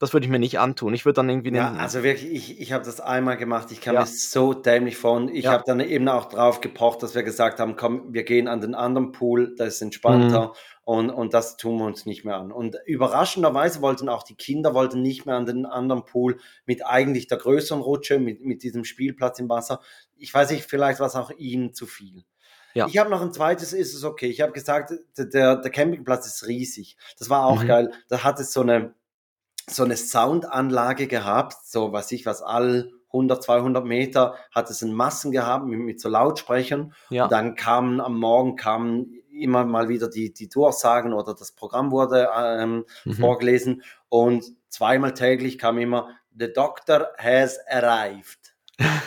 das 0.00 0.12
würde 0.12 0.26
ich 0.26 0.32
mir 0.32 0.40
nicht 0.40 0.58
antun. 0.58 0.94
Ich 0.94 1.04
würde 1.04 1.14
dann 1.14 1.28
irgendwie. 1.28 1.54
Ja, 1.54 1.74
also 1.74 2.02
wirklich, 2.02 2.32
ich, 2.32 2.60
ich 2.60 2.72
habe 2.72 2.84
das 2.84 3.00
einmal 3.00 3.36
gemacht. 3.36 3.70
Ich 3.70 3.80
kam 3.80 3.94
ja. 3.94 4.00
mir 4.00 4.06
so 4.08 4.52
dämlich 4.52 4.96
vor. 4.96 5.12
Und 5.12 5.28
ich 5.28 5.44
ja. 5.44 5.52
habe 5.52 5.62
dann 5.64 5.78
eben 5.78 6.08
auch 6.08 6.24
drauf 6.24 6.60
gepocht, 6.60 7.04
dass 7.04 7.14
wir 7.14 7.22
gesagt 7.22 7.60
haben: 7.60 7.76
komm, 7.76 8.12
wir 8.12 8.24
gehen 8.24 8.48
an 8.48 8.60
den 8.60 8.74
anderen 8.74 9.12
Pool, 9.12 9.54
das 9.56 9.74
ist 9.74 9.82
entspannter. 9.82 10.46
Mhm. 10.46 10.52
Und, 10.82 11.10
und 11.10 11.34
das 11.34 11.56
tun 11.56 11.78
wir 11.78 11.84
uns 11.84 12.04
nicht 12.04 12.24
mehr 12.24 12.34
an. 12.34 12.50
Und 12.50 12.78
überraschenderweise 12.84 13.80
wollten 13.80 14.08
auch 14.08 14.24
die 14.24 14.34
Kinder 14.34 14.74
wollten 14.74 15.02
nicht 15.02 15.24
mehr 15.24 15.36
an 15.36 15.46
den 15.46 15.66
anderen 15.66 16.04
Pool 16.04 16.40
mit 16.66 16.84
eigentlich 16.84 17.28
der 17.28 17.38
größeren 17.38 17.80
Rutsche, 17.80 18.18
mit, 18.18 18.44
mit 18.44 18.64
diesem 18.64 18.82
Spielplatz 18.82 19.38
im 19.38 19.48
Wasser. 19.48 19.78
Ich 20.16 20.34
weiß 20.34 20.50
nicht, 20.50 20.64
vielleicht 20.64 20.98
war 20.98 21.06
es 21.06 21.14
auch 21.14 21.30
ihnen 21.30 21.74
zu 21.74 21.86
viel. 21.86 22.24
Ja. 22.74 22.86
Ich 22.86 22.98
habe 22.98 23.10
noch 23.10 23.22
ein 23.22 23.32
zweites, 23.32 23.72
ist 23.72 23.94
es 23.94 24.04
okay. 24.04 24.26
Ich 24.26 24.40
habe 24.40 24.52
gesagt, 24.52 24.92
der, 25.16 25.56
der 25.56 25.70
Campingplatz 25.70 26.26
ist 26.26 26.46
riesig. 26.46 26.96
Das 27.18 27.30
war 27.30 27.46
auch 27.46 27.62
mhm. 27.62 27.68
geil. 27.68 27.92
Da 28.08 28.24
hat 28.24 28.40
es 28.40 28.52
so 28.52 28.62
eine, 28.62 28.94
so 29.68 29.84
eine 29.84 29.96
Soundanlage 29.96 31.06
gehabt, 31.06 31.56
so 31.64 31.92
was 31.92 32.12
ich 32.12 32.26
was, 32.26 32.42
all 32.42 32.90
100, 33.08 33.42
200 33.42 33.84
Meter 33.84 34.34
hat 34.50 34.70
es 34.70 34.82
in 34.82 34.92
Massen 34.92 35.32
gehabt 35.32 35.66
mit, 35.66 35.78
mit 35.78 36.00
so 36.00 36.08
Lautsprechern. 36.08 36.94
Ja. 37.10 37.24
Und 37.24 37.32
dann 37.32 37.54
kamen 37.54 38.00
am 38.00 38.18
Morgen 38.18 38.56
kamen 38.56 39.22
immer 39.30 39.64
mal 39.64 39.88
wieder 39.88 40.08
die, 40.08 40.32
die 40.32 40.48
Durchsagen 40.48 41.12
oder 41.12 41.34
das 41.34 41.52
Programm 41.52 41.90
wurde 41.90 42.28
ähm, 42.36 42.84
mhm. 43.04 43.12
vorgelesen. 43.14 43.82
Und 44.08 44.44
zweimal 44.68 45.14
täglich 45.14 45.58
kam 45.58 45.78
immer, 45.78 46.10
The 46.38 46.52
Doctor 46.52 47.08
has 47.18 47.58
arrived. 47.68 48.51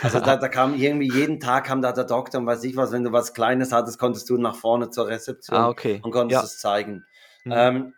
Also 0.02 0.20
da, 0.20 0.36
da, 0.36 0.48
kam 0.48 0.74
irgendwie 0.74 1.10
jeden 1.10 1.40
Tag 1.40 1.66
kam 1.66 1.82
da 1.82 1.92
der 1.92 2.04
Doktor 2.04 2.38
und 2.38 2.46
weiß 2.46 2.62
ich 2.64 2.76
was, 2.76 2.92
wenn 2.92 3.04
du 3.04 3.12
was 3.12 3.34
Kleines 3.34 3.72
hattest, 3.72 3.98
konntest 3.98 4.28
du 4.30 4.36
nach 4.36 4.54
vorne 4.54 4.90
zur 4.90 5.08
Rezeption 5.08 5.56
ah, 5.56 5.68
okay. 5.68 6.00
und 6.02 6.12
konntest 6.12 6.40
ja. 6.40 6.44
es 6.44 6.58
zeigen. 6.58 7.04
Mhm. 7.44 7.52
Ähm, 7.54 7.94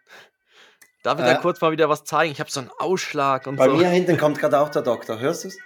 Darf 1.03 1.19
ich 1.19 1.25
da 1.25 1.33
äh, 1.33 1.41
kurz 1.41 1.61
mal 1.61 1.71
wieder 1.71 1.88
was 1.88 2.05
zeigen? 2.05 2.33
Ich 2.33 2.41
habe 2.41 2.51
so 2.51 2.61
einen 2.61 2.71
Ausschlag 2.79 3.47
und 3.47 3.57
bei 3.57 3.67
so. 3.67 3.73
Bei 3.73 3.79
mir 3.79 3.88
hinten 3.88 4.17
kommt 4.19 4.38
gerade 4.38 4.59
auch 4.59 4.69
der 4.69 4.83
Doktor. 4.83 5.21
Hörst 5.21 5.45
du 5.45 5.49
es? 5.49 5.59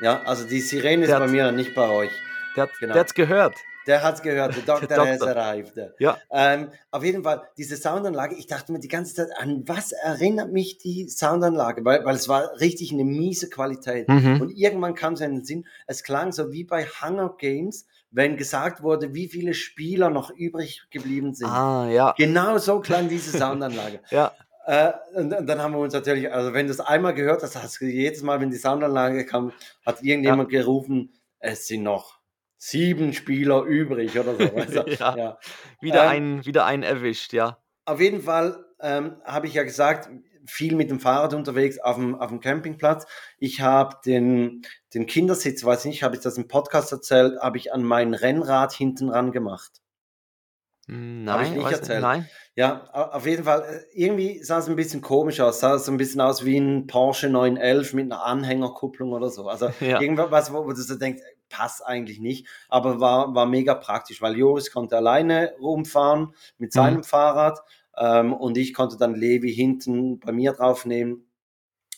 Ja, 0.00 0.22
also 0.22 0.46
die 0.46 0.60
Sirene 0.60 1.06
ist 1.06 1.10
bei 1.10 1.26
mir, 1.26 1.50
nicht 1.52 1.74
bei 1.74 1.88
euch. 1.88 2.12
Der 2.54 2.64
hat 2.64 2.70
es 2.70 2.78
genau. 2.78 3.04
gehört. 3.14 3.56
Der 3.88 4.02
hat 4.02 4.16
es 4.16 4.22
gehört, 4.22 4.54
der 4.54 4.62
Doktor, 4.66 4.86
der 4.86 5.12
has 5.14 5.22
arrived. 5.22 5.80
Ja. 5.98 6.18
Ähm, 6.30 6.68
auf 6.90 7.02
jeden 7.02 7.24
Fall, 7.24 7.48
diese 7.56 7.76
Soundanlage, 7.76 8.34
ich 8.36 8.46
dachte 8.46 8.70
mir 8.70 8.80
die 8.80 8.88
ganze 8.88 9.14
Zeit, 9.14 9.28
an 9.38 9.66
was 9.66 9.92
erinnert 9.92 10.52
mich 10.52 10.76
die 10.76 11.08
Soundanlage? 11.08 11.84
Weil, 11.86 12.04
weil 12.04 12.14
es 12.14 12.28
war 12.28 12.60
richtig 12.60 12.92
eine 12.92 13.04
miese 13.04 13.48
Qualität. 13.48 14.06
Mhm. 14.06 14.42
Und 14.42 14.50
irgendwann 14.50 14.94
kam 14.94 15.14
es 15.14 15.22
in 15.22 15.36
den 15.36 15.44
Sinn, 15.44 15.66
es 15.86 16.02
klang 16.02 16.32
so 16.32 16.52
wie 16.52 16.64
bei 16.64 16.84
Hunger 16.84 17.34
Games, 17.38 17.86
wenn 18.10 18.36
gesagt 18.36 18.82
wurde, 18.82 19.14
wie 19.14 19.26
viele 19.26 19.54
Spieler 19.54 20.10
noch 20.10 20.30
übrig 20.30 20.82
geblieben 20.90 21.32
sind. 21.32 21.48
Ah, 21.48 21.88
ja. 21.90 22.14
Genau 22.16 22.58
so 22.58 22.80
klang 22.80 23.08
diese 23.08 23.36
Soundanlage. 23.36 24.00
ja. 24.10 24.32
Äh, 24.66 24.92
und, 25.14 25.32
und 25.32 25.46
dann 25.46 25.62
haben 25.62 25.72
wir 25.72 25.78
uns 25.78 25.94
natürlich, 25.94 26.30
also 26.30 26.52
wenn 26.52 26.66
du 26.66 26.72
es 26.72 26.80
einmal 26.80 27.14
gehört 27.14 27.42
hast, 27.42 27.56
hast 27.56 27.80
du 27.80 27.86
jedes 27.86 28.22
Mal, 28.22 28.38
wenn 28.38 28.50
die 28.50 28.58
Soundanlage 28.58 29.24
kam, 29.24 29.52
hat 29.86 30.02
irgendjemand 30.02 30.50
gerufen, 30.50 31.10
es 31.40 31.66
sind 31.66 31.84
noch 31.84 32.17
sieben 32.58 33.12
Spieler 33.14 33.62
übrig 33.62 34.18
oder 34.18 34.34
so. 34.34 34.46
du? 34.84 34.90
Ja. 34.98 35.16
ja. 35.16 35.38
Wieder, 35.80 36.02
Ähm, 36.04 36.08
einen, 36.10 36.44
wieder 36.46 36.66
einen 36.66 36.82
erwischt, 36.82 37.32
ja. 37.32 37.58
Auf 37.86 38.00
jeden 38.00 38.20
Fall 38.22 38.64
ähm, 38.80 39.16
habe 39.24 39.46
ich 39.46 39.54
ja 39.54 39.62
gesagt, 39.62 40.10
viel 40.44 40.74
mit 40.76 40.90
dem 40.90 40.98
Fahrrad 41.00 41.34
unterwegs 41.34 41.78
auf 41.78 41.96
dem, 41.96 42.14
auf 42.14 42.28
dem 42.30 42.40
Campingplatz. 42.40 43.06
Ich 43.38 43.60
habe 43.60 43.96
den, 44.04 44.62
den 44.94 45.06
Kindersitz, 45.06 45.62
weiß 45.64 45.84
nicht, 45.84 46.02
habe 46.02 46.16
ich 46.16 46.22
das 46.22 46.36
im 46.38 46.48
Podcast 46.48 46.90
erzählt, 46.92 47.38
habe 47.40 47.58
ich 47.58 47.72
an 47.72 47.82
mein 47.82 48.12
Rennrad 48.14 48.72
hinten 48.72 49.08
ran 49.10 49.30
gemacht. 49.30 49.70
Hm, 50.86 51.26
Hab 51.28 51.42
ich 51.42 51.50
Nein, 51.50 51.58
nicht 51.58 51.70
erzählt. 51.70 52.00
nein. 52.00 52.28
Ja, 52.54 52.88
au- 52.92 53.12
auf 53.16 53.26
jeden 53.26 53.44
Fall. 53.44 53.62
äh, 53.62 53.84
Irgendwie 53.92 54.42
sah 54.42 54.58
es 54.58 54.68
ein 54.68 54.76
bisschen 54.76 55.02
komisch 55.02 55.38
aus. 55.40 55.60
Sah 55.60 55.78
so 55.78 55.92
ein 55.92 55.98
bisschen 55.98 56.20
aus 56.22 56.44
wie 56.46 56.56
ein 56.58 56.86
Porsche 56.86 57.28
911 57.28 57.92
mit 57.92 58.06
einer 58.10 58.24
Anhängerkupplung 58.24 59.12
oder 59.12 59.28
so. 59.28 59.48
Also 59.48 59.68
Ja. 59.80 60.00
irgendwas, 60.00 60.52
wo, 60.52 60.64
wo 60.64 60.70
du 60.72 60.80
so 60.80 60.94
denkst, 60.96 61.22
passt 61.48 61.84
eigentlich 61.84 62.20
nicht. 62.20 62.46
Aber 62.68 63.00
war, 63.00 63.34
war 63.34 63.46
mega 63.46 63.74
praktisch, 63.74 64.20
weil 64.22 64.36
Joris 64.36 64.70
konnte 64.70 64.96
alleine 64.96 65.52
rumfahren 65.60 66.34
mit 66.58 66.72
seinem 66.72 66.98
Mhm. 66.98 67.04
Fahrrad 67.04 67.60
ähm, 67.96 68.32
und 68.32 68.56
ich 68.56 68.74
konnte 68.74 68.96
dann 68.96 69.14
Levi 69.14 69.52
hinten 69.52 70.20
bei 70.20 70.32
mir 70.32 70.52
draufnehmen. 70.52 71.24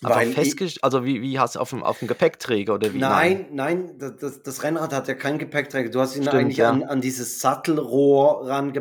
Aber 0.03 0.21
festgestellt, 0.23 0.83
also 0.83 1.05
wie, 1.05 1.21
wie 1.21 1.39
hast 1.39 1.57
du 1.57 1.61
auf 1.61 1.71
dem, 1.71 1.83
auf 1.83 1.99
dem 1.99 2.09
Gepäckträger 2.09 2.75
oder 2.75 2.95
wie? 2.95 2.99
Nein, 2.99 3.47
nein, 3.53 3.99
das, 3.99 4.43
das, 4.43 4.63
Rennrad 4.63 4.95
hat 4.95 5.09
ja 5.09 5.15
keinen 5.15 5.39
Gepäckträger. 5.39 5.91
Du 5.91 6.01
hast 6.01 6.17
ihn 6.17 6.23
Stimmt, 6.23 6.37
eigentlich 6.37 6.57
ja. 6.57 6.71
an, 6.71 6.83
an 6.85 7.03
dieses 7.03 7.41
Sattelrohr 7.41 8.49
ran 8.49 8.73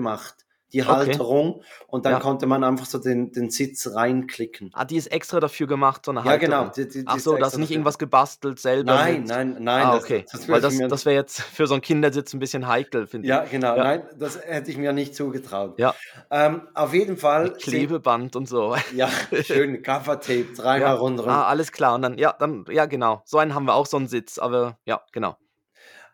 die 0.73 0.82
Okay. 0.84 0.91
Halterung, 0.91 1.63
und 1.88 2.05
dann 2.05 2.13
Ja. 2.13 2.19
konnte 2.19 2.45
man 2.45 2.63
einfach 2.63 2.86
so 2.86 2.99
den, 2.99 3.32
den 3.32 3.49
Sitz 3.49 3.89
reinklicken. 3.95 4.69
Ah, 4.73 4.86
die 4.86 4.97
ist 4.97 5.08
extra 5.12 5.39
dafür 5.39 5.67
gemacht, 5.67 6.05
so 6.05 6.12
eine 6.12 6.19
Ja, 6.21 6.25
Halterung. 6.27 6.60
genau. 6.65 6.71
Die, 6.75 6.88
die, 6.88 6.99
die 6.99 7.08
Ach 7.08 7.19
so, 7.19 7.38
das 7.38 7.53
ist 7.53 7.60
nicht 7.60 7.71
irgendwas 7.71 7.97
gebastelt 7.97 8.60
selber. 8.60 8.93
Nein, 8.93 9.21
mit- 9.21 9.29
nein, 9.29 9.58
nein. 9.60 9.86
ah, 9.86 9.93
das- 9.95 10.03
okay. 10.03 10.25
Das, 10.32 10.47
Weil 10.47 10.62
das, 10.62 10.73
ich 10.73 10.79
mir, 10.79 10.88
das 10.88 11.05
wäre 11.05 11.15
jetzt 11.15 11.41
für 11.41 11.65
so 11.67 11.73
einen 11.73 11.82
Kindersitz 11.82 12.34
ein 12.34 12.39
bisschen 12.39 12.67
heikel, 12.67 13.08
finde 13.08 13.25
ich. 13.25 13.29
ja, 13.29 13.43
genau. 13.45 13.75
Ja. 13.75 13.84
Nein, 13.84 14.03
das 14.17 14.39
hätte 14.45 14.69
ich 14.71 14.77
mir 14.77 14.93
nicht 14.93 15.15
zugetraut. 15.15 15.77
Ja. 15.79 15.95
Ähm, 16.32 16.67
auf 16.73 16.93
jeden 16.93 17.17
Fall. 17.17 17.43
Mit 17.45 17.58
Klebeband 17.60 18.36
und 18.36 18.47
so. 18.47 18.75
Ja, 18.95 19.10
schön 19.43 19.82
Gaffertape, 19.82 20.53
dreimal 20.55 20.79
Ja. 20.82 20.93
rundherum. 20.93 21.32
Ah, 21.32 21.45
alles 21.47 21.71
klar. 21.71 21.95
Und 21.95 22.03
dann, 22.03 22.17
ja, 22.17 22.34
dann, 22.38 22.65
ja, 22.69 22.86
genau. 22.86 23.21
So 23.25 23.38
einen 23.39 23.55
haben 23.55 23.65
wir 23.65 23.73
auch, 23.73 23.86
so 23.86 23.97
einen 23.97 24.08
Sitz, 24.08 24.38
aber 24.38 24.77
ja, 24.86 25.01
genau. 25.12 25.36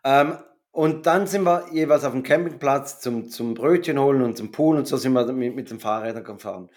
Ähm, 0.04 0.38
und 0.76 1.06
dann 1.06 1.26
sind 1.26 1.46
wir 1.46 1.70
jeweils 1.72 2.04
auf 2.04 2.12
dem 2.12 2.24
Campingplatz 2.24 3.00
zum, 3.00 3.30
zum 3.30 3.54
Brötchen 3.54 3.98
holen 3.98 4.22
und 4.22 4.36
zum 4.36 4.52
Pool 4.52 4.76
und 4.76 4.86
so 4.86 4.98
sind 4.98 5.14
wir 5.14 5.26
mit, 5.32 5.56
mit 5.56 5.72
den 5.72 5.80
Fahrrädern 5.80 6.26
gefahren. 6.26 6.70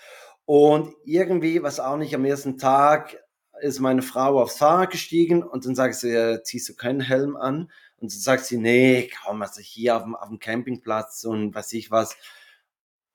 Und 0.44 0.94
irgendwie, 1.04 1.64
was 1.64 1.80
auch 1.80 1.96
nicht, 1.96 2.14
am 2.14 2.24
ersten 2.24 2.58
Tag 2.58 3.16
ist 3.60 3.80
meine 3.80 4.02
Frau 4.02 4.40
aufs 4.40 4.58
Fahrrad 4.58 4.90
gestiegen 4.90 5.42
und 5.42 5.66
dann 5.66 5.74
sagt 5.74 5.96
sie, 5.96 6.40
ziehst 6.44 6.68
du 6.68 6.76
keinen 6.76 7.00
Helm 7.00 7.36
an? 7.36 7.72
Und 7.96 8.12
dann 8.12 8.20
sagt 8.20 8.44
sie, 8.44 8.56
nee, 8.56 9.10
kaum, 9.24 9.42
also 9.42 9.60
hier 9.60 9.96
auf 9.96 10.04
dem, 10.04 10.14
auf 10.14 10.28
dem 10.28 10.38
Campingplatz 10.38 11.24
und 11.24 11.52
weiß 11.52 11.72
ich 11.72 11.90
was. 11.90 12.16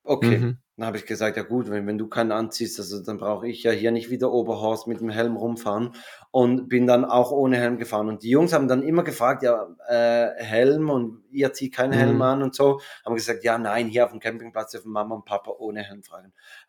Okay, 0.04 0.38
Mhm. 0.38 0.58
Dann 0.76 0.88
habe 0.88 0.98
ich 0.98 1.06
gesagt, 1.06 1.38
ja 1.38 1.44
gut, 1.44 1.70
wenn, 1.70 1.86
wenn 1.86 1.98
du 2.00 2.08
keinen 2.08 2.32
anziehst, 2.32 2.80
also 2.80 3.04
dann 3.04 3.18
brauche 3.20 3.48
ich 3.48 3.62
ja 3.62 3.72
hier 3.72 3.92
nicht 3.92 4.10
wieder 4.10 4.32
Oberhorst 4.32 4.88
mit 4.88 5.00
dem 5.02 5.10
Helm 5.10 5.36
rumfahren 5.36 5.94
und 6.32 6.68
bin 6.68 6.88
dann 6.88 7.06
auch 7.06 7.32
ohne 7.32 7.58
Helm 7.58 7.78
gefahren. 7.78 8.08
Und 8.08 8.24
die 8.24 8.30
Jungs 8.30 8.54
haben 8.54 8.68
dann 8.68 8.82
immer 8.82 9.04
gefragt, 9.04 9.44
ja, 9.44 9.68
äh, 9.88 10.32
Helm 10.44 10.90
und 10.90 11.24
ihr 11.30 11.54
zieht 11.54 11.76
keinen 11.76 11.94
Helm 11.94 12.16
Mhm. 12.16 12.22
an 12.24 12.44
und 12.44 12.56
so. 12.56 12.82
Haben 13.06 13.16
gesagt, 13.16 13.44
ja, 13.44 13.58
nein, 13.58 13.88
hier 13.88 14.06
auf 14.06 14.12
dem 14.12 14.20
Campingplatz 14.20 14.72
dürfen 14.72 14.92
Mama 14.92 15.16
und 15.16 15.26
Papa 15.26 15.52
ohne 15.52 15.84
Helm 15.84 16.02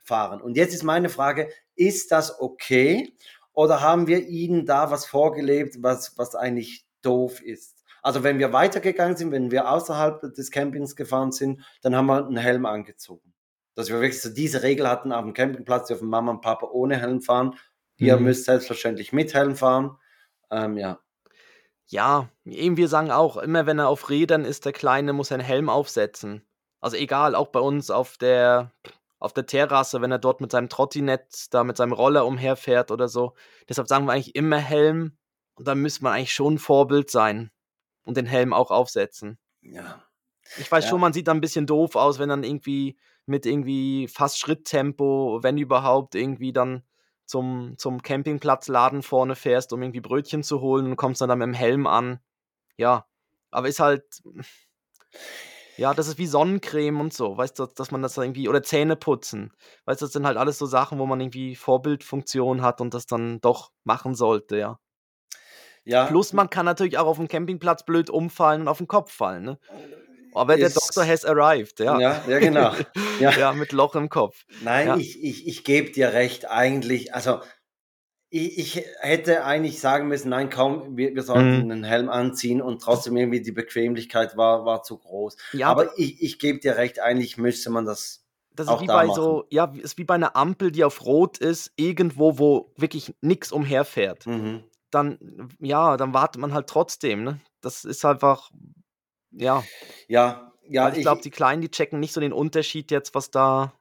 fahren. 0.02 0.40
Und 0.42 0.56
jetzt 0.56 0.74
ist 0.74 0.82
meine 0.82 1.08
Frage, 1.08 1.48
ist 1.74 2.12
das 2.12 2.38
okay? 2.40 3.14
Oder 3.54 3.80
haben 3.80 4.06
wir 4.06 4.26
ihnen 4.26 4.66
da 4.66 4.90
was 4.90 5.06
vorgelebt, 5.06 5.82
was, 5.82 6.18
was 6.18 6.34
eigentlich 6.34 6.86
doof 7.02 7.40
ist? 7.40 7.84
Also 8.02 8.22
wenn 8.22 8.38
wir 8.38 8.52
weitergegangen 8.52 9.16
sind, 9.16 9.32
wenn 9.32 9.50
wir 9.50 9.70
außerhalb 9.70 10.34
des 10.34 10.50
Campings 10.50 10.94
gefahren 10.94 11.32
sind, 11.32 11.62
dann 11.80 11.96
haben 11.96 12.06
wir 12.06 12.26
einen 12.26 12.36
Helm 12.36 12.66
angezogen. 12.66 13.33
Dass 13.74 13.88
wir 13.88 13.96
wirklich 14.00 14.20
so 14.22 14.30
diese 14.30 14.62
Regel 14.62 14.88
hatten, 14.88 15.12
auf 15.12 15.22
dem 15.24 15.34
Campingplatz 15.34 15.88
dürfen 15.88 16.08
Mama 16.08 16.30
und 16.32 16.40
Papa 16.40 16.66
ohne 16.70 16.96
Helm 16.98 17.20
fahren. 17.20 17.56
Ihr 17.96 18.16
Mhm. 18.16 18.24
müsst 18.24 18.44
selbstverständlich 18.44 19.12
mit 19.12 19.34
Helm 19.34 19.56
fahren. 19.56 19.98
Ähm, 20.50 20.76
ja. 20.78 21.00
Ja, 21.86 22.28
eben 22.46 22.76
wir 22.76 22.88
sagen 22.88 23.10
auch, 23.10 23.36
immer 23.36 23.66
wenn 23.66 23.78
er 23.78 23.88
auf 23.88 24.08
Rädern 24.10 24.44
ist, 24.44 24.64
der 24.64 24.72
Kleine 24.72 25.12
muss 25.12 25.32
einen 25.32 25.42
Helm 25.42 25.68
aufsetzen. 25.68 26.42
Also 26.80 26.96
egal, 26.96 27.34
auch 27.34 27.48
bei 27.48 27.60
uns 27.60 27.90
auf 27.90 28.16
der, 28.16 28.72
auf 29.18 29.32
der 29.32 29.46
Terrasse, 29.46 30.00
wenn 30.00 30.10
er 30.10 30.18
dort 30.18 30.40
mit 30.40 30.50
seinem 30.50 30.68
Trottinett, 30.68 31.46
da 31.52 31.62
mit 31.64 31.76
seinem 31.76 31.92
Roller 31.92 32.26
umherfährt 32.26 32.90
oder 32.90 33.08
so. 33.08 33.34
Deshalb 33.68 33.88
sagen 33.88 34.06
wir 34.06 34.12
eigentlich 34.12 34.34
immer 34.34 34.58
Helm. 34.58 35.16
Und 35.56 35.68
da 35.68 35.74
müsste 35.74 36.02
man 36.04 36.14
eigentlich 36.14 36.32
schon 36.32 36.54
ein 36.54 36.58
Vorbild 36.58 37.10
sein 37.10 37.50
und 38.04 38.16
den 38.16 38.26
Helm 38.26 38.52
auch 38.52 38.70
aufsetzen. 38.70 39.38
Ja. 39.62 40.02
Ich 40.58 40.70
weiß 40.70 40.84
Ja. 40.84 40.90
schon, 40.90 41.00
man 41.00 41.12
sieht 41.12 41.28
dann 41.28 41.38
ein 41.38 41.42
bisschen 41.42 41.66
doof 41.66 41.96
aus, 41.96 42.18
wenn 42.18 42.28
dann 42.28 42.44
irgendwie 42.44 42.98
mit 43.26 43.46
irgendwie 43.46 44.08
fast 44.08 44.38
Schritttempo, 44.38 45.40
wenn 45.42 45.58
überhaupt, 45.58 46.14
irgendwie 46.14 46.52
dann 46.52 46.82
zum, 47.26 47.74
zum 47.78 48.02
Campingplatzladen 48.02 49.02
vorne 49.02 49.34
fährst, 49.34 49.72
um 49.72 49.82
irgendwie 49.82 50.00
Brötchen 50.00 50.42
zu 50.42 50.60
holen 50.60 50.86
und 50.86 50.96
kommst 50.96 51.20
dann, 51.20 51.28
dann 51.28 51.38
mit 51.38 51.46
dem 51.46 51.54
Helm 51.54 51.86
an. 51.86 52.20
Ja, 52.76 53.06
aber 53.50 53.68
ist 53.68 53.80
halt, 53.80 54.04
ja, 55.76 55.94
das 55.94 56.08
ist 56.08 56.18
wie 56.18 56.26
Sonnencreme 56.26 57.00
und 57.00 57.12
so, 57.12 57.36
weißt 57.36 57.58
du, 57.58 57.66
dass 57.66 57.90
man 57.90 58.02
das 58.02 58.16
irgendwie, 58.16 58.48
oder 58.48 58.62
Zähne 58.62 58.96
putzen, 58.96 59.52
weißt 59.86 60.02
du, 60.02 60.06
das 60.06 60.12
sind 60.12 60.26
halt 60.26 60.36
alles 60.36 60.58
so 60.58 60.66
Sachen, 60.66 60.98
wo 60.98 61.06
man 61.06 61.20
irgendwie 61.20 61.56
Vorbildfunktion 61.56 62.62
hat 62.62 62.80
und 62.80 62.94
das 62.94 63.06
dann 63.06 63.40
doch 63.40 63.72
machen 63.84 64.14
sollte, 64.14 64.58
ja. 64.58 64.78
ja. 65.84 66.06
Plus 66.06 66.32
man 66.32 66.50
kann 66.50 66.66
natürlich 66.66 66.98
auch 66.98 67.06
auf 67.06 67.16
dem 67.16 67.28
Campingplatz 67.28 67.84
blöd 67.84 68.10
umfallen 68.10 68.62
und 68.62 68.68
auf 68.68 68.78
den 68.78 68.88
Kopf 68.88 69.12
fallen, 69.12 69.44
ne? 69.44 69.58
Aber 70.34 70.56
der 70.56 70.70
Doktor 70.70 71.06
has 71.06 71.24
arrived, 71.24 71.78
ja. 71.80 71.98
Ja, 71.98 72.24
ja, 72.28 72.38
genau. 72.38 72.72
Ja. 73.20 73.30
ja, 73.30 73.52
mit 73.52 73.70
Loch 73.72 73.94
im 73.94 74.08
Kopf. 74.08 74.44
Nein, 74.62 74.88
Ja. 74.88 74.96
ich, 74.96 75.22
ich, 75.22 75.46
ich 75.46 75.62
gebe 75.64 75.90
dir 75.92 76.12
recht, 76.12 76.50
eigentlich, 76.50 77.14
also 77.14 77.40
ich, 78.30 78.58
ich 78.58 78.84
hätte 79.00 79.44
eigentlich 79.44 79.80
sagen 79.80 80.08
müssen, 80.08 80.30
nein, 80.30 80.50
kaum, 80.50 80.96
wir, 80.96 81.14
wir 81.14 81.22
sollten 81.22 81.64
Mhm. 81.66 81.70
einen 81.70 81.84
Helm 81.84 82.08
anziehen 82.08 82.60
und 82.60 82.82
trotzdem 82.82 83.16
irgendwie 83.16 83.40
die 83.42 83.52
Bequemlichkeit 83.52 84.36
war, 84.36 84.64
war 84.64 84.82
zu 84.82 84.98
groß. 84.98 85.36
Ja, 85.52 85.68
Aber 85.68 85.96
ich, 85.96 86.20
ich 86.20 86.38
gebe 86.40 86.58
dir 86.58 86.76
recht, 86.76 86.98
eigentlich 87.00 87.38
müsste 87.38 87.70
man 87.70 87.84
das. 87.84 88.24
das 88.56 88.68
ist 88.68 88.80
wie 88.80 88.86
da 88.88 88.94
bei 88.96 89.06
machen. 89.06 89.14
so, 89.16 89.44
ja, 89.50 89.72
ist 89.80 89.98
wie 89.98 90.04
bei 90.04 90.14
einer 90.14 90.34
Ampel, 90.34 90.72
die 90.72 90.82
auf 90.82 91.04
Rot 91.04 91.38
ist, 91.38 91.70
irgendwo, 91.76 92.38
wo 92.40 92.72
wirklich 92.76 93.14
nichts 93.20 93.52
umherfährt. 93.52 94.26
Mhm. 94.26 94.64
Dann, 94.90 95.48
ja, 95.60 95.96
dann 95.96 96.12
wartet 96.14 96.40
man 96.40 96.52
halt 96.54 96.66
trotzdem, 96.68 97.22
ne? 97.22 97.40
Das 97.60 97.84
ist 97.84 98.04
einfach, 98.04 98.50
ja. 99.36 99.64
Ja, 100.08 100.52
ja, 100.66 100.84
Weil 100.84 100.96
ich 100.96 101.02
glaube, 101.02 101.22
die 101.22 101.30
Kleinen, 101.30 101.60
die 101.62 101.70
checken 101.70 102.00
nicht 102.00 102.12
so 102.12 102.20
den 102.20 102.32
Unterschied 102.32 102.90
jetzt, 102.90 103.14
was 103.14 103.30
da, 103.30 103.72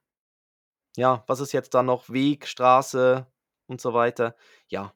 ja, 0.97 1.23
was 1.27 1.39
ist 1.39 1.51
jetzt 1.53 1.73
da 1.73 1.81
noch 1.83 2.09
Weg, 2.09 2.47
Straße 2.47 3.25
und 3.67 3.79
so 3.81 3.93
weiter. 3.93 4.35
Ja. 4.67 4.93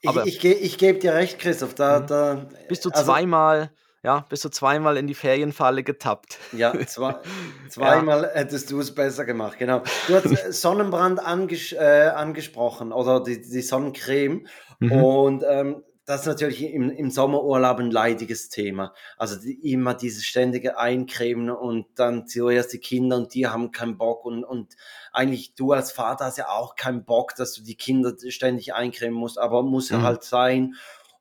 ich, 0.00 0.08
aber- 0.08 0.26
ich, 0.26 0.40
ge- 0.40 0.52
ich 0.54 0.78
gebe 0.78 0.98
dir 0.98 1.14
recht, 1.14 1.38
Christoph. 1.38 1.74
Da, 1.74 2.00
Mhm. 2.00 2.06
da, 2.06 2.34
Bist 2.68 2.84
du 2.84 2.90
also, 2.90 3.04
zweimal, 3.04 3.70
ja, 4.02 4.20
bist 4.28 4.44
du 4.44 4.48
zweimal 4.50 4.96
in 4.96 5.06
die 5.06 5.14
Ferienfalle 5.14 5.82
getappt. 5.82 6.38
Ja, 6.52 6.72
zwei, 6.86 7.14
zweimal 7.70 8.30
hättest 8.34 8.70
du 8.70 8.80
es 8.80 8.94
besser 8.94 9.24
gemacht, 9.24 9.58
genau. 9.58 9.82
Du 10.06 10.14
hast 10.14 10.26
äh, 10.26 10.26
Sonnenbrand 10.52 11.20
anges 11.20 11.72
äh, 11.72 12.10
angesprochen 12.14 12.92
oder 12.92 13.22
die, 13.22 13.40
die 13.40 13.62
Sonnencreme. 13.62 14.46
Mhm. 14.80 14.92
Und 14.92 15.44
ähm, 15.48 15.82
das 16.06 16.20
ist 16.22 16.26
natürlich 16.26 16.62
im, 16.62 16.90
im 16.90 17.10
Sommerurlaub 17.10 17.78
ein 17.78 17.90
leidiges 17.90 18.48
Thema. 18.50 18.92
Also 19.16 19.36
die, 19.40 19.54
immer 19.72 19.94
dieses 19.94 20.24
ständige 20.24 20.76
Eincremen 20.78 21.50
und 21.50 21.86
dann 21.96 22.26
zuerst 22.26 22.72
die 22.72 22.78
Kinder 22.78 23.16
und 23.16 23.32
die 23.34 23.46
haben 23.46 23.70
keinen 23.72 23.96
Bock 23.96 24.24
und, 24.24 24.44
und 24.44 24.74
eigentlich 25.12 25.54
du 25.54 25.72
als 25.72 25.92
Vater 25.92 26.26
hast 26.26 26.36
ja 26.38 26.48
auch 26.48 26.76
keinen 26.76 27.04
Bock, 27.04 27.34
dass 27.36 27.54
du 27.54 27.62
die 27.62 27.76
Kinder 27.76 28.12
ständig 28.28 28.74
eincremen 28.74 29.18
musst, 29.18 29.38
aber 29.38 29.62
muss 29.62 29.88
ja 29.90 29.98
Mhm. 29.98 30.02
halt 30.02 30.22
sein. 30.24 30.74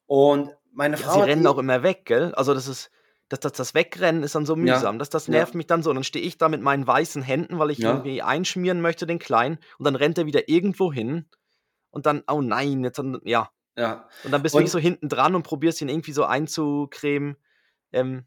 Und 0.05 0.51
meine 0.73 0.97
Ja, 0.97 1.01
Frau 1.03 1.13
sie 1.21 1.29
rennen 1.29 1.43
die- 1.43 1.47
auch 1.47 1.57
immer 1.57 1.81
weg, 1.83 2.03
gell? 2.05 2.33
Also 2.35 2.53
das 2.53 2.67
ist, 2.67 2.91
das, 3.29 3.39
das, 3.39 3.53
das 3.53 3.73
Wegrennen 3.73 4.21
ist 4.21 4.35
dann 4.35 4.45
so 4.45 4.55
Ja, 4.55 4.59
mühsam. 4.75 4.99
Das, 4.99 5.09
das 5.09 5.27
ja. 5.27 5.31
nervt 5.31 5.55
mich 5.55 5.65
dann 5.67 5.81
so. 5.81 5.89
Und 5.91 5.95
dann 5.95 6.03
stehe 6.03 6.25
ich 6.25 6.37
da 6.37 6.49
mit 6.49 6.61
meinen 6.61 6.85
weißen 6.85 7.21
Händen, 7.21 7.57
weil 7.57 7.71
ich 7.71 7.79
Ja. 7.79 7.91
irgendwie 7.91 8.21
einschmieren 8.21 8.81
möchte, 8.81 9.07
den 9.07 9.17
Kleinen. 9.19 9.59
Und 9.77 9.85
dann 9.85 9.95
rennt 9.95 10.17
er 10.17 10.25
wieder 10.25 10.49
irgendwo 10.49 10.91
hin. 10.91 11.25
Und 11.89 12.05
dann, 12.05 12.23
oh 12.29 12.41
nein, 12.41 12.83
jetzt 12.83 13.01
ja. 13.23 13.49
Ja, 13.75 14.07
Und 14.23 14.31
dann 14.31 14.43
bist 14.43 14.53
du 14.53 14.59
wirklich 14.59 14.71
so 14.71 14.79
hinten 14.79 15.09
dran 15.09 15.35
und 15.35 15.43
probierst 15.43 15.81
ihn 15.81 15.89
irgendwie 15.89 16.11
so 16.11 16.25
einzucremen. 16.25 17.37
Ähm, 17.91 18.25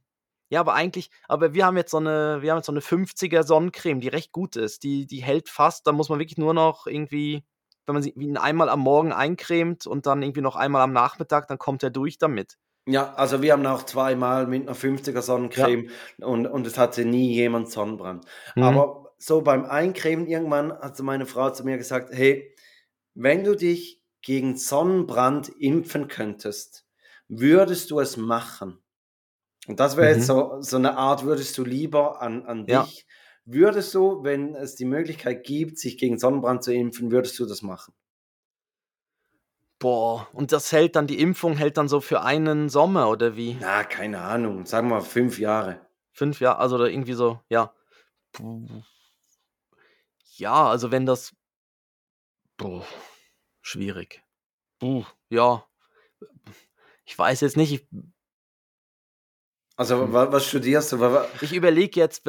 ja, 0.49 0.61
aber 0.61 0.75
eigentlich, 0.75 1.11
aber 1.29 1.55
wir 1.55 1.67
haben 1.67 1.77
jetzt 1.77 1.91
so 1.91 1.97
eine, 1.97 2.39
wir 2.41 2.51
haben 2.51 2.59
jetzt 2.59 2.67
so 2.67 2.73
eine 2.73 2.81
50er 2.81 3.43
Sonnencreme, 3.43 4.01
die 4.01 4.09
recht 4.09 4.33
gut 4.33 4.57
ist. 4.57 4.83
Die, 4.83 5.07
die 5.07 5.23
hält 5.23 5.49
fast, 5.49 5.87
da 5.87 5.93
muss 5.93 6.09
man 6.09 6.19
wirklich 6.19 6.39
nur 6.39 6.55
noch 6.55 6.87
irgendwie, 6.87 7.45
wenn 7.85 7.95
man 7.95 8.03
sie 8.03 8.11
ihn 8.11 8.37
einmal 8.37 8.69
am 8.69 8.81
Morgen 8.81 9.13
eincremt 9.13 9.87
und 9.87 10.07
dann 10.07 10.23
irgendwie 10.23 10.41
noch 10.41 10.57
einmal 10.57 10.83
am 10.83 10.93
Nachmittag, 10.93 11.49
dann 11.49 11.59
kommt 11.59 11.83
er 11.83 11.91
durch 11.91 12.19
damit. 12.19 12.59
Ja, 12.89 13.15
also 13.15 13.43
wir 13.43 13.53
haben 13.53 13.67
auch 13.67 13.83
zweimal 13.83 14.47
mit 14.47 14.63
einer 14.63 14.77
50er 14.77 15.21
Sonnencreme 15.21 15.91
und, 16.21 16.47
und 16.47 16.67
es 16.67 16.79
hatte 16.79 17.05
nie 17.05 17.33
jemand 17.35 17.71
Sonnenbrand. 17.71 18.25
Mhm. 18.55 18.63
Aber 18.63 19.13
so 19.19 19.43
beim 19.43 19.65
Eincremen 19.65 20.27
irgendwann 20.29 20.73
hat 20.73 21.01
meine 21.01 21.27
Frau 21.27 21.51
zu 21.51 21.65
mir 21.65 21.79
gesagt, 21.79 22.11
hey, 22.13 22.55
wenn 23.15 23.43
du 23.43 23.57
dich 23.57 24.06
gegen 24.27 24.57
Sonnenbrand 24.57 25.49
impfen 25.51 26.09
könntest, 26.09 26.85
würdest 27.29 27.93
du 27.93 28.01
es 28.01 28.17
machen? 28.17 28.83
Und 29.69 29.79
das 29.79 29.97
wäre 29.97 30.11
Mhm. 30.11 30.17
jetzt 30.17 30.27
so, 30.27 30.57
so 30.63 30.77
eine 30.79 30.97
Art, 30.97 31.25
würdest 31.25 31.57
du 31.59 31.65
lieber 31.65 32.21
an, 32.21 32.45
an 32.45 32.67
dich, 32.67 33.07
Ja. 33.07 33.15
würdest 33.45 33.95
du, 33.95 34.25
wenn 34.25 34.57
es 34.57 34.75
die 34.75 34.85
Möglichkeit 34.85 35.45
gibt, 35.45 35.79
sich 35.79 35.97
gegen 35.97 36.19
Sonnenbrand 36.19 36.65
zu 36.65 36.75
impfen, 36.75 37.13
würdest 37.13 37.39
du 37.39 37.47
das 37.47 37.63
machen? 37.63 37.95
Boah, 39.79 40.27
und 40.33 40.51
das 40.51 40.73
hält 40.73 40.97
dann, 40.97 41.07
die 41.07 41.21
Impfung 41.21 41.57
hält 41.57 41.77
dann 41.77 41.89
so 41.89 42.01
für 42.01 42.23
einen 42.23 42.69
Sommer 42.69 43.09
oder 43.09 43.37
wie? 43.37 43.57
Na, 43.61 43.85
keine 43.85 44.23
Ahnung, 44.23 44.67
sagen 44.67 44.89
wir 44.89 45.03
fünf 45.03 45.39
Jahre. 45.39 45.87
Fünf 46.13 46.41
Jahre, 46.41 46.59
also 46.59 46.75
oder 46.75 46.91
irgendwie 46.91 47.13
so, 47.13 47.41
ja. 47.49 47.73
Ja, 50.37 50.69
also 50.69 50.91
wenn 50.91 51.07
das. 51.07 51.33
Boah, 52.57 52.85
schwierig. 53.67 54.23
Puh, 54.79 55.05
ja. 55.29 55.65
Ich 57.05 57.19
weiß 57.19 57.41
jetzt 57.41 57.57
nicht, 57.57 57.73
ich, 57.73 57.87
Also 59.77 60.13
wa- 60.13 60.33
was 60.33 60.47
studierst 60.47 60.93
du? 60.93 61.27
Ich 61.41 61.53
überlege 61.53 62.01
jetzt, 62.01 62.23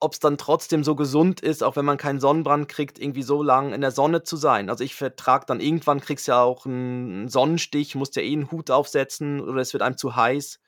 ob 0.00 0.12
es 0.12 0.20
dann 0.20 0.38
trotzdem 0.38 0.84
so 0.84 0.94
gesund 0.94 1.40
ist, 1.40 1.62
auch 1.64 1.76
wenn 1.76 1.84
man 1.84 1.96
keinen 1.96 2.20
Sonnenbrand 2.20 2.68
kriegt, 2.68 2.98
irgendwie 2.98 3.22
so 3.22 3.42
lang 3.42 3.72
in 3.72 3.80
der 3.80 3.90
Sonne 3.90 4.22
zu 4.22 4.36
sein. 4.36 4.70
Also 4.70 4.84
ich 4.84 4.94
vertrage 4.94 5.46
dann 5.46 5.60
irgendwann, 5.60 6.00
kriegst 6.00 6.28
ja 6.28 6.42
auch 6.42 6.66
einen 6.66 7.28
Sonnenstich, 7.28 7.94
musst 7.94 8.16
ja 8.16 8.22
eh 8.22 8.32
einen 8.32 8.50
Hut 8.50 8.70
aufsetzen 8.70 9.40
oder 9.40 9.60
es 9.60 9.72
wird 9.72 9.82
einem 9.82 9.96
zu 9.96 10.14
heiß. 10.14 10.60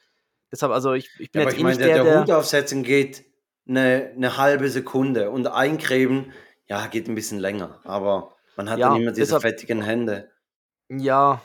Deshalb, 0.50 0.72
also 0.72 0.94
ich, 0.94 1.10
ich 1.20 1.30
bin 1.30 1.42
Ja, 1.42 1.46
aber 1.46 1.50
jetzt 1.50 1.54
ich 1.54 1.60
eh 1.60 1.62
meine, 1.62 1.76
nicht 1.76 1.86
der, 1.86 1.94
der, 1.94 2.04
der 2.04 2.12
der, 2.12 2.20
Hut 2.22 2.30
aufsetzen 2.32 2.82
geht 2.82 3.24
eine, 3.68 4.12
eine 4.16 4.36
halbe 4.36 4.68
Sekunde 4.68 5.30
und 5.30 5.46
eincremen, 5.46 6.32
ja, 6.66 6.86
geht 6.88 7.08
ein 7.08 7.14
bisschen 7.14 7.38
länger. 7.38 7.80
Aber 7.84 8.34
man 8.60 8.68
hat 8.70 8.78
Ja, 8.78 8.90
dann 8.90 9.00
immer 9.00 9.12
diese 9.12 9.22
deshalb- 9.22 9.42
fettigen 9.42 9.80
Hände. 9.82 10.30
Ja, 10.90 11.40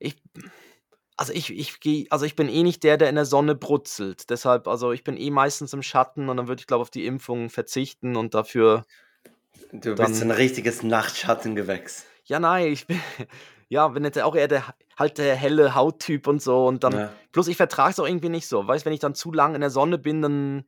ich, 0.00 0.20
also 1.16 1.32
ich, 1.32 1.50
ich 1.56 1.78
gehe, 1.80 2.06
also 2.10 2.24
ich 2.24 2.34
bin 2.34 2.48
eh 2.48 2.62
nicht 2.64 2.82
der, 2.82 2.96
der 2.96 3.08
in 3.08 3.14
der 3.14 3.24
Sonne 3.26 3.54
brutzelt. 3.54 4.28
Deshalb, 4.30 4.66
also 4.66 4.90
ich 4.92 5.04
bin 5.04 5.16
eh 5.16 5.30
meistens 5.30 5.72
im 5.72 5.82
Schatten 5.82 6.28
und 6.28 6.36
dann 6.36 6.48
würde 6.48 6.60
ich, 6.60 6.66
glaube 6.66 6.82
auf 6.82 6.90
die 6.90 7.06
Impfung 7.06 7.48
verzichten 7.48 8.16
und 8.16 8.34
dafür, 8.34 8.84
Du 9.72 9.94
Dann- 9.94 10.10
bist 10.10 10.22
ein 10.22 10.30
richtiges 10.30 10.82
Nachtschattengewächs. 10.82 12.04
ja, 12.24 12.38
nein, 12.40 12.72
ich 12.72 12.86
bin, 12.86 13.00
ja, 13.68 13.86
bin 13.88 14.04
jetzt 14.04 14.18
auch 14.20 14.34
eher 14.36 14.48
der, 14.48 14.64
halt 14.98 15.18
der 15.18 15.34
helle 15.36 15.74
Hauttyp 15.74 16.26
und 16.26 16.42
so 16.42 16.66
und 16.66 16.82
dann, 16.84 16.92
Ja. 16.92 17.12
plus 17.32 17.48
ich 17.48 17.56
vertrage 17.56 17.90
es 17.92 18.00
auch 18.00 18.06
irgendwie 18.06 18.28
nicht 18.28 18.46
so. 18.48 18.66
Weißt, 18.66 18.84
wenn 18.84 18.92
ich 18.92 19.00
dann 19.00 19.14
zu 19.14 19.32
lang 19.32 19.54
in 19.54 19.60
der 19.60 19.70
Sonne 19.70 19.98
bin, 19.98 20.22
dann, 20.22 20.64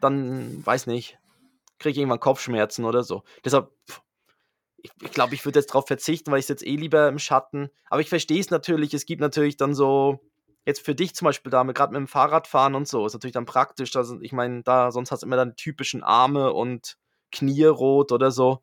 dann, 0.00 0.64
weiß 0.64 0.86
nicht, 0.86 1.18
kriege 1.78 1.92
ich 1.92 1.98
irgendwann 1.98 2.20
Kopfschmerzen 2.20 2.84
oder 2.84 3.02
so. 3.02 3.22
Deshalb, 3.44 3.70
ich, 4.82 4.90
ich 5.00 5.12
glaube, 5.12 5.34
ich 5.34 5.44
würde 5.44 5.58
jetzt 5.58 5.70
darauf 5.70 5.86
verzichten, 5.86 6.30
weil 6.30 6.40
ich 6.40 6.48
jetzt 6.48 6.66
eh 6.66 6.76
lieber 6.76 7.08
im 7.08 7.18
Schatten. 7.18 7.70
Aber 7.88 8.00
ich 8.00 8.08
verstehe 8.08 8.40
es 8.40 8.50
natürlich. 8.50 8.94
Es 8.94 9.06
gibt 9.06 9.20
natürlich 9.20 9.56
dann 9.56 9.74
so, 9.74 10.20
jetzt 10.66 10.84
für 10.84 10.94
dich 10.94 11.14
zum 11.14 11.26
Beispiel 11.26 11.50
da, 11.50 11.62
gerade 11.62 11.92
mit 11.92 12.00
dem 12.00 12.08
Fahrradfahren 12.08 12.74
und 12.74 12.88
so, 12.88 13.06
ist 13.06 13.14
natürlich 13.14 13.34
dann 13.34 13.46
praktisch. 13.46 13.90
Dass, 13.92 14.14
ich 14.20 14.32
meine, 14.32 14.62
da, 14.62 14.90
sonst 14.90 15.10
hast 15.10 15.22
du 15.22 15.26
immer 15.26 15.36
dann 15.36 15.56
typischen 15.56 16.02
Arme 16.02 16.52
und 16.52 16.96
Knie 17.30 17.64
rot 17.64 18.12
oder 18.12 18.30
so. 18.30 18.62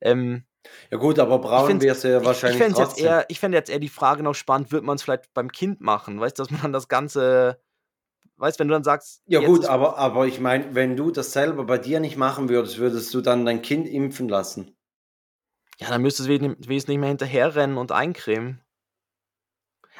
Ähm, 0.00 0.44
ja 0.90 0.98
gut, 0.98 1.18
aber 1.18 1.38
braun 1.38 1.80
wirst 1.80 2.04
du 2.04 2.10
ja 2.10 2.20
ich, 2.20 2.26
wahrscheinlich 2.26 2.60
ich 2.60 2.66
fände 2.66 2.80
jetzt 2.80 2.98
eher, 2.98 3.24
ich 3.28 3.40
fände 3.40 3.56
jetzt 3.56 3.70
eher 3.70 3.78
die 3.78 3.88
Frage 3.88 4.22
noch 4.22 4.34
spannend, 4.34 4.72
wird 4.72 4.84
man 4.84 4.96
es 4.96 5.02
vielleicht 5.02 5.32
beim 5.34 5.50
Kind 5.50 5.80
machen? 5.80 6.20
Weißt 6.20 6.38
du, 6.38 6.42
dass 6.42 6.50
man 6.50 6.62
dann 6.62 6.72
das 6.72 6.88
Ganze, 6.88 7.60
weißt 8.36 8.58
wenn 8.58 8.68
du 8.68 8.74
dann 8.74 8.84
sagst, 8.84 9.22
ja 9.26 9.40
gut, 9.40 9.64
aber, 9.66 9.98
aber 9.98 10.26
ich 10.26 10.40
meine, 10.40 10.74
wenn 10.74 10.96
du 10.96 11.10
das 11.10 11.32
selber 11.32 11.64
bei 11.64 11.78
dir 11.78 12.00
nicht 12.00 12.16
machen 12.16 12.48
würdest, 12.48 12.78
würdest 12.78 13.12
du 13.14 13.20
dann 13.20 13.44
dein 13.44 13.62
Kind 13.62 13.88
impfen 13.88 14.28
lassen? 14.28 14.77
Ja, 15.80 15.88
dann 15.88 16.02
müsstest 16.02 16.28
du 16.28 16.32
wesentlich 16.32 16.88
nicht 16.88 16.98
mehr 16.98 17.08
hinterherrennen 17.08 17.76
und 17.78 17.92
eincremen. 17.92 18.60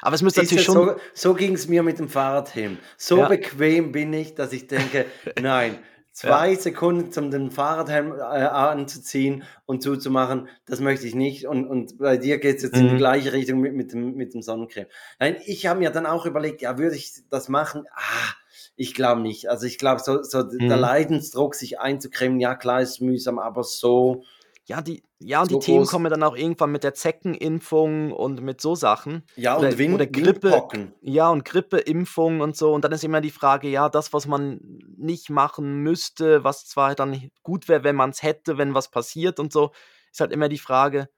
Aber 0.00 0.14
es 0.14 0.22
müsste 0.22 0.40
natürlich 0.42 0.64
schon. 0.64 0.76
so 0.76 0.96
so 1.14 1.34
ging 1.34 1.54
es 1.54 1.68
mir 1.68 1.82
mit 1.82 1.98
dem 1.98 2.08
Fahrrad 2.08 2.48
hin. 2.50 2.78
So 2.96 3.18
Ja. 3.18 3.28
bequem 3.28 3.92
bin 3.92 4.12
ich, 4.12 4.34
dass 4.34 4.52
ich 4.52 4.66
denke, 4.68 5.06
nein, 5.40 5.78
zwei 6.12 6.54
Sekunden, 6.54 7.16
um 7.18 7.30
den 7.30 7.50
Fahrradhelm 7.50 8.12
äh, 8.12 8.22
anzuziehen 8.22 9.42
und 9.66 9.82
zuzumachen, 9.82 10.48
das 10.66 10.80
möchte 10.80 11.06
ich 11.06 11.14
nicht. 11.14 11.46
Und, 11.46 11.66
und 11.66 11.98
bei 11.98 12.16
dir 12.16 12.38
geht 12.38 12.56
es 12.58 12.62
jetzt 12.62 12.78
in 12.80 12.88
die 12.88 12.94
Mhm. 12.94 12.98
gleiche 12.98 13.32
Richtung 13.32 13.60
mit, 13.60 13.74
mit, 13.74 13.92
dem, 13.92 14.14
mit 14.14 14.34
dem 14.34 14.42
Sonnencreme. 14.42 14.86
Nein, 15.18 15.36
ich 15.46 15.66
habe 15.66 15.80
mir 15.80 15.90
dann 15.90 16.06
auch 16.06 16.26
überlegt, 16.26 16.62
ja, 16.62 16.78
würde 16.78 16.96
ich 16.96 17.12
das 17.30 17.48
machen? 17.48 17.84
Ah, 17.94 18.34
ich 18.76 18.94
glaube 18.94 19.20
nicht. 19.20 19.48
Also 19.48 19.66
ich 19.66 19.78
glaube, 19.78 20.00
so, 20.00 20.22
so 20.22 20.42
der 20.44 20.76
Mhm. 20.76 20.82
Leidensdruck, 20.82 21.54
sich 21.56 21.80
einzucremen, 21.80 22.38
ja 22.40 22.54
klar, 22.54 22.80
ist 22.82 23.00
mühsam, 23.00 23.38
aber 23.40 23.64
so. 23.64 24.22
Ja, 24.68 24.82
die, 24.82 25.02
ja, 25.18 25.40
und 25.40 25.50
So 25.50 25.58
die 25.58 25.64
Themen 25.64 25.86
kommen 25.86 26.10
dann 26.10 26.22
auch 26.22 26.36
irgendwann 26.36 26.70
mit 26.70 26.84
der 26.84 26.92
Zeckenimpfung 26.92 28.12
und 28.12 28.42
mit 28.42 28.60
so 28.60 28.74
Sachen. 28.74 29.22
Ja, 29.34 29.56
Oder- 29.56 29.68
und 29.68 29.78
Wind, 29.78 29.94
oder 29.94 30.06
Grippe. 30.06 30.48
Windpocken. 30.50 30.92
Ja, 31.00 31.30
und 31.30 31.46
Grippeimpfung 31.46 32.40
und 32.42 32.54
so. 32.54 32.72
Und 32.74 32.84
dann 32.84 32.92
ist 32.92 33.02
immer 33.02 33.22
die 33.22 33.30
Frage, 33.30 33.68
ja, 33.68 33.88
das, 33.88 34.12
was 34.12 34.26
man 34.26 34.60
nicht 34.98 35.30
machen 35.30 35.78
müsste, 35.82 36.44
was 36.44 36.66
zwar 36.66 36.94
dann 36.94 37.30
gut 37.42 37.66
wäre, 37.68 37.82
wenn 37.82 37.96
man 37.96 38.10
es 38.10 38.22
hätte, 38.22 38.58
wenn 38.58 38.74
was 38.74 38.90
passiert 38.90 39.40
und 39.40 39.52
so, 39.54 39.70
ist 40.12 40.20
halt 40.20 40.32
immer 40.32 40.50
die 40.50 40.58
Frage. 40.58 41.08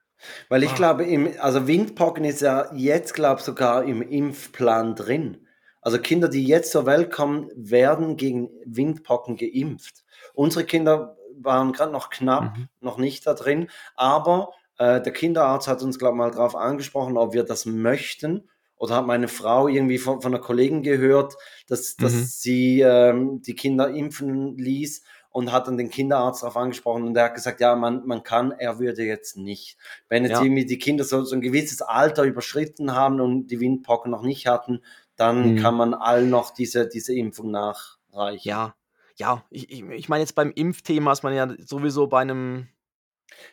Weil 0.49 0.63
ich 0.63 0.71
Ah. 0.71 0.75
glaube, 0.77 1.05
im, 1.05 1.29
also 1.41 1.67
Windpocken 1.67 2.25
ist 2.25 2.43
ja 2.43 2.73
jetzt, 2.75 3.15
glaube 3.15 3.41
ich, 3.41 3.45
sogar 3.45 3.83
im 3.85 4.01
Impfplan 4.01 4.95
drin. 4.95 5.47
Also 5.81 5.99
Kinder, 5.99 6.29
die 6.29 6.45
jetzt 6.47 6.71
zur 6.73 6.85
Welt 6.87 7.11
kommen, 7.11 7.51
werden 7.57 8.17
gegen 8.17 8.51
Windpocken 8.67 9.37
geimpft. 9.37 10.05
Unsere 10.35 10.65
Kinder 10.65 11.17
waren 11.43 11.73
gerade 11.73 11.93
noch 11.93 12.11
knapp, 12.11 12.57
Mhm. 12.57 12.69
noch 12.81 12.99
nicht 12.99 13.27
da 13.27 13.35
drin, 13.35 13.69
aber 13.97 14.51
äh, 14.79 15.01
der 15.01 15.13
Kinderarzt 15.13 15.69
hat 15.69 15.83
uns, 15.83 15.99
glaube 15.99 16.15
ich, 16.15 16.19
mal 16.19 16.31
darauf 16.31 16.57
angesprochen, 16.57 17.17
ob 17.17 17.33
wir 17.35 17.45
das 17.45 17.67
möchten. 17.67 18.49
Oder 18.77 18.97
hat 18.97 19.07
meine 19.07 19.29
Frau 19.29 19.69
irgendwie 19.69 19.99
von, 19.99 20.23
von 20.23 20.33
einer 20.35 20.43
Kollegin 20.43 20.83
gehört, 20.83 21.35
dass, 21.69 21.97
dass 21.99 22.13
Mhm. 22.13 22.17
sie 22.25 22.81
ähm, 22.81 23.43
die 23.43 23.55
Kinder 23.55 23.91
impfen 23.91 24.57
ließ 24.57 25.03
und 25.29 25.53
hat 25.53 25.67
dann 25.69 25.77
den 25.77 25.91
Kinderarzt 25.91 26.43
darauf 26.43 26.57
angesprochen 26.57 27.05
und 27.05 27.13
der 27.15 27.25
hat 27.25 27.35
gesagt, 27.35 27.61
ja, 27.61 27.77
man, 27.77 28.07
man 28.07 28.23
kann, 28.23 28.53
er 28.53 28.79
würde 28.79 29.03
jetzt 29.05 29.37
nicht. 29.37 29.77
Wenn 30.09 30.25
jetzt 30.25 30.39
Ja. 30.39 30.43
irgendwie 30.43 30.65
die 30.65 30.79
Kinder 30.79 31.05
so, 31.05 31.23
so 31.25 31.35
ein 31.37 31.43
gewisses 31.43 31.83
Alter 31.83 32.25
überschritten 32.25 32.95
haben 32.95 33.21
und 33.21 33.49
die 33.49 33.61
Windpocken 33.61 34.11
noch 34.11 34.23
nicht 34.23 34.47
hatten, 34.47 34.81
dann 35.17 35.53
Mhm. 35.53 35.57
kann 35.57 35.75
man 35.75 35.93
allen 35.93 36.31
noch 36.31 36.51
diese, 36.51 36.89
diese 36.89 37.15
Impfung 37.15 37.51
nachreichen. 37.51 38.49
Ja, 38.49 38.75
ja, 39.21 39.45
ich, 39.51 39.71
ich, 39.71 39.83
ich 39.89 40.09
meine, 40.09 40.23
jetzt 40.23 40.35
beim 40.35 40.51
Impfthema 40.51 41.13
ist 41.13 41.23
man 41.23 41.35
ja 41.35 41.47
sowieso 41.65 42.07
bei 42.09 42.21
einem 42.21 42.69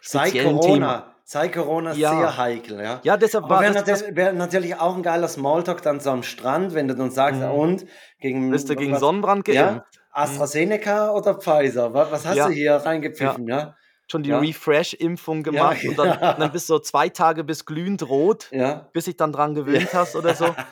Sei 0.02 0.32
Corona, 0.32 0.62
Thema. 0.74 1.16
sei 1.24 1.50
Corona 1.50 1.94
Ja. 1.94 2.18
sehr 2.18 2.38
heikel, 2.38 2.82
ja. 2.82 3.00
Ja, 3.04 3.18
deshalb 3.18 3.44
Aber 3.46 3.56
war 3.56 3.62
wäre 3.62 3.74
das, 3.74 3.86
natürlich, 3.88 4.16
wär 4.16 4.34
natürlich 4.34 4.76
auch 4.80 4.96
ein 4.96 5.04
geiler 5.04 5.28
Smalltalk 5.28 5.82
dann 5.84 6.00
so 6.00 6.10
am 6.10 6.24
Strand, 6.24 6.74
wenn 6.74 6.88
du 6.88 6.96
dann 6.96 7.12
sagst, 7.12 7.42
Mhm. 7.42 7.52
und 7.52 7.86
gegen, 8.20 8.50
bist 8.50 8.70
du 8.70 8.76
gegen 8.76 8.94
was- 8.94 9.00
Sonnenbrand 9.02 9.48
ja, 9.50 9.66
geimpft. 9.66 10.00
AstraZeneca 10.12 11.12
oder 11.12 11.36
Pfizer? 11.36 11.94
Was, 11.94 12.12
was 12.12 12.26
hast 12.26 12.36
Ja. 12.38 12.48
du 12.48 12.54
hier 12.54 12.76
reingepfiffen, 12.78 13.48
ja? 13.48 13.76
Schon 14.10 14.24
die. 14.24 14.32
Refresh-Impfung 14.32 15.44
gemacht 15.44 15.84
und, 15.86 16.00
dann, 16.00 16.12
und 16.12 16.20
dann 16.40 16.52
bist 16.52 16.70
du 16.70 16.76
so 16.76 16.80
zwei 16.80 17.10
Tage 17.10 17.44
bis 17.44 17.66
glühend 17.66 18.08
rot, 18.08 18.48
Ja. 18.52 18.90
bis 18.94 19.06
dich 19.06 19.18
dann 19.18 19.34
dran 19.34 19.54
gewöhnt 19.54 19.94
hast 19.94 20.16
oder 20.16 20.34
so. 20.34 20.46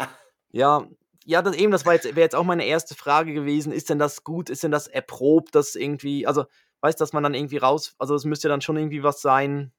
Ja, 0.51 0.85
ja, 1.25 1.41
das 1.41 1.55
eben, 1.55 1.71
das 1.71 1.85
war 1.85 1.93
jetzt, 1.93 2.05
wäre 2.05 2.21
jetzt 2.21 2.35
auch 2.35 2.43
meine 2.43 2.65
erste 2.65 2.95
Frage 2.95 3.33
gewesen. 3.33 3.71
Ist 3.73 3.89
denn 3.89 3.99
das 3.99 4.23
gut? 4.23 4.49
Ist 4.49 4.63
denn 4.63 4.71
das 4.71 4.87
erprobt, 4.87 5.55
das 5.55 5.75
irgendwie, 5.75 6.25
also, 6.27 6.45
weißt 6.81 6.99
du, 6.99 7.01
dass 7.03 7.13
man 7.13 7.23
dann 7.23 7.33
irgendwie 7.33 7.57
raus, 7.57 7.95
also 7.97 8.15
es 8.15 8.25
müsste 8.25 8.47
dann 8.47 8.61
schon 8.61 8.77
irgendwie 8.77 9.03
was 9.03 9.21
sein. 9.21 9.71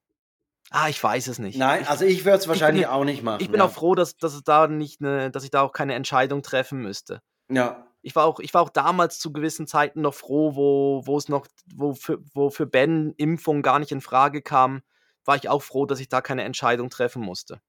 Ah, 0.70 0.88
ich 0.88 1.02
weiß 1.02 1.28
es 1.28 1.38
nicht. 1.38 1.56
Nein, 1.56 1.82
ich, 1.82 1.88
also 1.88 2.04
ich 2.04 2.24
würde 2.24 2.38
es 2.38 2.48
wahrscheinlich 2.48 2.84
bin- 2.86 2.90
auch 2.92 3.04
nicht 3.04 3.22
machen. 3.22 3.40
ich 3.40 3.50
bin 3.50 3.60
ja. 3.60 3.66
auch 3.66 3.70
froh, 3.70 3.94
dass, 3.94 4.16
dass 4.16 4.34
es 4.34 4.42
da 4.42 4.66
nicht 4.66 5.00
eine, 5.00 5.30
dass 5.30 5.44
ich 5.44 5.50
da 5.52 5.62
auch 5.62 5.72
keine 5.72 5.94
Entscheidung 5.94 6.42
treffen 6.42 6.82
müsste. 6.82 7.22
Ja, 7.48 7.86
Ich 8.02 8.16
war 8.16 8.24
auch, 8.24 8.40
ich 8.40 8.52
war 8.52 8.62
auch 8.62 8.70
damals 8.70 9.20
zu 9.20 9.32
gewissen 9.32 9.68
Zeiten 9.68 10.00
noch 10.00 10.14
froh, 10.14 10.56
wo, 10.56 11.02
wo 11.06 11.16
es 11.16 11.28
noch, 11.28 11.46
wo 11.72 11.94
für, 11.94 12.18
wo 12.34 12.50
für 12.50 12.66
Ben 12.66 13.12
Impfung 13.16 13.62
gar 13.62 13.78
nicht 13.78 13.92
in 13.92 14.00
Frage 14.00 14.42
kam, 14.42 14.82
war 15.24 15.36
ich 15.36 15.48
auch 15.48 15.62
froh, 15.62 15.86
dass 15.86 16.00
ich 16.00 16.08
da 16.08 16.20
keine 16.20 16.42
Entscheidung 16.42 16.90
treffen 16.90 17.22
musste. 17.22 17.60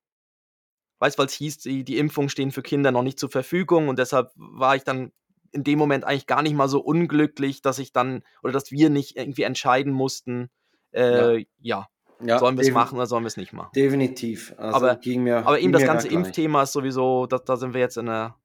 Weißt, 1.00 1.18
weil 1.20 1.28
es 1.28 1.34
hieß, 1.34 1.60
die, 1.60 1.84
die 1.84 1.98
Impfungen 1.98 2.30
stehen 2.30 2.52
für 2.52 2.64
Kinder 2.64 2.92
noch 2.92 3.04
nicht 3.04 3.20
zur 3.20 3.30
Verfügung 3.30 3.88
und 3.88 4.00
deshalb 4.00 4.32
war 4.36 4.76
ich 4.76 4.84
dann 4.84 5.12
in 5.52 5.64
dem 5.64 5.78
Moment 5.80 6.04
eigentlich 6.04 6.28
gar 6.28 6.42
nicht 6.42 6.56
mal 6.56 6.68
so 6.68 6.80
unglücklich, 6.80 7.62
dass 7.62 7.80
ich 7.80 7.94
dann 7.94 8.24
oder 8.44 8.52
dass 8.54 8.72
wir 8.72 8.90
nicht 8.90 9.16
irgendwie 9.16 9.44
entscheiden 9.44 9.94
mussten, 9.94 10.50
äh, 10.92 11.46
ja, 11.62 11.88
ja. 12.22 12.40
sollen 12.40 12.58
wir 12.58 12.64
es 12.64 12.72
machen 12.72 12.98
oder 12.98 13.06
sollen 13.06 13.24
wir 13.24 13.28
es 13.28 13.38
nicht 13.38 13.54
machen. 13.54 13.70
Definitiv. 13.76 14.54
Also 14.58 14.76
Aber- 14.78 14.96
ging 14.96 15.24
mir, 15.24 15.38
Aber 15.46 15.60
eben 15.60 15.72
das 15.72 15.84
ganze. 15.84 16.08
Impfthema 16.10 16.64
ist 16.64 16.74
sowieso, 16.74 17.28
da, 17.28 17.38
da 17.38 17.56
sind 17.58 17.74
wir 17.74 17.82
jetzt 17.82 17.98
in 17.98 18.10
einer, 18.10 18.36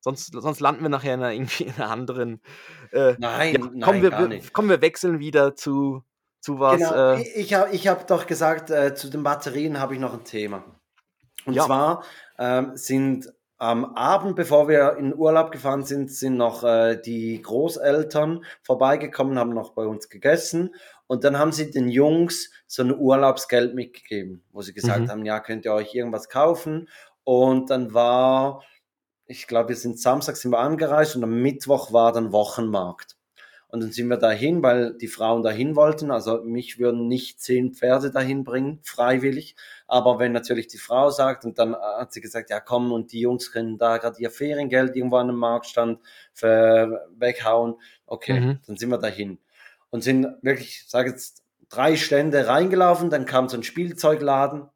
sonst, 0.00 0.32
sonst 0.32 0.60
landen 0.60 0.82
wir 0.82 0.88
nachher 0.88 1.14
in 1.14 1.22
einer, 1.22 1.32
irgendwie 1.34 1.64
in 1.64 1.74
einer 1.74 1.90
anderen. 1.90 2.40
Äh, 2.92 3.14
Nein, 3.18 3.54
ja, 3.54 3.60
nein, 3.60 3.80
kommen, 3.80 4.02
wir, 4.02 4.10
gar 4.10 4.28
nicht. 4.28 4.52
kommen 4.52 4.68
wir 4.70 4.80
wechseln 4.80 5.18
wieder 5.18 5.54
zu, 5.56 6.02
zu 6.40 6.58
was. 6.60 6.78
Genau, 6.78 6.94
Äh, 7.14 7.22
ich, 7.22 7.36
ich 7.36 7.54
habe 7.54 7.70
ich 7.74 7.88
hab 7.88 8.06
doch 8.06 8.26
gesagt, 8.26 8.70
äh, 8.70 8.94
zu 8.94 9.10
den 9.10 9.22
Batterien 9.22 9.78
habe 9.80 9.94
ich 9.94 10.00
noch 10.00 10.14
ein 10.14 10.24
Thema. 10.24 10.64
Und 11.48 11.54
Ja. 11.54 11.66
zwar 11.66 12.04
ähm, 12.38 12.72
sind 12.76 13.32
am 13.58 13.96
Abend, 13.96 14.36
bevor 14.36 14.68
wir 14.68 14.96
in 14.98 15.14
Urlaub 15.14 15.50
gefahren 15.50 15.82
sind, 15.82 16.12
sind 16.12 16.36
noch 16.36 16.62
äh, 16.62 16.96
die 17.00 17.42
Großeltern 17.42 18.44
vorbeigekommen, 18.62 19.38
haben 19.38 19.52
noch 19.52 19.72
bei 19.72 19.84
uns 19.84 20.08
gegessen. 20.08 20.74
Und 21.08 21.24
dann 21.24 21.38
haben 21.38 21.50
sie 21.52 21.70
den 21.70 21.88
Jungs 21.88 22.50
so 22.68 22.82
ein 22.84 22.96
Urlaubsgeld 22.96 23.74
mitgegeben, 23.74 24.44
wo 24.52 24.62
sie 24.62 24.74
gesagt 24.74 25.06
Mhm. 25.06 25.10
haben, 25.10 25.24
ja, 25.24 25.40
könnt 25.40 25.64
ihr 25.64 25.72
euch 25.74 25.94
irgendwas 25.94 26.28
kaufen. 26.28 26.88
Und 27.24 27.70
dann 27.70 27.94
war, 27.94 28.62
ich 29.26 29.46
glaube, 29.46 29.70
wir 29.70 29.76
sind 29.76 29.98
Samstag 30.00 30.36
sind 30.36 30.52
wir 30.52 30.58
angereist 30.60 31.16
und 31.16 31.24
am 31.24 31.42
Mittwoch 31.42 31.92
war 31.92 32.12
dann 32.12 32.32
Wochenmarkt. 32.32 33.16
Und 33.68 33.82
dann 33.82 33.92
sind 33.92 34.08
wir 34.08 34.16
dahin, 34.18 34.62
weil 34.62 34.96
die 34.96 35.08
Frauen 35.08 35.42
dahin 35.42 35.76
wollten. 35.76 36.10
Also 36.10 36.42
mich 36.44 36.78
würden 36.78 37.08
nicht 37.08 37.40
zehn 37.40 37.74
Pferde 37.74 38.10
dahin 38.10 38.44
bringen, 38.44 38.80
freiwillig. 38.82 39.56
Aber 39.88 40.18
wenn 40.18 40.32
natürlich 40.32 40.68
die 40.68 40.78
Frau 40.78 41.10
sagt, 41.10 41.44
und 41.46 41.58
dann 41.58 41.74
hat 41.74 42.12
sie 42.12 42.20
gesagt, 42.20 42.50
ja 42.50 42.60
komm, 42.60 42.92
und 42.92 43.10
die 43.12 43.20
Jungs 43.20 43.50
können 43.50 43.78
da 43.78 43.96
gerade 43.96 44.20
ihr 44.20 44.30
Feriengeld 44.30 44.94
irgendwo 44.94 45.16
an 45.16 45.30
einem 45.30 45.38
Marktstand 45.38 45.98
weghauen, 46.42 47.74
okay, 48.06 48.40
Mhm. 48.40 48.60
dann 48.66 48.76
sind 48.76 48.90
wir 48.90 48.98
dahin. 48.98 49.38
Und 49.90 50.04
sind 50.04 50.26
wirklich, 50.42 50.82
ich 50.84 50.88
sage 50.88 51.10
jetzt, 51.10 51.42
drei 51.70 51.96
Stände 51.96 52.46
reingelaufen, 52.46 53.10
dann 53.10 53.24
kam 53.26 53.48
so 53.48 53.56
ein 53.56 53.62
Spielzeugladen. 53.62 54.68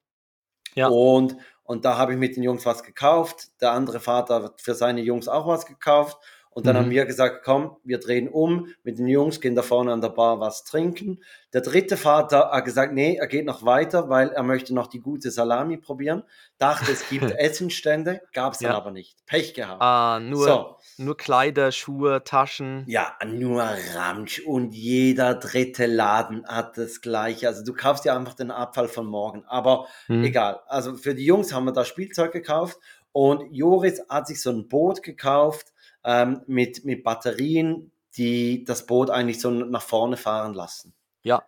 Ja. 0.74 0.88
Und, 0.88 1.36
und 1.64 1.84
da 1.84 1.98
habe 1.98 2.12
ich 2.12 2.18
mit 2.18 2.36
den 2.36 2.42
Jungs 2.42 2.64
was 2.66 2.82
gekauft. 2.82 3.48
Der 3.60 3.72
andere 3.72 4.00
Vater 4.00 4.42
hat 4.42 4.60
für 4.60 4.74
seine 4.74 5.02
Jungs 5.02 5.28
auch 5.28 5.46
was 5.46 5.66
gekauft. 5.66 6.18
Und 6.54 6.66
dann 6.66 6.74
Mhm. 6.76 6.80
haben 6.80 6.90
wir 6.90 7.06
gesagt, 7.06 7.42
komm, 7.44 7.76
wir 7.82 7.98
drehen 7.98 8.28
um 8.28 8.68
mit 8.84 8.98
den 8.98 9.06
Jungs, 9.08 9.40
gehen 9.40 9.54
da 9.54 9.62
vorne 9.62 9.92
an 9.92 10.00
der 10.02 10.10
Bar 10.10 10.38
was 10.38 10.64
trinken. 10.64 11.22
Der 11.54 11.62
dritte 11.62 11.96
Vater 11.96 12.50
hat 12.52 12.64
gesagt, 12.66 12.92
nee, 12.92 13.16
er 13.16 13.26
geht 13.26 13.46
noch 13.46 13.64
weiter, 13.64 14.08
weil 14.10 14.28
er 14.28 14.42
möchte 14.42 14.74
noch 14.74 14.86
die 14.86 15.00
gute 15.00 15.30
Salami 15.30 15.78
probieren. 15.78 16.22
Dachte, 16.58 16.92
es 16.92 17.08
gibt 17.08 17.30
Essenstände, 17.38 18.20
gab 18.34 18.52
es 18.52 18.58
dann 18.58 18.70
Ja. 18.72 18.76
aber 18.76 18.90
nicht. 18.90 19.16
Pech 19.26 19.54
gehabt. 19.54 19.80
Ah, 19.80 20.20
nur, 20.20 20.44
So, 20.44 20.76
nur 20.98 21.16
Kleider, 21.16 21.72
Schuhe, 21.72 22.22
Taschen. 22.24 22.84
ja, 22.86 23.14
nur 23.26 23.64
Ramsch 23.94 24.40
und 24.40 24.74
jeder 24.74 25.34
dritte 25.34 25.86
Laden 25.86 26.46
hat 26.46 26.76
das 26.76 27.00
gleiche. 27.00 27.48
Also 27.48 27.64
du 27.64 27.72
kaufst 27.72 28.04
ja 28.04 28.14
einfach 28.14 28.34
den 28.34 28.50
Abfall 28.50 28.88
von 28.88 29.06
morgen. 29.06 29.44
Aber 29.46 29.86
Hm. 30.06 30.22
egal. 30.24 30.60
Also 30.66 30.96
für 30.96 31.14
die 31.14 31.24
Jungs 31.24 31.52
haben 31.54 31.64
wir 31.64 31.72
da 31.72 31.84
Spielzeug 31.86 32.32
gekauft 32.32 32.78
und 33.12 33.42
Joris 33.54 34.02
hat 34.08 34.26
sich 34.26 34.40
so 34.42 34.50
ein 34.50 34.68
Boot 34.68 35.02
gekauft 35.02 35.71
ähm, 36.04 36.42
mit, 36.46 36.84
mit 36.84 37.04
Batterien, 37.04 37.92
die 38.16 38.64
das 38.64 38.86
Boot 38.86 39.10
eigentlich 39.10 39.40
so 39.40 39.50
nach 39.50 39.82
vorne 39.82 40.16
fahren 40.16 40.54
lassen. 40.54 40.92
Ja. 41.22 41.42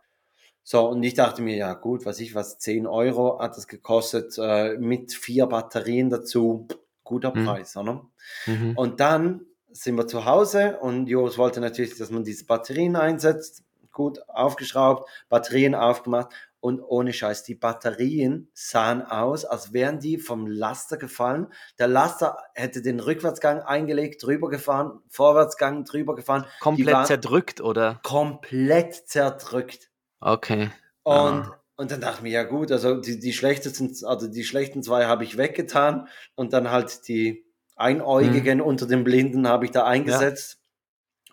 So, 0.62 0.88
und 0.88 1.02
ich 1.02 1.14
dachte 1.14 1.42
mir, 1.42 1.56
ja 1.56 1.74
gut, 1.74 2.06
was 2.06 2.20
ich 2.20 2.34
was, 2.34 2.58
10 2.58 2.86
Euro 2.86 3.38
hat 3.38 3.56
das 3.56 3.68
gekostet, 3.68 4.38
äh, 4.38 4.78
mit 4.78 5.12
vier 5.12 5.46
Batterien 5.46 6.08
dazu, 6.08 6.66
guter 7.02 7.34
Mhm. 7.34 7.44
Preis, 7.44 7.76
oder? 7.76 8.06
Mhm. 8.46 8.72
Und 8.76 9.00
dann 9.00 9.42
sind 9.70 9.96
wir 9.96 10.06
zu 10.06 10.24
Hause 10.24 10.78
und 10.80 11.06
Joris 11.08 11.36
wollte 11.36 11.60
natürlich, 11.60 11.98
dass 11.98 12.10
man 12.10 12.24
diese 12.24 12.46
Batterien 12.46 12.96
einsetzt. 12.96 13.62
Gut 13.92 14.26
aufgeschraubt, 14.28 15.08
Batterien 15.28 15.74
aufgemacht 15.74 16.32
und 16.64 16.80
ohne 16.80 17.12
Scheiß, 17.12 17.44
die 17.44 17.54
Batterien 17.54 18.48
sahen 18.54 19.02
aus, 19.02 19.44
als 19.44 19.74
wären 19.74 20.00
die 20.00 20.16
vom 20.16 20.46
Laster 20.46 20.96
gefallen. 20.96 21.48
Der 21.78 21.88
Laster 21.88 22.38
hätte 22.54 22.80
den 22.80 23.00
Rückwärtsgang 23.00 23.60
eingelegt, 23.60 24.22
drüber 24.22 24.48
gefahren, 24.48 25.02
Vorwärtsgang 25.10 25.84
drüber 25.84 26.14
gefahren, 26.14 26.46
Komplett 26.60 27.06
zerdrückt, 27.06 27.60
oder? 27.60 28.00
komplett 28.02 28.94
zerdrückt. 28.94 29.90
Okay. 30.20 30.70
Und, 31.02 31.14
Ah. 31.14 31.60
und 31.76 31.90
dann 31.90 32.00
dachte 32.00 32.16
ich 32.16 32.22
mir, 32.22 32.30
ja 32.32 32.44
gut, 32.44 32.72
also 32.72 32.98
die, 32.98 33.20
die 33.20 33.34
schlechtesten, 33.34 33.94
also 34.06 34.26
die 34.26 34.44
schlechten 34.44 34.82
zwei 34.82 35.04
habe 35.04 35.24
ich 35.24 35.36
weggetan 35.36 36.08
und 36.34 36.54
dann 36.54 36.70
halt 36.70 37.06
die 37.08 37.44
Einäugigen 37.76 38.60
Mhm. 38.60 38.64
unter 38.64 38.86
den 38.86 39.04
Blinden 39.04 39.46
habe 39.48 39.66
ich 39.66 39.70
da 39.70 39.84
eingesetzt. 39.84 40.60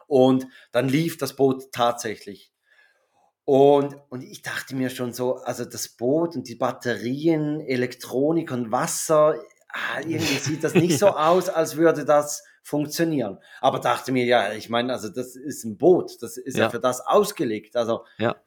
Und 0.08 0.46
dann 0.74 0.90
lief 0.90 1.16
das 1.18 1.38
Boot 1.38 1.72
tatsächlich. 1.72 2.52
Und, 3.54 3.98
und 4.10 4.24
ich 4.24 4.44
dachte 4.44 4.78
mir 4.78 4.90
schon 4.90 5.12
so, 5.12 5.36
also 5.36 5.66
das 5.66 5.90
Boot 5.90 6.38
und 6.38 6.48
die 6.48 6.56
Batterien, 6.56 7.60
Elektronik 7.60 8.50
und 8.50 8.72
Wasser, 8.72 9.36
ah, 9.68 10.00
irgendwie 10.00 10.38
sieht 10.38 10.64
das 10.64 10.74
nicht 10.74 10.98
so 10.98 11.08
aus, 11.18 11.50
als 11.50 11.76
würde 11.76 12.06
das 12.06 12.46
funktionieren. 12.64 13.40
Aber 13.60 13.80
dachte 13.80 14.14
mir, 14.14 14.24
ja, 14.24 14.54
ich 14.54 14.70
meine, 14.70 14.94
also 14.94 15.10
das 15.10 15.36
ist 15.36 15.66
ein 15.66 15.78
Boot, 15.78 16.22
das 16.22 16.38
ist 16.38 16.56
ja, 16.56 16.64
Ja. 16.66 16.70
für 16.70 16.80
das 16.80 17.02
ausgelegt. 17.06 17.76
Also 17.76 18.06
Ja. 18.18 18.38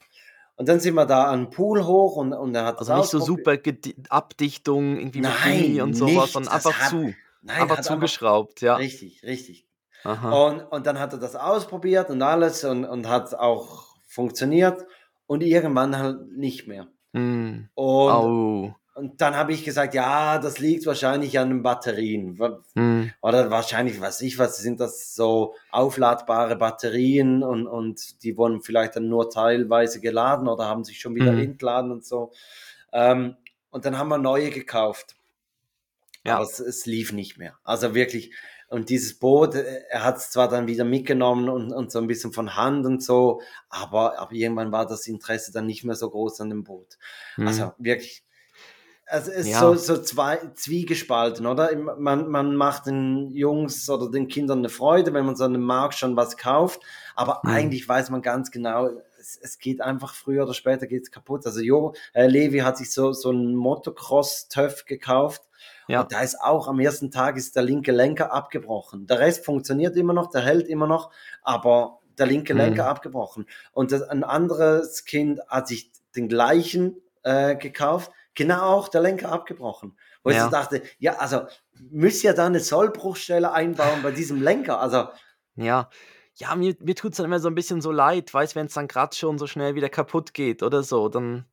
und 0.57 0.71
dann 0.71 0.81
sind 0.81 0.95
wir 0.95 1.05
da 1.05 1.25
an 1.25 1.45
den 1.45 1.51
Pool 1.51 1.85
hoch 1.85 2.17
und, 2.17 2.33
und 2.33 2.55
er 2.55 2.65
hat 2.65 2.81
das 2.81 2.89
Also 2.89 3.19
nicht 3.19 3.27
so 3.27 3.35
super 3.35 3.53
Gedi- 3.53 4.09
Abdichtung, 4.09 4.97
irgendwie 4.97 5.21
mit 5.21 5.31
Nein, 5.45 5.83
und 5.83 5.93
sowas, 5.93 6.15
nicht. 6.25 6.33
sondern 6.33 6.53
einfach 6.55 6.79
hat- 6.79 6.89
zu. 6.89 7.13
Nein, 7.43 7.61
einfach 7.61 7.83
zugeschraubt, 7.83 8.63
ja. 8.63 8.77
Richtig, 8.77 9.23
richtig. 9.23 9.67
Aha. 10.05 10.47
Und, 10.47 10.61
und 10.63 10.87
dann 10.87 10.99
hat 10.99 11.13
er 11.13 11.19
das 11.19 11.37
ausprobiert 11.37 12.09
und 12.09 12.23
alles 12.23 12.65
und, 12.65 12.87
und 12.87 13.07
hat 13.07 13.35
auch 13.35 13.94
funktioniert 14.15 14.87
und 15.27 15.43
irgendwann 15.43 15.99
halt 15.99 16.31
nicht 16.33 16.67
mehr. 16.69 16.87
Hm. 17.13 17.69
Und, 17.75 18.13
Au. 18.13 18.75
und 18.95 19.21
dann 19.21 19.37
habe 19.37 19.53
ich 19.53 19.65
gesagt, 19.65 19.95
ja, 19.95 20.39
das 20.39 20.59
liegt 20.59 20.87
wahrscheinlich 20.87 21.39
an 21.39 21.49
den 21.51 21.63
Batterien. 21.63 22.39
Hm. 22.75 23.13
Oder 23.21 23.51
wahrscheinlich, 23.51 24.01
weiß 24.01 24.21
ich 24.23 24.39
was, 24.39 24.59
sind 24.59 24.81
das 24.81 25.15
so 25.15 25.55
aufladbare 25.71 26.57
Batterien 26.57 27.43
und, 27.43 27.67
und 27.67 28.23
die 28.23 28.37
wurden 28.37 28.63
vielleicht 28.63 28.97
dann 28.97 29.09
nur 29.09 29.31
teilweise 29.31 30.01
geladen 30.01 30.49
oder 30.49 30.67
haben 30.67 30.85
sich 30.85 31.01
schon 31.01 31.15
wieder 31.15 31.33
Mhm. 31.33 31.41
entladen 31.41 31.91
und 31.93 32.05
so. 32.05 32.33
Ähm, 32.93 33.37
und 33.71 33.85
dann 33.85 33.99
haben 33.99 34.09
wir 34.09 34.19
neue 34.19 34.51
gekauft. 34.51 35.17
Ja. 36.25 36.37
Aber 36.37 36.45
es, 36.45 36.59
es 36.61 36.87
lief 36.87 37.13
nicht 37.13 37.37
mehr. 37.39 37.59
Also 37.65 37.95
wirklich. 37.95 38.33
Und 38.69 38.89
dieses 38.89 39.19
Boot, 39.19 39.55
äh, 39.55 39.83
er 39.91 40.05
hat 40.05 40.17
es 40.17 40.31
zwar 40.31 40.49
dann 40.49 40.67
wieder 40.67 40.85
mitgenommen 40.85 41.49
und, 41.49 41.73
und 41.73 41.93
so 41.93 41.99
ein 41.99 42.07
bisschen 42.07 42.33
von 42.33 42.57
Hand 42.57 42.87
und 42.87 43.03
so, 43.03 43.41
aber, 43.69 44.19
aber 44.19 44.33
irgendwann 44.33 44.73
war 44.73 44.87
das 44.87 45.07
Interesse 45.07 45.53
dann 45.53 45.67
nicht 45.67 45.85
mehr 45.85 45.95
so 45.95 46.11
groß 46.11 46.41
an 46.41 46.51
dem 46.51 46.65
Boot. 46.65 46.99
Hm. 47.37 47.47
Also 47.47 47.73
wirklich. 47.79 48.25
Also 49.07 49.31
es 49.31 49.41
ist 49.47 49.49
Ja. 49.49 49.61
so, 49.61 49.75
so 49.75 50.01
zwei, 50.03 50.39
zwiegespalten, 50.55 51.45
oder? 51.47 51.77
Man, 51.77 52.29
man 52.31 52.57
macht 52.57 52.87
den 52.87 53.33
Jungs 53.35 53.89
oder 53.91 54.11
den 54.11 54.29
Kindern 54.29 54.61
eine 54.61 54.71
Freude, 54.71 55.13
wenn 55.13 55.27
man 55.27 55.37
so 55.37 55.45
einem 55.45 55.63
Markt 55.63 55.95
schon 55.97 56.17
was 56.17 56.39
kauft, 56.39 56.81
aber 57.15 57.41
Mhm. 57.45 57.51
eigentlich 57.51 57.87
weiß 57.87 58.09
man 58.09 58.23
ganz 58.23 58.51
genau, 58.51 58.89
es, 59.21 59.39
es 59.41 59.59
geht 59.59 59.83
einfach 59.83 60.15
früher 60.15 60.45
oder 60.45 60.55
später 60.55 60.87
geht's 60.87 61.11
kaputt. 61.11 61.45
Also 61.45 61.61
jo, 61.61 61.93
äh, 62.15 62.27
Levi 62.27 62.61
hat 62.61 62.79
sich 62.79 62.93
so, 62.93 63.13
so 63.13 63.29
einen 63.29 63.55
Motocross-Töff 63.55 64.87
gekauft 64.87 65.43
Ja. 65.89 66.03
und 66.03 66.13
da 66.13 66.21
ist 66.21 66.41
auch 66.41 66.69
am 66.69 66.81
ersten 66.81 67.11
Tag 67.11 67.37
ist 67.37 67.57
der 67.57 67.63
linke 67.63 67.93
Lenker 67.93 68.33
abgebrochen. 68.33 69.07
Der 69.07 69.19
Rest 69.19 69.45
funktioniert 69.45 69.97
immer 69.97 70.13
noch, 70.13 70.31
der 70.31 70.43
hält 70.43 70.67
immer 70.69 70.87
noch, 70.87 71.11
aber 71.43 72.01
der 72.19 72.27
linke 72.27 72.55
Mhm. 72.55 72.61
Lenker 72.61 72.87
abgebrochen. 72.87 73.47
Und 73.73 73.93
das, 73.93 74.03
ein 74.03 74.25
anderes 74.25 75.05
Kind 75.05 75.41
hat 75.49 75.69
sich 75.69 75.91
den 76.17 76.29
gleichen 76.29 76.97
äh, 77.23 77.57
gekauft, 77.57 78.11
genau 78.35 78.63
auch 78.63 78.89
der 78.89 79.01
Lenker 79.01 79.33
abgebrochen. 79.33 79.97
Wo 80.23 80.31
ich 80.31 80.37
Ja. 80.37 80.45
so 80.45 80.51
dachte, 80.51 80.83
ja, 80.99 81.17
also 81.17 81.43
müsst 81.91 82.23
ihr 82.25 82.35
da 82.35 82.47
eine 82.47 82.61
Sollbruchstelle 82.61 83.53
einbauen 83.53 84.03
bei 84.03 84.11
diesem 84.11 84.43
Lenker. 84.43 84.81
Also 84.81 85.09
Ja. 85.57 85.89
Ja, 86.37 86.57
mir, 86.57 86.75
mir 86.81 86.97
tut 86.97 87.13
es 87.13 87.19
dann 87.19 87.27
immer 87.27 87.39
so 87.39 87.47
ein 87.49 87.55
bisschen 87.55 87.81
so 87.81 87.93
leid, 87.93 88.35
weißt 88.35 88.57
wenn 88.57 88.67
es 88.67 88.75
dann 88.75 88.89
gerade 88.89 89.15
schon 89.15 89.39
so 89.39 89.47
schnell 89.47 89.77
wieder 89.77 89.89
kaputt 89.89 90.35
geht 90.35 90.63
oder 90.65 90.83
so, 90.83 91.09
dann. 91.09 91.45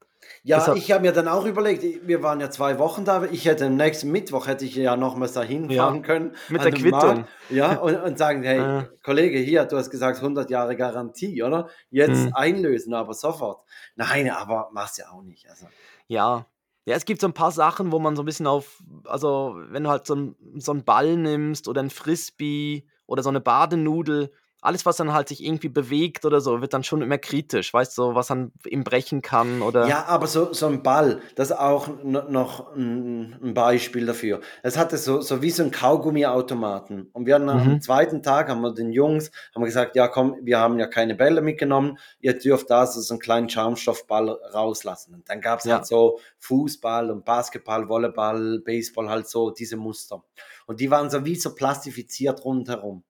Ja, 0.43 0.57
Deshalb- 0.57 0.77
ich 0.77 0.91
habe 0.91 1.01
mir 1.01 1.11
dann 1.11 1.27
auch 1.27 1.45
überlegt, 1.45 1.83
wir 2.07 2.23
waren 2.23 2.39
ja 2.39 2.49
zwei 2.49 2.79
Wochen 2.79 3.05
da, 3.05 3.23
ich 3.23 3.45
hätte 3.45 3.65
am 3.65 3.75
nächsten 3.75 4.11
Mittwoch 4.11 4.47
hätte 4.47 4.65
ich 4.65 4.75
ja 4.75 4.95
nochmals 4.95 5.33
dahin 5.33 5.69
Ja, 5.69 5.83
fahren 5.83 6.01
können. 6.01 6.35
mit 6.49 6.63
der 6.63 6.71
Quittung. 6.71 6.91
Markt, 6.91 7.29
ja, 7.49 7.77
und, 7.79 7.95
und 7.95 8.17
sagen, 8.17 8.43
hey. 8.43 8.83
Kollege, 9.03 9.39
hier, 9.39 9.65
du 9.65 9.77
hast 9.77 9.89
gesagt 9.89 10.21
100 10.21 10.49
Jahre 10.49 10.75
Garantie, 10.75 11.41
oder? 11.43 11.69
Jetzt 11.89 12.25
Hm. 12.25 12.33
einlösen, 12.33 12.93
aber 12.93 13.13
sofort. 13.13 13.63
Nein, 13.95 14.29
aber 14.29 14.69
machst 14.73 14.97
ja 14.97 15.09
auch 15.11 15.23
nicht. 15.23 15.49
Also. 15.49 15.67
Ja. 16.07 16.45
Ja, 16.85 16.95
es 16.95 17.05
gibt 17.05 17.21
so 17.21 17.27
ein 17.27 17.33
paar 17.33 17.51
Sachen, 17.51 17.91
wo 17.91 17.99
man 17.99 18.15
so 18.15 18.23
ein 18.23 18.25
bisschen 18.25 18.47
auf, 18.47 18.81
also 19.05 19.55
wenn 19.69 19.83
du 19.83 19.89
halt 19.91 20.07
so, 20.07 20.15
ein, 20.15 20.35
so 20.55 20.71
einen 20.71 20.83
Ball 20.83 21.15
nimmst 21.15 21.67
oder 21.67 21.81
ein 21.81 21.91
Frisbee 21.91 22.87
oder 23.05 23.21
so 23.21 23.29
eine 23.29 23.39
Badenudel, 23.39 24.31
alles, 24.61 24.85
was 24.85 24.97
dann 24.97 25.11
halt 25.11 25.27
sich 25.27 25.43
irgendwie 25.43 25.69
bewegt 25.69 26.23
oder 26.23 26.39
so, 26.39 26.61
wird 26.61 26.73
dann 26.73 26.83
schon 26.83 27.01
immer 27.01 27.17
kritisch, 27.17 27.73
weißt 27.73 27.97
du, 27.97 28.01
so, 28.03 28.15
was 28.15 28.27
dann 28.27 28.51
ihm 28.67 28.83
brechen 28.83 29.21
kann 29.23 29.61
oder. 29.63 29.87
Ja, 29.87 30.05
aber 30.05 30.27
so, 30.27 30.53
so 30.53 30.67
ein 30.67 30.83
Ball, 30.83 31.19
das 31.35 31.49
ist 31.49 31.57
auch 31.57 31.87
no- 32.03 32.29
noch 32.29 32.75
ein, 32.75 33.53
Beispiel 33.55 34.05
dafür. 34.05 34.39
Es 34.61 34.77
hatte 34.77 34.97
so, 34.97 35.19
so 35.21 35.41
wie 35.41 35.49
so 35.49 35.63
ein 35.63 35.71
Kaugummiautomaten. 35.71 37.09
Und 37.13 37.25
wir 37.25 37.35
haben 37.35 37.49
am 37.49 37.67
Mhm. 37.73 37.81
zweiten 37.81 38.21
Tag, 38.23 38.49
haben 38.49 38.61
wir 38.61 38.73
den 38.73 38.91
Jungs, 38.91 39.31
haben 39.53 39.61
wir 39.63 39.65
gesagt, 39.67 39.95
ja 39.95 40.07
komm, 40.07 40.37
wir 40.43 40.59
haben 40.59 40.79
ja 40.79 40.87
keine 40.87 41.15
Bälle 41.15 41.41
mitgenommen, 41.41 41.97
ihr 42.19 42.37
dürft 42.37 42.69
da 42.69 42.85
so 42.85 43.01
so 43.01 43.13
einen 43.15 43.19
kleinen 43.21 43.49
Schaumstoffball 43.49 44.29
rauslassen. 44.53 45.15
Und 45.15 45.27
dann 45.29 45.41
gab 45.41 45.59
es 45.59 45.65
Ja. 45.65 45.77
halt 45.77 45.87
so 45.87 46.19
Fußball 46.37 47.09
und 47.11 47.25
Basketball, 47.25 47.89
Volleyball, 47.89 48.59
Baseball, 48.63 49.09
halt 49.09 49.27
so 49.27 49.49
diese 49.51 49.75
Muster. 49.77 50.23
Und 50.67 50.79
die 50.79 50.91
waren 50.91 51.09
so 51.09 51.25
wie 51.25 51.35
so 51.35 51.55
plastifiziert 51.55 52.45
rundherum. 52.45 53.03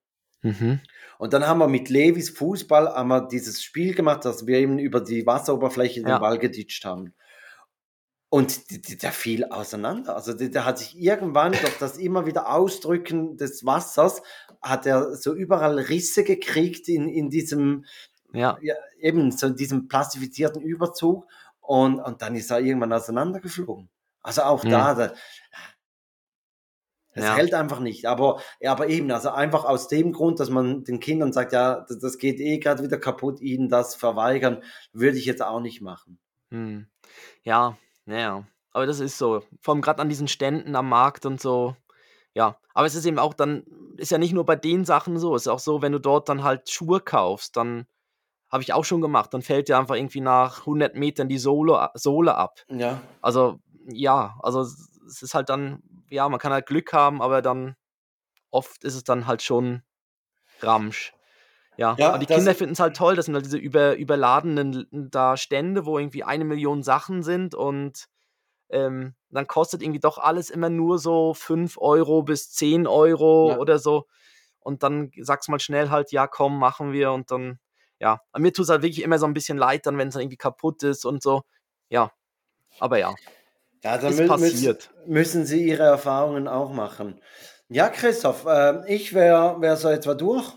Mhm. 0.43 0.79
Und 1.21 1.33
dann 1.33 1.45
haben 1.45 1.59
wir 1.59 1.67
mit 1.67 1.89
Levis 1.89 2.31
Fußball 2.31 2.95
haben 2.95 3.09
wir 3.09 3.27
dieses 3.27 3.61
Spiel 3.61 3.93
gemacht, 3.93 4.25
dass 4.25 4.47
wir 4.47 4.57
eben 4.57 4.79
über 4.79 5.01
die 5.01 5.23
Wasseroberfläche 5.23 5.99
den 6.01 6.09
Ja. 6.09 6.17
Ball 6.17 6.39
geditscht 6.39 6.83
haben. 6.83 7.13
Und 8.29 9.03
der 9.03 9.11
fiel 9.11 9.45
auseinander. 9.45 10.15
Also 10.15 10.33
der, 10.33 10.65
hat 10.65 10.79
sich 10.79 10.99
irgendwann 10.99 11.51
durch 11.51 11.77
das 11.77 11.99
immer 11.99 12.25
wieder 12.25 12.51
Ausdrücken 12.51 13.37
des 13.37 13.63
Wassers, 13.63 14.23
hat 14.63 14.87
er 14.87 15.13
so 15.13 15.35
überall 15.35 15.77
Risse 15.77 16.23
gekriegt 16.23 16.89
in, 16.89 17.07
in 17.07 17.29
diesem, 17.29 17.85
Ja, 18.33 18.57
ja, 18.59 18.73
eben 18.99 19.31
so 19.31 19.45
in 19.45 19.55
diesem 19.55 19.87
plastifizierten 19.87 20.63
Überzug. 20.63 21.27
Und, 21.59 21.99
und 21.99 22.23
dann 22.23 22.33
ist 22.35 22.49
er 22.49 22.61
irgendwann 22.61 22.93
auseinandergeflogen. 22.93 23.91
Also 24.23 24.41
auch 24.41 24.65
da, 24.65 24.95
da 24.95 25.13
es 27.13 27.25
Ja. 27.25 27.35
hält 27.35 27.53
einfach 27.53 27.79
nicht. 27.79 28.05
Aber, 28.05 28.41
ja, 28.59 28.71
aber 28.71 28.87
eben, 28.87 29.11
also 29.11 29.29
einfach 29.31 29.65
aus 29.65 29.87
dem 29.87 30.11
Grund, 30.13 30.39
dass 30.39 30.49
man 30.49 30.83
den 30.83 30.99
Kindern 30.99 31.33
sagt, 31.33 31.53
ja, 31.53 31.81
das, 31.87 31.99
das 31.99 32.17
geht 32.17 32.39
eh 32.39 32.59
gerade 32.59 32.83
wieder 32.83 32.97
kaputt, 32.97 33.41
ihnen 33.41 33.69
das 33.69 33.95
verweigern, 33.95 34.63
würde 34.93 35.17
ich 35.17 35.25
jetzt 35.25 35.41
auch 35.43 35.59
nicht 35.59 35.81
machen. 35.81 36.19
hm. 36.51 36.87
ja, 37.43 37.77
naja. 38.05 38.45
Aber 38.73 38.85
das 38.85 38.99
ist 39.01 39.17
so. 39.17 39.43
Vor 39.59 39.73
allem 39.73 39.81
gerade 39.81 40.01
an 40.01 40.07
diesen 40.09 40.29
Ständen 40.29 40.75
am 40.77 40.87
Markt 40.87 41.25
und 41.25 41.41
so. 41.41 41.75
Ja, 42.33 42.57
aber 42.73 42.87
es 42.87 42.95
ist 42.95 43.05
eben 43.05 43.19
auch 43.19 43.33
dann, 43.33 43.63
ist 43.97 44.11
ja 44.11 44.17
nicht 44.17 44.31
nur 44.33 44.45
bei 44.45 44.55
den 44.55 44.85
Sachen 44.85 45.19
so, 45.19 45.35
es 45.35 45.41
ist 45.43 45.47
auch 45.49 45.59
so, 45.59 45.81
wenn 45.81 45.91
du 45.91 45.99
dort 45.99 46.29
dann 46.29 46.43
halt 46.43 46.69
Schuhe 46.69 47.01
kaufst, 47.01 47.57
dann 47.57 47.85
habe 48.49 48.63
ich 48.63 48.71
auch 48.73 48.85
schon 48.85 49.01
gemacht, 49.01 49.33
dann 49.33 49.41
fällt 49.41 49.67
dir 49.69 49.77
einfach 49.77 49.95
irgendwie 49.95 50.21
nach 50.21 50.59
100 50.61 50.95
Metern 50.95 51.27
die 51.29 51.37
Sohle, 51.37 51.89
Sohle 51.95 52.35
ab. 52.35 52.59
Ja. 52.69 53.01
Also, 53.21 53.59
ja, 53.87 54.37
also 54.41 54.61
es 54.61 54.89
es 55.07 55.21
ist 55.23 55.33
halt 55.33 55.49
dann, 55.49 55.83
ja, 56.11 56.29
man 56.29 56.39
kann 56.39 56.51
halt 56.53 56.67
Glück 56.67 56.93
haben, 56.93 57.21
aber 57.21 57.41
dann 57.41 57.75
oft 58.51 58.83
ist 58.83 58.95
es 58.95 59.03
dann 59.03 59.27
halt 59.27 59.41
schon 59.41 59.83
Ramsch. 60.61 61.13
Ja, 61.77 61.95
Ja, 61.97 62.09
aber 62.09 62.19
die 62.19 62.25
Kinder 62.25 62.53
finden 62.53 62.73
es 62.73 62.79
halt 62.79 62.95
toll, 62.95 63.15
das 63.15 63.25
sind 63.25 63.33
halt 63.35 63.45
diese 63.45 63.57
über, 63.57 63.95
überladenen 63.95 64.87
da 64.91 65.37
Stände, 65.37 65.85
wo 65.85 65.97
irgendwie 65.97 66.23
eine 66.23 66.43
Million 66.43 66.83
Sachen 66.83 67.23
sind 67.23 67.55
und 67.55 68.07
ähm, 68.69 69.15
dann 69.29 69.47
kostet 69.47 69.81
irgendwie 69.81 69.99
doch 69.99 70.17
alles 70.17 70.49
immer 70.49 70.69
nur 70.69 70.99
so 70.99 71.33
5 71.33 71.77
Euro 71.77 72.23
bis 72.23 72.51
10 72.51 72.87
Euro 72.87 73.49
Ja. 73.49 73.57
oder 73.57 73.79
so. 73.79 74.07
Und 74.59 74.83
dann 74.83 75.11
sagst 75.19 75.49
mal 75.49 75.59
schnell 75.59 75.89
halt, 75.89 76.11
ja, 76.11 76.27
komm, 76.27 76.59
machen 76.59 76.93
wir. 76.93 77.11
Und 77.11 77.31
dann, 77.31 77.59
ja, 77.99 78.21
mir 78.37 78.53
tut 78.53 78.63
es 78.65 78.69
halt 78.69 78.83
wirklich 78.83 79.03
immer 79.03 79.19
so 79.19 79.25
ein 79.25 79.33
bisschen 79.33 79.57
leid, 79.57 79.85
dann, 79.85 79.97
wenn 79.97 80.09
es 80.09 80.15
irgendwie 80.15 80.37
kaputt 80.37 80.83
ist 80.83 81.05
und 81.05 81.23
so. 81.23 81.43
Ja, 81.89 82.11
aber 82.79 82.99
ja. 82.99 83.15
Ja, 83.83 83.97
da 83.97 84.09
Ist 84.09 84.19
mü- 84.19 84.27
passiert. 84.27 84.91
Müssen, 85.07 85.45
Sie 85.45 85.65
Ihre 85.67 85.83
Erfahrungen 85.83 86.47
auch 86.47 86.71
machen. 86.71 87.19
Ja, 87.67 87.89
Christoph, 87.89 88.45
äh, 88.45 88.81
ich 88.93 89.13
wäre 89.13 89.59
wär 89.61 89.75
so 89.77 89.89
etwa 89.89 90.13
durch. 90.13 90.53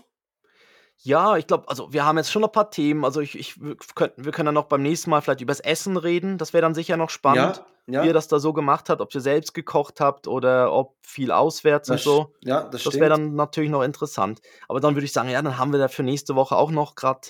Ja, 0.97 1.35
ich 1.37 1.45
glaube, 1.47 1.67
also 1.69 1.91
wir 1.93 2.05
haben 2.05 2.17
jetzt 2.17 2.31
schon 2.31 2.41
noch 2.41 2.49
ein 2.49 2.53
paar 2.53 2.71
Themen. 2.71 3.03
Also 3.05 3.21
ich, 3.21 3.37
ich 3.37 3.61
wir 3.61 3.75
könnten, 3.95 4.25
wir 4.25 4.31
können 4.31 4.47
dann 4.47 4.55
noch 4.55 4.65
beim 4.65 4.81
nächsten 4.81 5.09
Mal 5.09 5.21
vielleicht 5.21 5.41
übers 5.41 5.59
Essen 5.59 5.97
reden. 5.97 6.37
Das 6.37 6.53
wäre 6.53 6.61
dann 6.61 6.73
sicher 6.73 6.97
noch 6.97 7.09
spannend, 7.09 7.57
Ja, 7.57 7.65
wie 7.85 7.93
ihr 7.97 8.05
ja, 8.07 8.13
das 8.13 8.27
da 8.27 8.39
so 8.39 8.53
gemacht 8.53 8.89
habt, 8.89 9.01
ob 9.01 9.13
ihr 9.13 9.21
selbst 9.21 9.53
gekocht 9.53 9.99
habt 10.01 10.27
oder 10.27 10.71
ob 10.73 10.95
viel 11.01 11.31
auswärts 11.31 11.89
und 11.89 11.97
das, 11.97 12.03
so. 12.03 12.33
ja, 12.41 12.63
das 12.63 12.83
Das 12.83 12.95
wäre 12.95 13.09
dann 13.09 13.35
natürlich 13.35 13.69
noch 13.69 13.83
interessant. 13.83 14.41
Aber 14.67 14.79
dann 14.79 14.95
würde 14.95 15.05
ich 15.05 15.13
sagen, 15.13 15.29
ja, 15.29 15.41
dann 15.41 15.57
haben 15.57 15.71
wir 15.71 15.79
da 15.79 15.87
für 15.89 16.03
nächste 16.03 16.35
Woche 16.35 16.55
auch 16.55 16.71
noch 16.71 16.95
gerade 16.95 17.21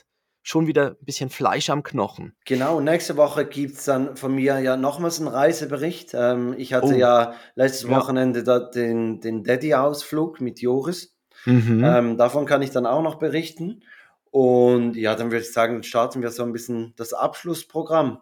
schon 0.47 0.67
wieder 0.67 0.91
ein 0.91 1.05
bisschen 1.05 1.31
Fleisch 1.31 1.71
am 1.71 1.81
Knochen. 1.81 2.35
Genau, 2.45 2.79
nächste 2.79 3.17
Woche 3.17 3.45
gibt 3.45 3.77
es 3.77 3.85
dann 3.85 4.15
von 4.15 4.35
mir 4.35 4.59
ja 4.59 4.77
nochmals 4.77 5.17
einen 5.19 5.27
Reisebericht. 5.27 6.11
Ähm, 6.13 6.53
ich 6.57 6.71
hatte 6.73 6.93
Oh. 6.93 6.97
ja 6.97 7.33
letztes 7.55 7.89
Ja. 7.89 7.97
Wochenende 7.97 8.43
da 8.43 8.59
den, 8.59 9.19
den 9.21 9.43
Daddy-Ausflug 9.43 10.39
mit 10.41 10.61
Joris. 10.61 11.15
Mhm. 11.45 11.83
Ähm, 11.83 12.17
davon 12.17 12.45
kann 12.45 12.61
ich 12.61 12.69
dann 12.69 12.85
auch 12.85 13.01
noch 13.01 13.15
berichten. 13.15 13.81
Und 14.29 14.95
ja, 14.95 15.15
dann 15.15 15.31
würde 15.31 15.43
ich 15.43 15.51
sagen, 15.51 15.81
starten 15.81 16.21
wir 16.21 16.29
so 16.29 16.43
ein 16.43 16.51
bisschen 16.51 16.93
das 16.95 17.13
Abschlussprogramm 17.13 18.19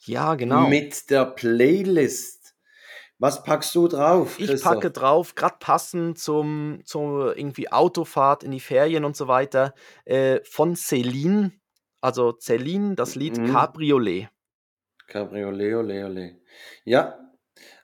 ja, 0.00 0.34
genau. 0.34 0.68
mit 0.68 1.10
der 1.10 1.26
Playlist. 1.26 2.54
Was 3.18 3.42
packst 3.42 3.74
du 3.74 3.88
drauf? 3.88 4.38
Ich 4.38 4.46
Christoph? 4.46 4.74
packe 4.74 4.90
drauf, 4.90 5.34
gerade 5.34 5.56
passend 5.58 6.18
zum, 6.18 6.80
zur 6.84 7.36
irgendwie 7.36 7.70
Autofahrt 7.72 8.44
in 8.44 8.50
die 8.50 8.60
Ferien 8.60 9.04
und 9.04 9.16
so 9.16 9.26
weiter, 9.26 9.74
äh, 10.04 10.40
von 10.44 10.76
Celine, 10.76 11.52
also 12.06 12.32
Celine, 12.38 12.94
das 12.94 13.16
Lied 13.16 13.42
Mhm. 13.42 13.44
Cabriolet. 13.44 14.28
Cabriolet, 15.06 15.74
ole, 15.74 16.04
ole. 16.06 16.40
Ja, 16.84 17.18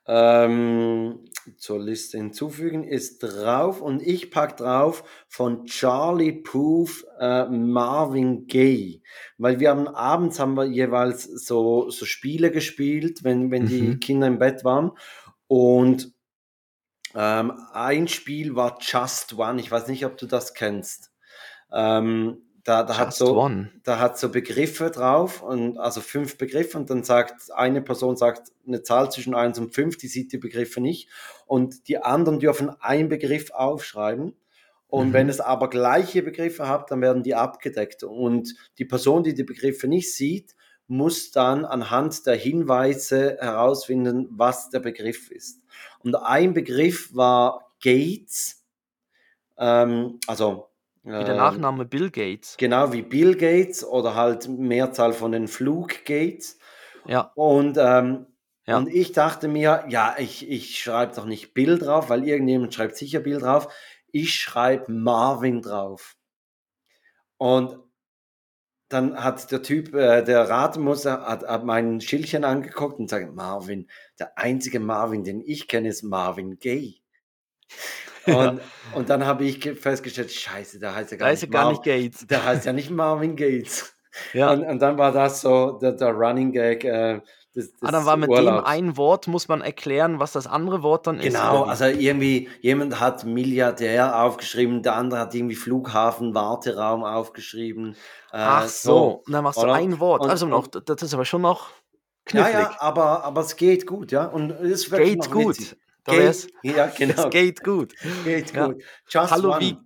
ähm, 0.07 1.25
zur 1.59 1.81
Liste 1.81 2.19
hinzufügen 2.19 2.85
ist 2.85 3.21
drauf 3.21 3.81
und 3.81 4.03
ich 4.03 4.31
pack 4.31 4.57
drauf 4.59 5.05
von 5.29 5.67
Charlie 5.67 6.33
Puth 6.33 7.05
äh, 7.21 7.47
Marvin 7.47 8.47
Gaye, 8.47 9.03
weil 9.39 9.61
wir 9.61 9.71
haben 9.71 9.89
abends 9.89 10.39
haben 10.41 10.57
wir 10.57 10.65
jeweils 10.67 11.25
so, 11.25 11.91
so 11.91 12.05
Spiele 12.07 12.51
gespielt, 12.51 13.25
wenn, 13.25 13.51
wenn 13.51 13.67
die 13.67 13.99
Mhm. 13.99 14.01
Kinder 14.01 14.29
im 14.29 14.39
Bett 14.39 14.65
waren 14.65 14.93
und 15.49 16.13
ähm, 17.15 17.53
ein 17.73 18.09
Spiel 18.09 18.57
war 18.57 18.79
Just 18.81 19.35
One, 19.39 19.61
ich 19.61 19.71
weiß 19.71 19.89
nicht, 19.89 20.05
ob 20.07 20.17
du 20.17 20.27
das 20.27 20.55
kennst. 20.55 21.13
Ähm, 21.73 22.43
da, 22.65 22.85
da 22.85 22.97
hat 22.97 23.15
so, 23.15 23.37
One. 23.39 23.71
da 23.83 23.99
hat 23.99 24.19
so 24.19 24.29
Begriffe 24.29 24.91
drauf 24.91 25.43
und 25.43 25.79
also 25.79 26.01
fünf 26.01 26.39
Begriffe 26.39 26.79
und 26.79 26.91
dann 26.91 27.03
sagt 27.03 27.51
eine 27.53 27.83
Person 27.83 28.17
sagt 28.17 28.53
eine 28.67 28.83
Zahl 28.83 29.11
zwischen 29.11 29.35
eins 29.35 29.59
und 29.59 29.75
fünf, 29.75 29.97
die 29.97 30.07
sieht 30.09 30.33
die 30.33 30.39
Begriffe 30.39 30.81
nicht 30.81 31.09
und 31.47 31.89
die 31.89 31.99
anderen 31.99 32.39
dürfen 32.39 32.71
einen 32.81 33.09
Begriff 33.09 33.51
aufschreiben 33.51 34.37
und 34.87 35.09
Mhm. 35.09 35.13
wenn 35.15 35.29
es 35.29 35.41
aber 35.41 35.71
gleiche 35.71 36.23
Begriffe 36.23 36.69
habt, 36.69 36.91
dann 36.91 37.01
werden 37.01 37.23
die 37.23 37.35
abgedeckt 37.35 38.05
und 38.05 38.55
die 38.79 38.85
Person, 38.85 39.25
die 39.25 39.35
die 39.35 39.43
Begriffe 39.45 39.89
nicht 39.89 40.15
sieht, 40.15 40.55
muss 40.87 41.31
dann 41.31 41.65
anhand 41.65 42.27
der 42.27 42.37
Hinweise 42.37 43.39
herausfinden, 43.41 44.29
was 44.31 44.69
der 44.69 44.81
Begriff 44.81 45.31
ist. 45.31 45.63
Und 46.01 46.15
ein 46.17 46.53
Begriff 46.53 47.15
war 47.15 47.73
Gates, 47.81 48.65
ähm, 49.57 50.21
also 50.27 50.69
Wie 51.05 51.11
der 51.11 51.31
ähm, 51.31 51.37
Nachname 51.37 51.85
Bill 51.85 52.11
Gates. 52.11 52.57
Genau 52.59 52.93
wie 52.93 53.03
Bill 53.03 53.37
Gates 53.37 53.85
oder 53.85 54.15
halt 54.15 54.49
Mehrzahl 54.49 55.13
von 55.13 55.33
den 55.33 55.49
Fluggates. 55.49 56.59
Ja, 57.07 57.33
Und, 57.35 57.77
ähm, 57.79 58.27
Ja. 58.67 58.79
und 58.79 58.89
ich 58.89 59.13
dachte 59.13 59.49
mir, 59.49 59.85
ja, 59.89 60.15
ich, 60.19 60.49
ich 60.49 60.79
schreibe 60.79 61.15
doch 61.15 61.25
nicht 61.27 61.55
Bill 61.55 61.79
drauf, 61.79 62.11
weil 62.11 62.27
irgendjemand 62.27 62.73
schreibt 62.73 62.97
sicher 62.97 63.21
Bill 63.21 63.39
drauf. 63.39 63.69
Ich 64.13 64.35
schreibe 64.35 64.93
Marvin 64.93 65.63
drauf. 65.63 66.17
Und 67.39 67.79
dann 68.89 69.17
hat 69.17 69.51
der 69.51 69.63
Typ, 69.63 69.95
äh, 69.95 70.23
der 70.23 70.49
raten 70.49 70.83
muss, 70.83 71.07
hat, 71.07 71.43
hat 71.43 71.65
mein 71.65 72.01
Schildchen 72.01 72.45
angeguckt 72.45 72.99
und 73.01 73.09
sagt, 73.09 73.35
Marvin, 73.35 73.89
der 74.21 74.39
einzige 74.39 74.79
Marvin, 74.81 75.25
den 75.25 75.41
ich 75.41 75.67
kenne, 75.67 75.89
ist 75.89 76.03
Marvin 76.03 76.59
Gaye. 76.59 77.01
Und, 78.27 78.61
und 78.95 79.09
dann 79.11 79.27
habe 79.27 79.45
ich 79.45 79.61
ge- 79.61 79.75
festgestellt, 79.75 80.31
scheiße, 80.31 80.79
der 80.79 80.95
heißt 80.95 81.11
ja 81.13 81.17
gar 81.17 81.27
da 81.29 81.33
nicht 81.33 81.43
ja 81.43 81.49
gar 81.49 81.71
nicht 81.71 81.83
Gates. 81.83 82.27
der 82.27 82.45
heißt 82.45 82.67
ja 82.67 82.73
nicht 82.73 82.91
Marvin 82.91 83.37
Gates. 83.37 83.95
Ja. 84.35 84.53
Und, 84.53 84.63
und 84.65 84.79
dann 84.81 84.99
war 84.99 85.11
das 85.13 85.41
so 85.41 85.79
der, 85.81 85.93
der 85.93 86.11
Running 86.13 86.53
Gag 86.53 86.85
äh, 86.85 87.21
des, 87.57 87.73
des 87.73 87.83
Ah, 87.83 87.91
dann 87.91 88.05
war 88.05 88.17
mit 88.17 88.29
dem 88.29 88.35
Urlaubs. 88.35 88.69
einen 88.69 88.97
Wort, 88.99 89.27
muss 89.27 89.49
man 89.49 89.63
erklären, 89.63 90.21
was 90.21 90.33
das 90.33 90.47
andere 90.47 90.83
Wort 90.83 91.07
dann 91.07 91.19
ist. 91.19 91.35
Genau, 91.35 91.65
also 91.65 91.87
irgendwie, 91.87 92.49
jemand 92.61 93.01
hat 93.01 93.25
Milliardär 93.25 94.23
aufgeschrieben, 94.23 94.83
der 94.83 94.97
andere 94.97 95.21
hat 95.21 95.35
irgendwie 95.35 95.55
Flughafen, 95.57 96.35
Warteraum 96.35 97.05
aufgeschrieben. 97.05 97.93
Äh, 98.33 98.37
Ach 98.39 98.69
so, 98.69 99.23
und 99.27 99.33
dann 99.33 99.45
machst 99.45 99.59
du 99.59 99.63
Oder? 99.65 99.75
ein 99.75 99.99
Wort. 99.99 100.23
Und- 100.23 100.31
also 100.31 100.47
noch, 100.47 100.67
das 100.67 101.03
ist 101.03 101.15
aber 101.15 101.25
schon 101.25 101.43
noch 101.43 101.71
Ja, 102.33 102.45
knifflig. 102.45 102.55
ja, 102.55 102.77
aber, 102.81 103.25
aber 103.25 103.41
es 103.41 103.57
geht 103.57 103.87
gut, 103.87 104.13
ja. 104.13 104.27
Und 104.27 104.51
es 104.51 104.71
ist 104.85 104.91
wirklich 104.91 105.15
Geht 105.21 105.31
gut. 105.31 105.59
witzig. 105.59 105.77
Da 106.05 106.13
Geht, 106.13 106.49
ja, 106.63 106.87
genau. 106.89 107.25
es 107.25 107.31
geht 107.31 107.63
gut. 107.63 107.95
geht 108.25 108.53
Ja. 108.55 108.67
gut. 108.67 108.83
Just 109.09 109.31
Hallo 109.31 109.53
one. 109.53 109.61
wie, 109.61 109.77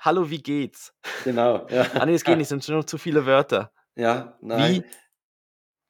hallo, 0.00 0.28
wie 0.28 0.42
geht's? 0.42 0.92
Genau. 1.24 1.66
Ja, 1.70 1.86
Ah, 1.94 2.06
nee, 2.06 2.14
es 2.14 2.24
geht 2.24 2.36
nicht, 2.36 2.44
es 2.44 2.48
sind 2.50 2.64
schon 2.64 2.86
zu 2.86 2.98
viele 2.98 3.24
Wörter. 3.26 3.72
ja 3.94 4.36
nein. 4.40 4.84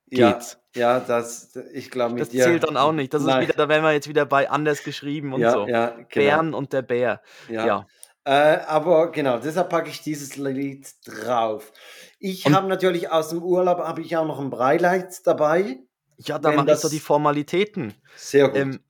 Wie 0.09 0.19
ja, 0.19 0.33
geht's? 0.33 0.59
Ja, 0.77 1.01
das, 1.01 1.57
ich 1.73 1.91
glaube 1.91 2.15
mit 2.15 2.21
Das 2.23 2.31
zählt 2.31 2.63
dann 2.63 2.77
auch 2.77 2.93
nicht. 2.93 3.13
Das 3.13 3.23
ist 3.23 3.29
wieder, 3.29 3.55
da 3.55 3.69
wären 3.69 3.83
wir 3.83 3.93
jetzt 3.93 4.09
wieder 4.09 4.25
bei 4.27 4.49
anders 4.49 4.85
geschrieben 4.85 5.33
und 5.33 5.41
ja, 5.41 5.51
so. 5.51 5.67
Ja, 5.67 5.89
genau. 5.89 6.07
Bären 6.15 6.55
und 6.55 6.73
der 6.73 6.83
Bär. 6.83 7.23
Ja. 7.49 7.87
Äh, 8.25 8.59
aber 8.67 9.11
genau, 9.11 9.39
deshalb 9.39 9.71
packe 9.71 9.89
ich 9.89 10.03
dieses 10.03 10.37
Lied 10.37 10.89
drauf. 11.07 11.73
Ich 12.19 12.47
habe 12.47 12.69
natürlich 12.69 13.11
aus 13.11 13.31
dem 13.31 13.43
Urlaub 13.43 13.79
habe 13.79 14.01
ich 14.03 14.17
auch 14.17 14.27
noch 14.27 14.39
ein 14.41 14.51
Breileit 14.51 15.27
dabei. 15.27 15.79
Ja, 16.19 16.43
Wenn 16.43 16.57
mache 16.57 16.73
ich 16.73 16.81
doch 16.81 16.91
die 16.91 17.01
Formalitäten. 17.01 17.95
Sehr 18.17 18.49
gut. 18.49 18.57
Ähm, 18.59 18.81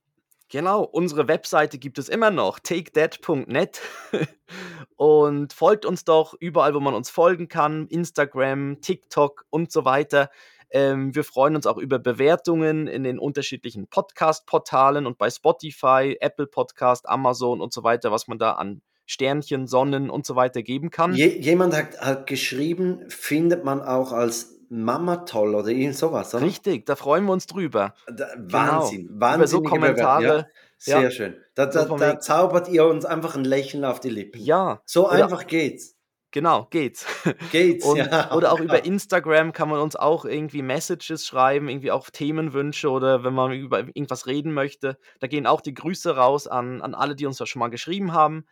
genau, 0.48 0.82
unsere 0.82 1.28
Webseite 1.28 1.78
gibt 1.78 1.98
es 1.98 2.08
immer 2.08 2.30
noch, 2.30 2.58
takethat.net. 2.58 3.80
und 4.96 5.52
folgt 5.52 5.84
uns 5.84 6.04
doch 6.04 6.34
überall, 6.38 6.74
wo 6.74 6.80
man 6.80 6.94
uns 6.94 7.10
folgen 7.10 7.48
kann: 7.48 7.86
Instagram, 7.88 8.80
TikTok 8.80 9.44
und 9.50 9.72
so 9.72 9.84
weiter. 9.84 10.30
Ähm, 10.70 11.14
wir 11.14 11.24
freuen 11.24 11.54
uns 11.54 11.66
auch 11.66 11.78
über 11.78 11.98
Bewertungen 11.98 12.88
in 12.88 13.04
den 13.04 13.18
unterschiedlichen 13.18 13.86
Podcast-Portalen 13.86 15.06
und 15.06 15.16
bei 15.16 15.30
Spotify, 15.30 16.16
Apple 16.20 16.46
Podcast, 16.46 17.08
Amazon 17.08 17.60
und 17.60 17.72
so 17.72 17.84
weiter, 17.84 18.10
was 18.10 18.26
man 18.26 18.38
da 18.38 18.52
an 18.52 18.82
Sternchen, 19.06 19.68
Sonnen 19.68 20.10
und 20.10 20.26
so 20.26 20.34
weiter 20.34 20.62
geben 20.62 20.90
kann. 20.90 21.14
Je, 21.14 21.28
jemand 21.38 21.74
hat, 21.74 22.00
hat 22.00 22.26
geschrieben, 22.26 23.08
findet 23.08 23.64
man 23.64 23.80
auch 23.80 24.12
als 24.12 24.55
Mama 24.68 25.18
toll 25.18 25.54
oder 25.54 25.68
irgend 25.68 25.96
sowas, 25.96 26.34
oder? 26.34 26.44
Richtig, 26.44 26.86
da 26.86 26.96
freuen 26.96 27.24
wir 27.26 27.32
uns 27.32 27.46
drüber. 27.46 27.94
Da, 28.06 28.26
Genau. 28.34 28.52
Wahnsinn, 28.52 29.06
Über 29.08 29.46
so 29.46 29.62
Kommentare. 29.62 30.24
Ja, 30.24 30.46
sehr 30.78 31.00
Ja. 31.02 31.10
schön. 31.10 31.36
Da, 31.54 31.66
da, 31.66 31.84
da 31.84 32.20
zaubert 32.20 32.68
ihr 32.68 32.84
uns 32.86 33.04
einfach 33.04 33.36
ein 33.36 33.44
Lächeln 33.44 33.84
auf 33.84 34.00
die 34.00 34.10
Lippen. 34.10 34.40
Ja, 34.40 34.80
So 34.84 35.06
Oder- 35.08 35.24
einfach 35.24 35.46
geht's. 35.46 35.94
genau, 36.32 36.66
geht's. 36.70 37.06
Geht's, 37.50 37.84
Und, 37.86 37.96
ja. 37.98 38.32
Oder 38.34 38.52
auch 38.52 38.60
über 38.60 38.84
Instagram 38.84 39.52
kann 39.52 39.68
man 39.70 39.80
uns 39.80 39.96
auch 39.96 40.24
irgendwie 40.24 40.62
Messages 40.62 41.26
schreiben, 41.26 41.68
irgendwie 41.68 41.90
auch 41.92 42.10
Themenwünsche 42.10 42.90
oder 42.90 43.24
wenn 43.24 43.32
man 43.34 43.52
über 43.52 43.80
irgendwas 43.80 44.26
reden 44.26 44.52
möchte. 44.52 44.98
Da 45.20 45.26
gehen 45.28 45.46
auch 45.46 45.60
die 45.62 45.74
Grüße 45.74 46.14
raus 46.16 46.46
an, 46.46 46.82
an 46.82 46.94
alle, 46.94 47.14
die 47.16 47.24
uns 47.26 47.38
das 47.38 47.48
schon 47.48 47.60
mal 47.60 47.68
geschrieben 47.68 48.12
haben. 48.12 48.44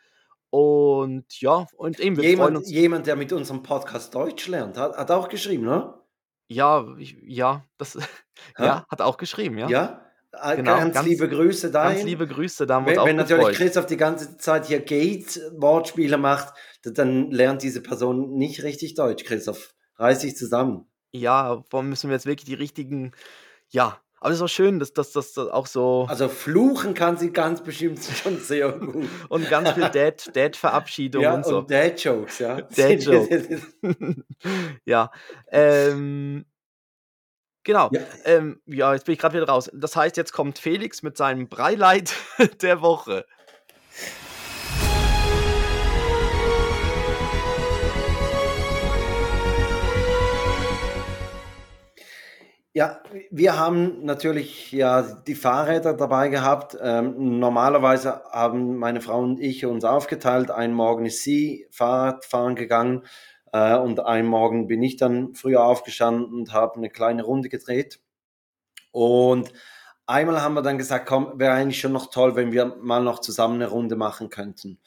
Und 0.50 1.40
ja, 1.40 1.66
und 1.76 1.98
eben, 1.98 2.16
wir 2.16 2.22
freuen 2.22 2.30
Jemand, 2.30 2.56
uns. 2.58 2.70
jemand, 2.70 3.06
der 3.08 3.16
mit 3.16 3.32
unserem 3.32 3.62
Podcast 3.64 4.14
Deutsch 4.14 4.46
lernt, 4.46 4.76
hat, 4.78 4.96
hat 4.96 5.10
auch 5.10 5.28
geschrieben, 5.28 5.64
ne? 5.64 5.92
Ja, 6.48 6.86
ich, 6.98 7.16
ja, 7.22 7.64
das 7.78 7.96
ja, 8.58 8.84
hat 8.90 9.00
auch 9.00 9.16
geschrieben, 9.16 9.58
ja. 9.58 9.68
Ja? 9.68 10.00
Äh, 10.32 10.56
Genau, 10.56 10.76
ganz, 10.76 10.94
ganz- 10.94 11.06
liebe 11.06 11.28
Grüße 11.28 11.70
dahin. 11.70 11.94
Ganz 11.96 12.04
liebe 12.06 12.26
Grüße, 12.26 12.66
da 12.66 12.74
haben 12.74 12.86
Wenn, 12.86 12.96
wenn 13.04 13.16
natürlich. 13.16 13.56
Christoph 13.56 13.86
die 13.86 13.96
ganze 13.96 14.36
Zeit 14.36 14.66
hier 14.66 14.80
Gate-Wortspiele 14.80 16.18
macht, 16.18 16.54
d- 16.84 16.92
dann 16.92 17.30
lernt 17.30 17.62
diese 17.62 17.80
Person 17.82 18.34
nicht 18.34 18.62
richtig 18.62 18.94
Deutsch, 18.94 19.24
Christoph. 19.24 19.74
Reiß 19.96 20.20
dich 20.20 20.36
zusammen. 20.36 20.86
Ja, 21.12 21.62
warum 21.70 21.88
müssen 21.88 22.10
wir 22.10 22.14
jetzt 22.16 22.26
wirklich 22.26 22.46
die 22.46 22.54
richtigen, 22.54 23.12
ja, 23.68 24.00
aber 24.24 24.32
es 24.32 24.38
ist 24.38 24.42
auch 24.42 24.48
schön, 24.48 24.78
dass 24.78 24.94
das 24.94 25.36
auch 25.36 25.66
so 25.66 26.06
Also 26.08 26.30
fluchen 26.30 26.94
kann 26.94 27.18
sie 27.18 27.30
ganz 27.30 27.62
bestimmt 27.62 28.02
schon 28.22 28.38
sehr 28.38 28.72
gut. 28.72 29.06
und 29.28 29.50
ganz 29.50 29.72
viel 29.72 29.90
Dad, 29.90 30.34
Dad-Verabschiedung 30.34 31.22
ja, 31.22 31.34
und 31.34 31.44
so. 31.44 31.58
und 31.58 31.70
Dad-Jokes, 31.70 32.38
ja. 32.38 32.62
Dad-Jokes. 32.74 33.48
ja, 34.86 35.10
ähm, 35.48 36.46
genau. 37.64 37.90
Ja. 37.92 38.00
Ähm, 38.24 38.62
ja, 38.64 38.94
jetzt 38.94 39.04
bin 39.04 39.12
ich 39.12 39.18
gerade 39.18 39.36
wieder 39.36 39.46
raus. 39.46 39.70
Das 39.74 39.94
heißt, 39.94 40.16
jetzt 40.16 40.32
kommt 40.32 40.58
Felix 40.58 41.02
mit 41.02 41.18
seinem 41.18 41.50
Breileit 41.50 42.14
der 42.62 42.80
Woche. 42.80 43.26
Ja, 52.76 53.00
wir 53.30 53.56
haben 53.56 54.04
natürlich 54.04 54.72
ja 54.72 55.02
die 55.02 55.36
Fahrräder 55.36 55.94
dabei 55.94 56.28
gehabt. 56.28 56.76
Ähm, 56.80 57.38
normalerweise 57.38 58.24
haben 58.32 58.78
meine 58.78 59.00
Frau 59.00 59.20
und 59.20 59.38
ich 59.38 59.64
uns 59.64 59.84
aufgeteilt. 59.84 60.50
Einen 60.50 60.74
Morgen 60.74 61.06
ist 61.06 61.22
sie 61.22 61.68
Fahrrad 61.70 62.24
fahren 62.24 62.56
gegangen 62.56 63.04
äh, 63.52 63.76
und 63.76 64.00
einen 64.00 64.26
Morgen 64.26 64.66
bin 64.66 64.82
ich 64.82 64.96
dann 64.96 65.36
früher 65.36 65.62
aufgestanden 65.64 66.34
und 66.34 66.52
habe 66.52 66.74
eine 66.74 66.90
kleine 66.90 67.22
Runde 67.22 67.48
gedreht. 67.48 68.00
Und 68.90 69.52
einmal 70.06 70.42
haben 70.42 70.54
wir 70.54 70.62
dann 70.62 70.76
gesagt, 70.78 71.06
komm, 71.06 71.38
wäre 71.38 71.54
eigentlich 71.54 71.78
schon 71.80 71.92
noch 71.92 72.10
toll, 72.10 72.34
wenn 72.34 72.50
wir 72.50 72.76
mal 72.80 73.04
noch 73.04 73.20
zusammen 73.20 73.54
eine 73.54 73.68
Runde 73.68 73.94
machen 73.94 74.30
könnten. 74.30 74.80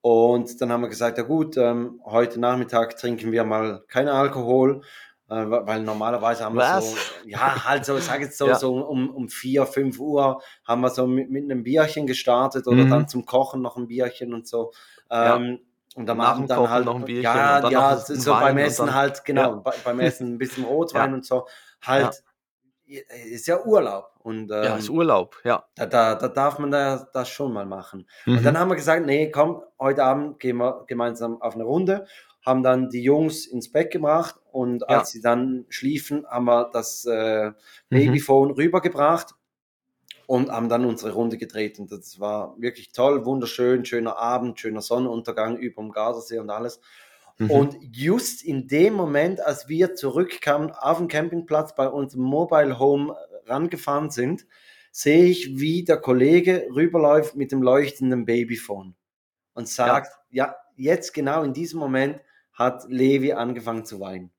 Und 0.00 0.60
dann 0.60 0.72
haben 0.72 0.80
wir 0.80 0.88
gesagt, 0.88 1.18
ja 1.18 1.24
gut, 1.24 1.56
ähm, 1.56 2.00
heute 2.04 2.40
Nachmittag 2.40 2.96
trinken 2.96 3.30
wir 3.30 3.44
mal 3.44 3.84
keinen 3.88 4.08
Alkohol, 4.08 4.82
weil 5.28 5.82
normalerweise 5.82 6.44
haben 6.44 6.54
wir 6.56 6.62
Was? 6.62 6.90
so, 6.90 6.96
ja, 7.26 7.64
halt 7.66 7.84
so, 7.84 7.96
ich 7.96 8.04
sage 8.04 8.24
jetzt 8.24 8.38
so, 8.38 8.46
Ja. 8.48 8.54
so 8.54 8.74
um, 8.76 9.10
um 9.14 9.28
vier, 9.28 9.66
fünf 9.66 9.98
Uhr 9.98 10.40
haben 10.64 10.80
wir 10.80 10.88
so 10.90 11.06
mit, 11.06 11.30
mit 11.30 11.44
einem 11.44 11.62
Bierchen 11.62 12.06
gestartet 12.06 12.66
oder 12.66 12.84
Mhm. 12.84 12.90
dann 12.90 13.08
zum 13.08 13.26
Kochen 13.26 13.60
noch 13.60 13.76
ein 13.76 13.86
Bierchen 13.88 14.32
und 14.32 14.48
so. 14.48 14.72
Ja. 15.10 15.36
Ähm, 15.36 15.60
und 15.96 16.08
am 16.08 16.18
Nach 16.18 16.28
Abend 16.30 16.44
dem 16.44 16.48
dann 16.48 16.58
Kochen 16.58 16.70
halt, 16.70 16.84
noch 16.86 16.96
ein 16.96 17.04
Bierchen 17.04 17.22
ja, 17.24 17.56
und 17.56 17.64
dann 17.64 17.72
ja, 17.72 17.96
so 17.96 18.30
Wein 18.32 18.40
beim 18.40 18.56
und 18.56 18.62
Essen 18.62 18.86
dann- 18.86 18.94
halt, 18.94 19.24
genau, 19.24 19.42
Ja. 19.42 19.56
bei, 19.56 19.74
beim 19.84 20.00
Essen 20.00 20.34
ein 20.34 20.38
bisschen 20.38 20.64
Rotwein 21.12 21.12
und 21.14 21.24
so, 21.26 21.46
halt, 21.82 22.22
ist 22.86 23.46
ja 23.46 23.62
Urlaub 23.64 24.12
und 24.20 24.50
ähm, 24.50 24.64
Ja, 24.64 24.76
ist 24.76 24.88
Urlaub, 24.88 25.36
ja. 25.44 25.64
da, 25.74 25.84
da, 25.86 26.14
da 26.14 26.28
darf 26.28 26.58
man 26.58 26.70
da, 26.70 27.06
das 27.12 27.28
schon 27.28 27.52
mal 27.52 27.66
machen. 27.66 28.06
Mhm. 28.24 28.38
Und 28.38 28.44
dann 28.46 28.58
haben 28.58 28.70
wir 28.70 28.76
gesagt, 28.76 29.04
nee, 29.04 29.30
komm, 29.30 29.62
heute 29.78 30.04
Abend 30.04 30.38
gehen 30.40 30.56
wir 30.56 30.84
gemeinsam 30.86 31.42
auf 31.42 31.54
eine 31.54 31.64
Runde, 31.64 32.06
haben 32.46 32.62
dann 32.62 32.88
die 32.88 33.02
Jungs 33.02 33.44
ins 33.46 33.70
Bett 33.70 33.90
gebracht 33.90 34.36
und 34.52 34.82
Ja. 34.88 34.98
als 34.98 35.10
sie 35.10 35.20
dann 35.20 35.66
schliefen, 35.68 36.26
haben 36.26 36.46
wir 36.46 36.70
das 36.72 37.04
äh, 37.04 37.48
Mhm. 37.50 37.54
Babyphone 37.90 38.50
rübergebracht 38.52 39.34
und 40.26 40.50
haben 40.50 40.68
dann 40.68 40.84
unsere 40.84 41.12
Runde 41.12 41.38
gedreht 41.38 41.78
und 41.78 41.90
das 41.90 42.20
war 42.20 42.54
wirklich 42.60 42.92
toll, 42.92 43.24
wunderschön, 43.24 43.84
schöner 43.84 44.18
Abend, 44.18 44.60
schöner 44.60 44.82
Sonnenuntergang 44.82 45.56
über 45.56 45.82
dem 45.82 45.90
Gardasee 45.92 46.38
und 46.38 46.50
alles. 46.50 46.80
Mhm. 47.38 47.50
Und 47.50 47.76
just 47.92 48.42
in 48.42 48.66
dem 48.68 48.94
Moment, 48.94 49.40
als 49.40 49.68
wir 49.68 49.94
zurückkamen 49.94 50.70
auf 50.72 50.98
dem 50.98 51.08
Campingplatz 51.08 51.74
bei 51.74 51.88
unserem 51.88 52.24
Mobile 52.24 52.78
Home 52.78 53.16
rangefahren 53.46 54.10
sind, 54.10 54.46
sehe 54.90 55.24
ich, 55.26 55.58
wie 55.58 55.84
der 55.84 55.98
Kollege 55.98 56.66
rüberläuft 56.74 57.36
mit 57.36 57.52
dem 57.52 57.62
leuchtenden 57.62 58.24
Babyphone 58.24 58.96
und 59.54 59.68
sagt, 59.68 60.10
ja, 60.30 60.56
jetzt 60.76 61.14
genau 61.14 61.42
in 61.42 61.52
diesem 61.54 61.78
Moment 61.78 62.20
hat 62.52 62.84
Levi 62.88 63.32
angefangen 63.32 63.84
zu 63.84 64.00
weinen. 64.00 64.30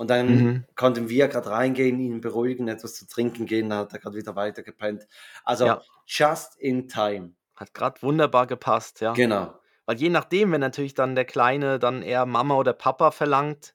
Und 0.00 0.08
dann 0.08 0.28
Mhm. 0.34 0.64
konnten 0.76 1.10
wir 1.10 1.28
gerade 1.28 1.50
reingehen, 1.50 2.00
ihn 2.00 2.22
beruhigen, 2.22 2.68
etwas 2.68 2.94
zu 2.94 3.06
trinken 3.06 3.44
gehen, 3.44 3.68
dann 3.68 3.80
hat 3.80 3.92
er 3.92 3.98
gerade 3.98 4.16
wieder 4.16 4.34
weiter 4.34 4.62
gepennt. 4.62 5.06
Also 5.44 5.66
Ja. 5.66 5.82
just 6.06 6.56
in 6.56 6.88
time. 6.88 7.34
Hat 7.54 7.74
gerade 7.74 8.00
wunderbar 8.00 8.46
gepasst, 8.46 9.02
ja. 9.02 9.12
Genau. 9.12 9.52
Weil 9.84 9.98
je 9.98 10.08
nachdem, 10.08 10.52
wenn 10.52 10.60
natürlich 10.62 10.94
dann 10.94 11.14
der 11.16 11.26
Kleine 11.26 11.78
dann 11.78 12.00
eher 12.00 12.24
Mama 12.24 12.54
oder 12.54 12.72
Papa 12.72 13.10
verlangt, 13.10 13.74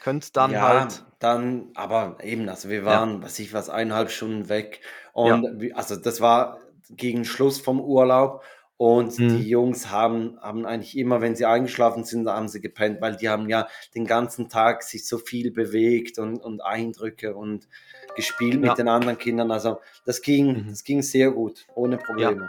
könnte 0.00 0.30
dann 0.32 0.52
ja, 0.52 0.62
halt. 0.62 1.04
dann, 1.18 1.72
aber 1.74 2.16
eben, 2.22 2.48
also 2.48 2.70
wir 2.70 2.78
Ja. 2.78 2.86
waren, 2.86 3.22
was 3.22 3.38
ich 3.38 3.52
was, 3.52 3.68
eineinhalb 3.68 4.10
Stunden 4.10 4.48
weg. 4.48 4.80
Und 5.12 5.60
wie- 5.60 5.74
also 5.74 5.94
das 5.94 6.22
war 6.22 6.58
gegen 6.88 7.26
Schluss 7.26 7.60
vom 7.60 7.82
Urlaub. 7.82 8.42
Und 8.78 9.18
Mhm. 9.18 9.28
die 9.38 9.48
Jungs 9.48 9.90
haben, 9.90 10.38
haben 10.42 10.66
eigentlich 10.66 10.98
immer, 10.98 11.22
wenn 11.22 11.34
sie 11.34 11.46
eingeschlafen 11.46 12.04
sind, 12.04 12.28
haben 12.28 12.48
sie 12.48 12.60
gepennt, 12.60 13.00
weil 13.00 13.16
die 13.16 13.28
haben 13.30 13.48
ja 13.48 13.68
den 13.94 14.04
ganzen 14.06 14.50
Tag 14.50 14.82
sich 14.82 15.06
so 15.06 15.16
viel 15.16 15.50
bewegt 15.50 16.18
und, 16.18 16.38
und 16.42 16.60
Eindrücke 16.62 17.34
und 17.34 17.68
gespielt 18.16 18.62
Ja. 18.62 18.70
mit 18.70 18.78
den 18.78 18.88
anderen 18.88 19.16
Kindern. 19.16 19.50
Also 19.50 19.80
das 20.04 20.20
ging, 20.20 20.64
Mhm. 20.64 20.66
das 20.68 20.84
ging 20.84 21.00
sehr 21.02 21.30
gut, 21.30 21.66
ohne 21.74 21.96
Probleme. 21.96 22.48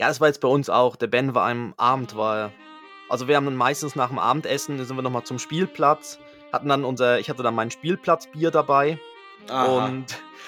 Ja, 0.00 0.06
das 0.06 0.20
war 0.20 0.28
jetzt 0.28 0.40
bei 0.40 0.46
uns 0.46 0.70
auch. 0.70 0.94
Der 0.94 1.08
Ben 1.08 1.34
war 1.34 1.50
am 1.50 1.74
Abend, 1.76 2.16
war. 2.16 2.52
Also 3.08 3.26
wir 3.26 3.34
haben 3.34 3.46
dann 3.46 3.56
meistens 3.56 3.96
nach 3.96 4.10
dem 4.10 4.20
Abendessen, 4.20 4.78
sind 4.84 4.96
wir 4.96 5.02
nochmal 5.02 5.24
zum 5.24 5.40
Spielplatz, 5.40 6.20
hatten 6.52 6.68
dann 6.68 6.84
unser, 6.84 7.18
ich 7.18 7.28
hatte 7.28 7.42
dann 7.42 7.56
mein 7.56 7.72
Spielplatzbier 7.72 8.52
dabei. 8.52 9.00
Aha. 9.48 9.86
Und, 9.86 10.04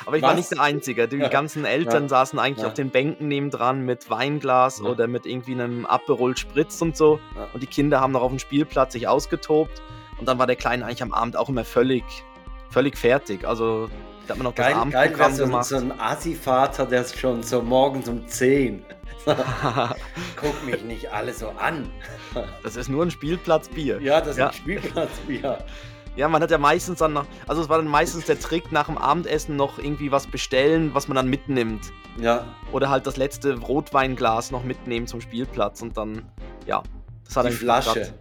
aber 0.07 0.17
ich 0.17 0.23
war 0.23 0.31
Was? 0.31 0.37
nicht 0.39 0.51
der 0.53 0.61
Einzige. 0.61 1.09
Die 1.09 1.17
Ja. 1.19 1.29
ganzen 1.29 1.65
Eltern 1.65 2.05
Ja. 2.05 2.09
saßen 2.09 2.39
eigentlich 2.39 2.63
Ja. 2.63 2.69
auf 2.69 2.75
den 2.75 2.91
Bänken 2.91 3.29
nebendran 3.29 3.85
mit 3.85 4.09
Weinglas 4.11 4.81
oder 4.83 5.07
mit 5.07 5.27
irgendwie 5.27 5.53
einem 5.53 5.87
Aperol 5.87 6.37
Spritz 6.37 6.81
und 6.83 6.97
so. 6.97 7.21
Und 7.53 7.63
die 7.63 7.67
Kinder 7.67 8.01
haben 8.01 8.13
noch 8.13 8.23
auf 8.23 8.31
dem 8.31 8.39
Spielplatz 8.39 8.93
sich 8.93 9.09
ausgetobt. 9.09 9.83
Und 10.19 10.29
dann 10.29 10.39
war 10.39 10.47
der 10.47 10.57
Kleine 10.57 10.85
eigentlich 10.85 11.03
am 11.03 11.13
Abend 11.13 11.37
auch 11.37 11.49
immer 11.49 11.65
völlig, 11.65 12.05
völlig 12.71 12.97
fertig. 12.99 13.47
Also 13.47 13.89
da 14.27 14.35
hat 14.35 14.39
man 14.39 14.45
noch 14.45 14.55
das 14.55 14.67
Geil, 14.67 14.75
geil 14.75 14.81
Abendprogramm 14.83 15.31
wär 15.33 15.37
so, 15.37 15.45
gemacht. 15.45 15.65
so 15.67 15.77
ein 15.77 15.99
Assi-Vater, 16.01 16.87
der 16.87 17.01
ist 17.03 17.19
schon 17.19 17.43
so 17.43 17.63
morgens 17.63 18.09
um 18.09 18.27
10. 18.29 18.85
Guck 20.37 20.65
mich 20.65 20.83
nicht 20.85 21.13
alle 21.13 21.33
so 21.35 21.49
an. 21.51 21.91
das 22.63 22.77
ist 22.77 22.89
nur 22.89 23.05
ein 23.05 23.11
Spielplatzbier. 23.11 24.01
Ja, 24.01 24.21
das 24.21 24.31
ist 24.31 24.39
Ja. 24.39 24.47
ein 24.49 24.53
Spielplatzbier. 24.55 25.59
Ja, 26.21 26.29
man 26.29 26.43
hat 26.43 26.51
ja 26.51 26.59
meistens 26.59 26.99
dann 26.99 27.15
noch, 27.15 27.25
also 27.47 27.63
es 27.63 27.71
war 27.71 27.79
dann 27.79 27.89
meistens 27.89 28.27
der 28.27 28.39
Trick, 28.39 28.73
nach 28.73 28.87
dem 28.89 28.99
Abendessen 28.99 29.57
noch 29.57 29.79
irgendwie 29.79 30.13
was 30.13 30.27
bestellen, 30.27 30.91
was 30.93 31.09
man 31.09 31.15
dann 31.17 31.29
mitnimmt. 31.29 31.81
Ja, 32.19 32.45
Oder 32.73 32.91
halt 32.91 33.07
das 33.07 33.17
letzte 33.17 33.59
Rotweinglas 33.59 34.51
noch 34.51 34.63
mitnehmen 34.63 35.07
zum 35.07 35.23
Spielplatz 35.23 35.81
und 35.81 35.97
dann, 35.97 36.31
ja. 36.67 36.83
Das 37.25 37.37
hat 37.37 37.47
die 37.47 37.53
Flasche. 37.53 38.13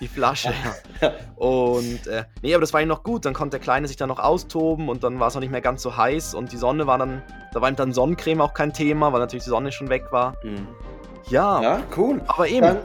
Die 0.00 0.06
Flasche, 0.06 0.52
ja. 1.00 1.12
Und, 1.34 2.06
äh, 2.06 2.24
nee, 2.42 2.54
aber 2.54 2.60
das 2.60 2.72
war 2.72 2.80
ihm 2.82 2.88
noch 2.88 3.02
gut. 3.02 3.24
Dann 3.24 3.32
konnte 3.34 3.56
der 3.56 3.60
Kleine 3.60 3.88
sich 3.88 3.96
dann 3.96 4.10
noch 4.10 4.20
austoben 4.20 4.88
und 4.88 5.02
dann 5.02 5.18
war 5.18 5.26
es 5.28 5.34
noch 5.34 5.40
nicht 5.40 5.50
mehr 5.50 5.60
ganz 5.62 5.82
so 5.82 5.96
heiß 5.96 6.34
und 6.34 6.52
die 6.52 6.56
Sonne 6.56 6.86
war 6.86 6.98
dann, 6.98 7.20
da 7.52 7.60
war 7.60 7.68
ihm 7.68 7.74
dann 7.74 7.92
Sonnencreme 7.92 8.42
auch 8.42 8.54
kein 8.54 8.72
Thema, 8.72 9.12
weil 9.12 9.18
natürlich 9.18 9.42
die 9.44 9.50
Sonne 9.50 9.72
schon 9.72 9.88
weg 9.88 10.04
war. 10.12 10.36
Mhm. 10.44 10.68
Ja, 11.30 11.60
Ja, 11.62 11.82
cool. 11.96 12.20
aber 12.28 12.46
eben, 12.46 12.60
Dann, 12.66 12.78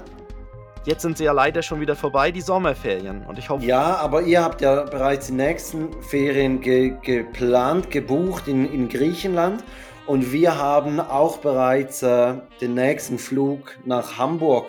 jetzt 0.85 1.01
sind 1.01 1.17
sie 1.17 1.25
ja 1.25 1.31
leider 1.31 1.61
schon 1.61 1.79
wieder 1.81 1.95
vorbei, 1.95 2.31
die 2.31 2.41
Sommerferien. 2.41 3.25
Und 3.25 3.37
ich 3.37 3.49
hoffe, 3.49 3.65
ja, 3.65 3.95
aber 3.97 4.21
ihr 4.21 4.43
habt 4.43 4.61
ja 4.61 4.83
bereits 4.83 5.27
die 5.27 5.33
nächsten 5.33 6.01
Ferien 6.03 6.61
ge 6.61 6.95
geplant, 7.01 7.91
gebucht 7.91 8.47
in, 8.47 8.71
in 8.71 8.89
Griechenland. 8.89 9.63
Und 10.07 10.31
wir 10.31 10.57
haben 10.57 10.99
auch 10.99 11.37
bereits 11.37 12.03
äh, 12.03 12.35
den 12.61 12.75
nächsten 12.75 13.17
Flug 13.17 13.75
nach 13.85 14.17
Hamburg. 14.17 14.67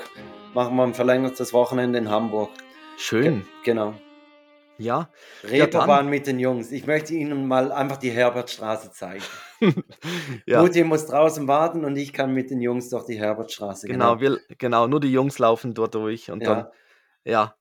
Machen 0.54 0.76
wir 0.76 0.84
ein 0.84 0.94
verlängertes 0.94 1.52
Wochenende 1.52 1.98
in 1.98 2.10
Hamburg. 2.10 2.50
schön. 2.96 3.44
Genau. 3.62 3.94
Ja, 4.78 5.10
Reeperbahn 5.44 6.08
mit 6.08 6.26
den 6.26 6.38
Jungs. 6.38 6.70
Ich 6.72 6.86
möchte 6.86 7.14
Ihnen 7.14 7.46
mal 7.48 7.72
einfach 7.72 7.96
die 7.96 8.10
Herbertstraße 8.10 8.90
zeigen. 8.92 9.24
ja. 10.46 10.60
Mutti 10.60 10.84
muss 10.84 11.06
draußen 11.06 11.48
warten 11.48 11.84
und 11.84 11.96
ich 11.96 12.12
kann 12.12 12.34
mit 12.34 12.50
den 12.50 12.60
Jungs 12.60 12.90
durch 12.90 13.06
die 13.06 13.18
Herbertstraße. 13.18 13.86
Genau, 13.86 14.20
wir, 14.20 14.38
genau, 14.58 14.86
nur 14.86 15.00
die 15.00 15.12
Jungs 15.12 15.38
laufen 15.38 15.74
dort 15.74 15.94
durch 15.94 16.30
und 16.30 16.42
Ja. 16.42 16.54
dann, 16.54 16.66
ja, 17.24 17.54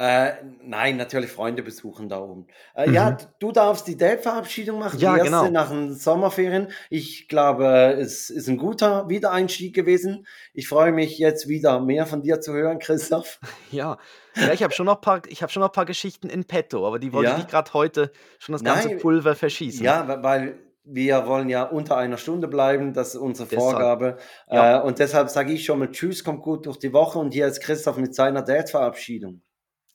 Äh, 0.00 0.32
nein, 0.62 0.96
natürlich 0.96 1.30
Freunde 1.30 1.62
besuchen 1.62 2.08
da 2.08 2.20
oben. 2.20 2.46
Äh, 2.74 2.86
mhm. 2.86 2.94
Ja, 2.94 3.18
du 3.38 3.52
darfst 3.52 3.86
die 3.86 3.98
Date-Verabschiedung 3.98 4.78
machen, 4.78 4.98
ja, 4.98 5.12
die 5.12 5.18
erste 5.18 5.30
genau. 5.30 5.50
nach 5.50 5.68
den 5.68 5.92
Sommerferien. 5.94 6.68
Ich 6.88 7.28
glaube, 7.28 7.98
es 8.00 8.30
ist 8.30 8.48
ein 8.48 8.56
guter 8.56 9.10
Wiedereinstieg 9.10 9.74
gewesen. 9.74 10.26
Ich 10.54 10.68
freue 10.68 10.92
mich 10.92 11.18
jetzt 11.18 11.48
wieder 11.48 11.80
mehr 11.80 12.06
von 12.06 12.22
dir 12.22 12.40
zu 12.40 12.54
hören, 12.54 12.78
Christoph. 12.78 13.40
Ja, 13.70 13.98
ja 14.36 14.52
ich 14.54 14.62
habe 14.62 14.72
schon, 14.72 14.86
noch 14.86 15.02
paar, 15.02 15.20
hab 15.20 15.50
schon 15.52 15.60
noch 15.60 15.68
ein 15.68 15.74
paar 15.74 15.84
Geschichten 15.84 16.30
in 16.30 16.44
petto, 16.44 16.86
aber 16.86 16.98
die 16.98 17.12
wollte 17.12 17.28
ja? 17.28 17.36
ich 17.36 17.42
nicht 17.42 17.50
gerade 17.50 17.70
heute 17.74 18.10
schon 18.38 18.54
das 18.54 18.64
ganze 18.64 18.88
nein, 18.88 18.98
Pulver 19.00 19.34
verschießen. 19.34 19.84
Ja, 19.84 20.22
weil 20.22 20.58
wir 20.82 21.26
wollen 21.26 21.50
ja 21.50 21.64
unter 21.64 21.98
einer 21.98 22.16
Stunde 22.16 22.48
bleiben, 22.48 22.94
das 22.94 23.08
ist 23.08 23.20
unsere 23.20 23.50
deshalb, 23.50 23.72
Vorgabe. 23.72 24.16
Ja. 24.50 24.78
Äh, 24.78 24.82
und 24.82 24.98
deshalb 24.98 25.28
sage 25.28 25.52
ich 25.52 25.66
schon 25.66 25.78
mal 25.78 25.90
Tschüss, 25.90 26.24
kommt 26.24 26.42
gut 26.42 26.64
durch 26.64 26.78
die 26.78 26.94
Woche 26.94 27.18
und 27.18 27.34
hier 27.34 27.46
ist 27.46 27.60
Christoph 27.60 27.98
mit 27.98 28.14
seiner 28.14 28.40
Date-Verabschiedung. 28.40 29.42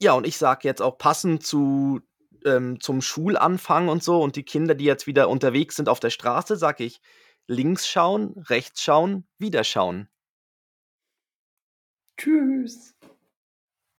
Ja, 0.02 0.14
und 0.14 0.28
ich 0.28 0.38
sage 0.38 0.68
jetzt 0.68 0.82
auch 0.82 0.98
passend 0.98 1.46
zu, 1.46 2.02
ähm, 2.46 2.80
zum 2.80 3.02
Schulanfang 3.02 3.88
und 3.90 4.04
so 4.04 4.22
und 4.22 4.36
die 4.36 4.44
Kinder, 4.44 4.76
die 4.76 4.86
jetzt 4.86 5.08
wieder 5.08 5.30
unterwegs 5.30 5.76
sind 5.76 5.90
auf 5.90 6.00
der 6.00 6.10
Straße, 6.10 6.56
sage 6.58 6.84
ich 6.84 7.02
links 7.48 7.88
schauen, 7.88 8.34
rechts 8.50 8.82
schauen, 8.84 9.28
wieder 9.38 9.64
schauen. 9.64 10.10
Tschüss. 12.18 12.95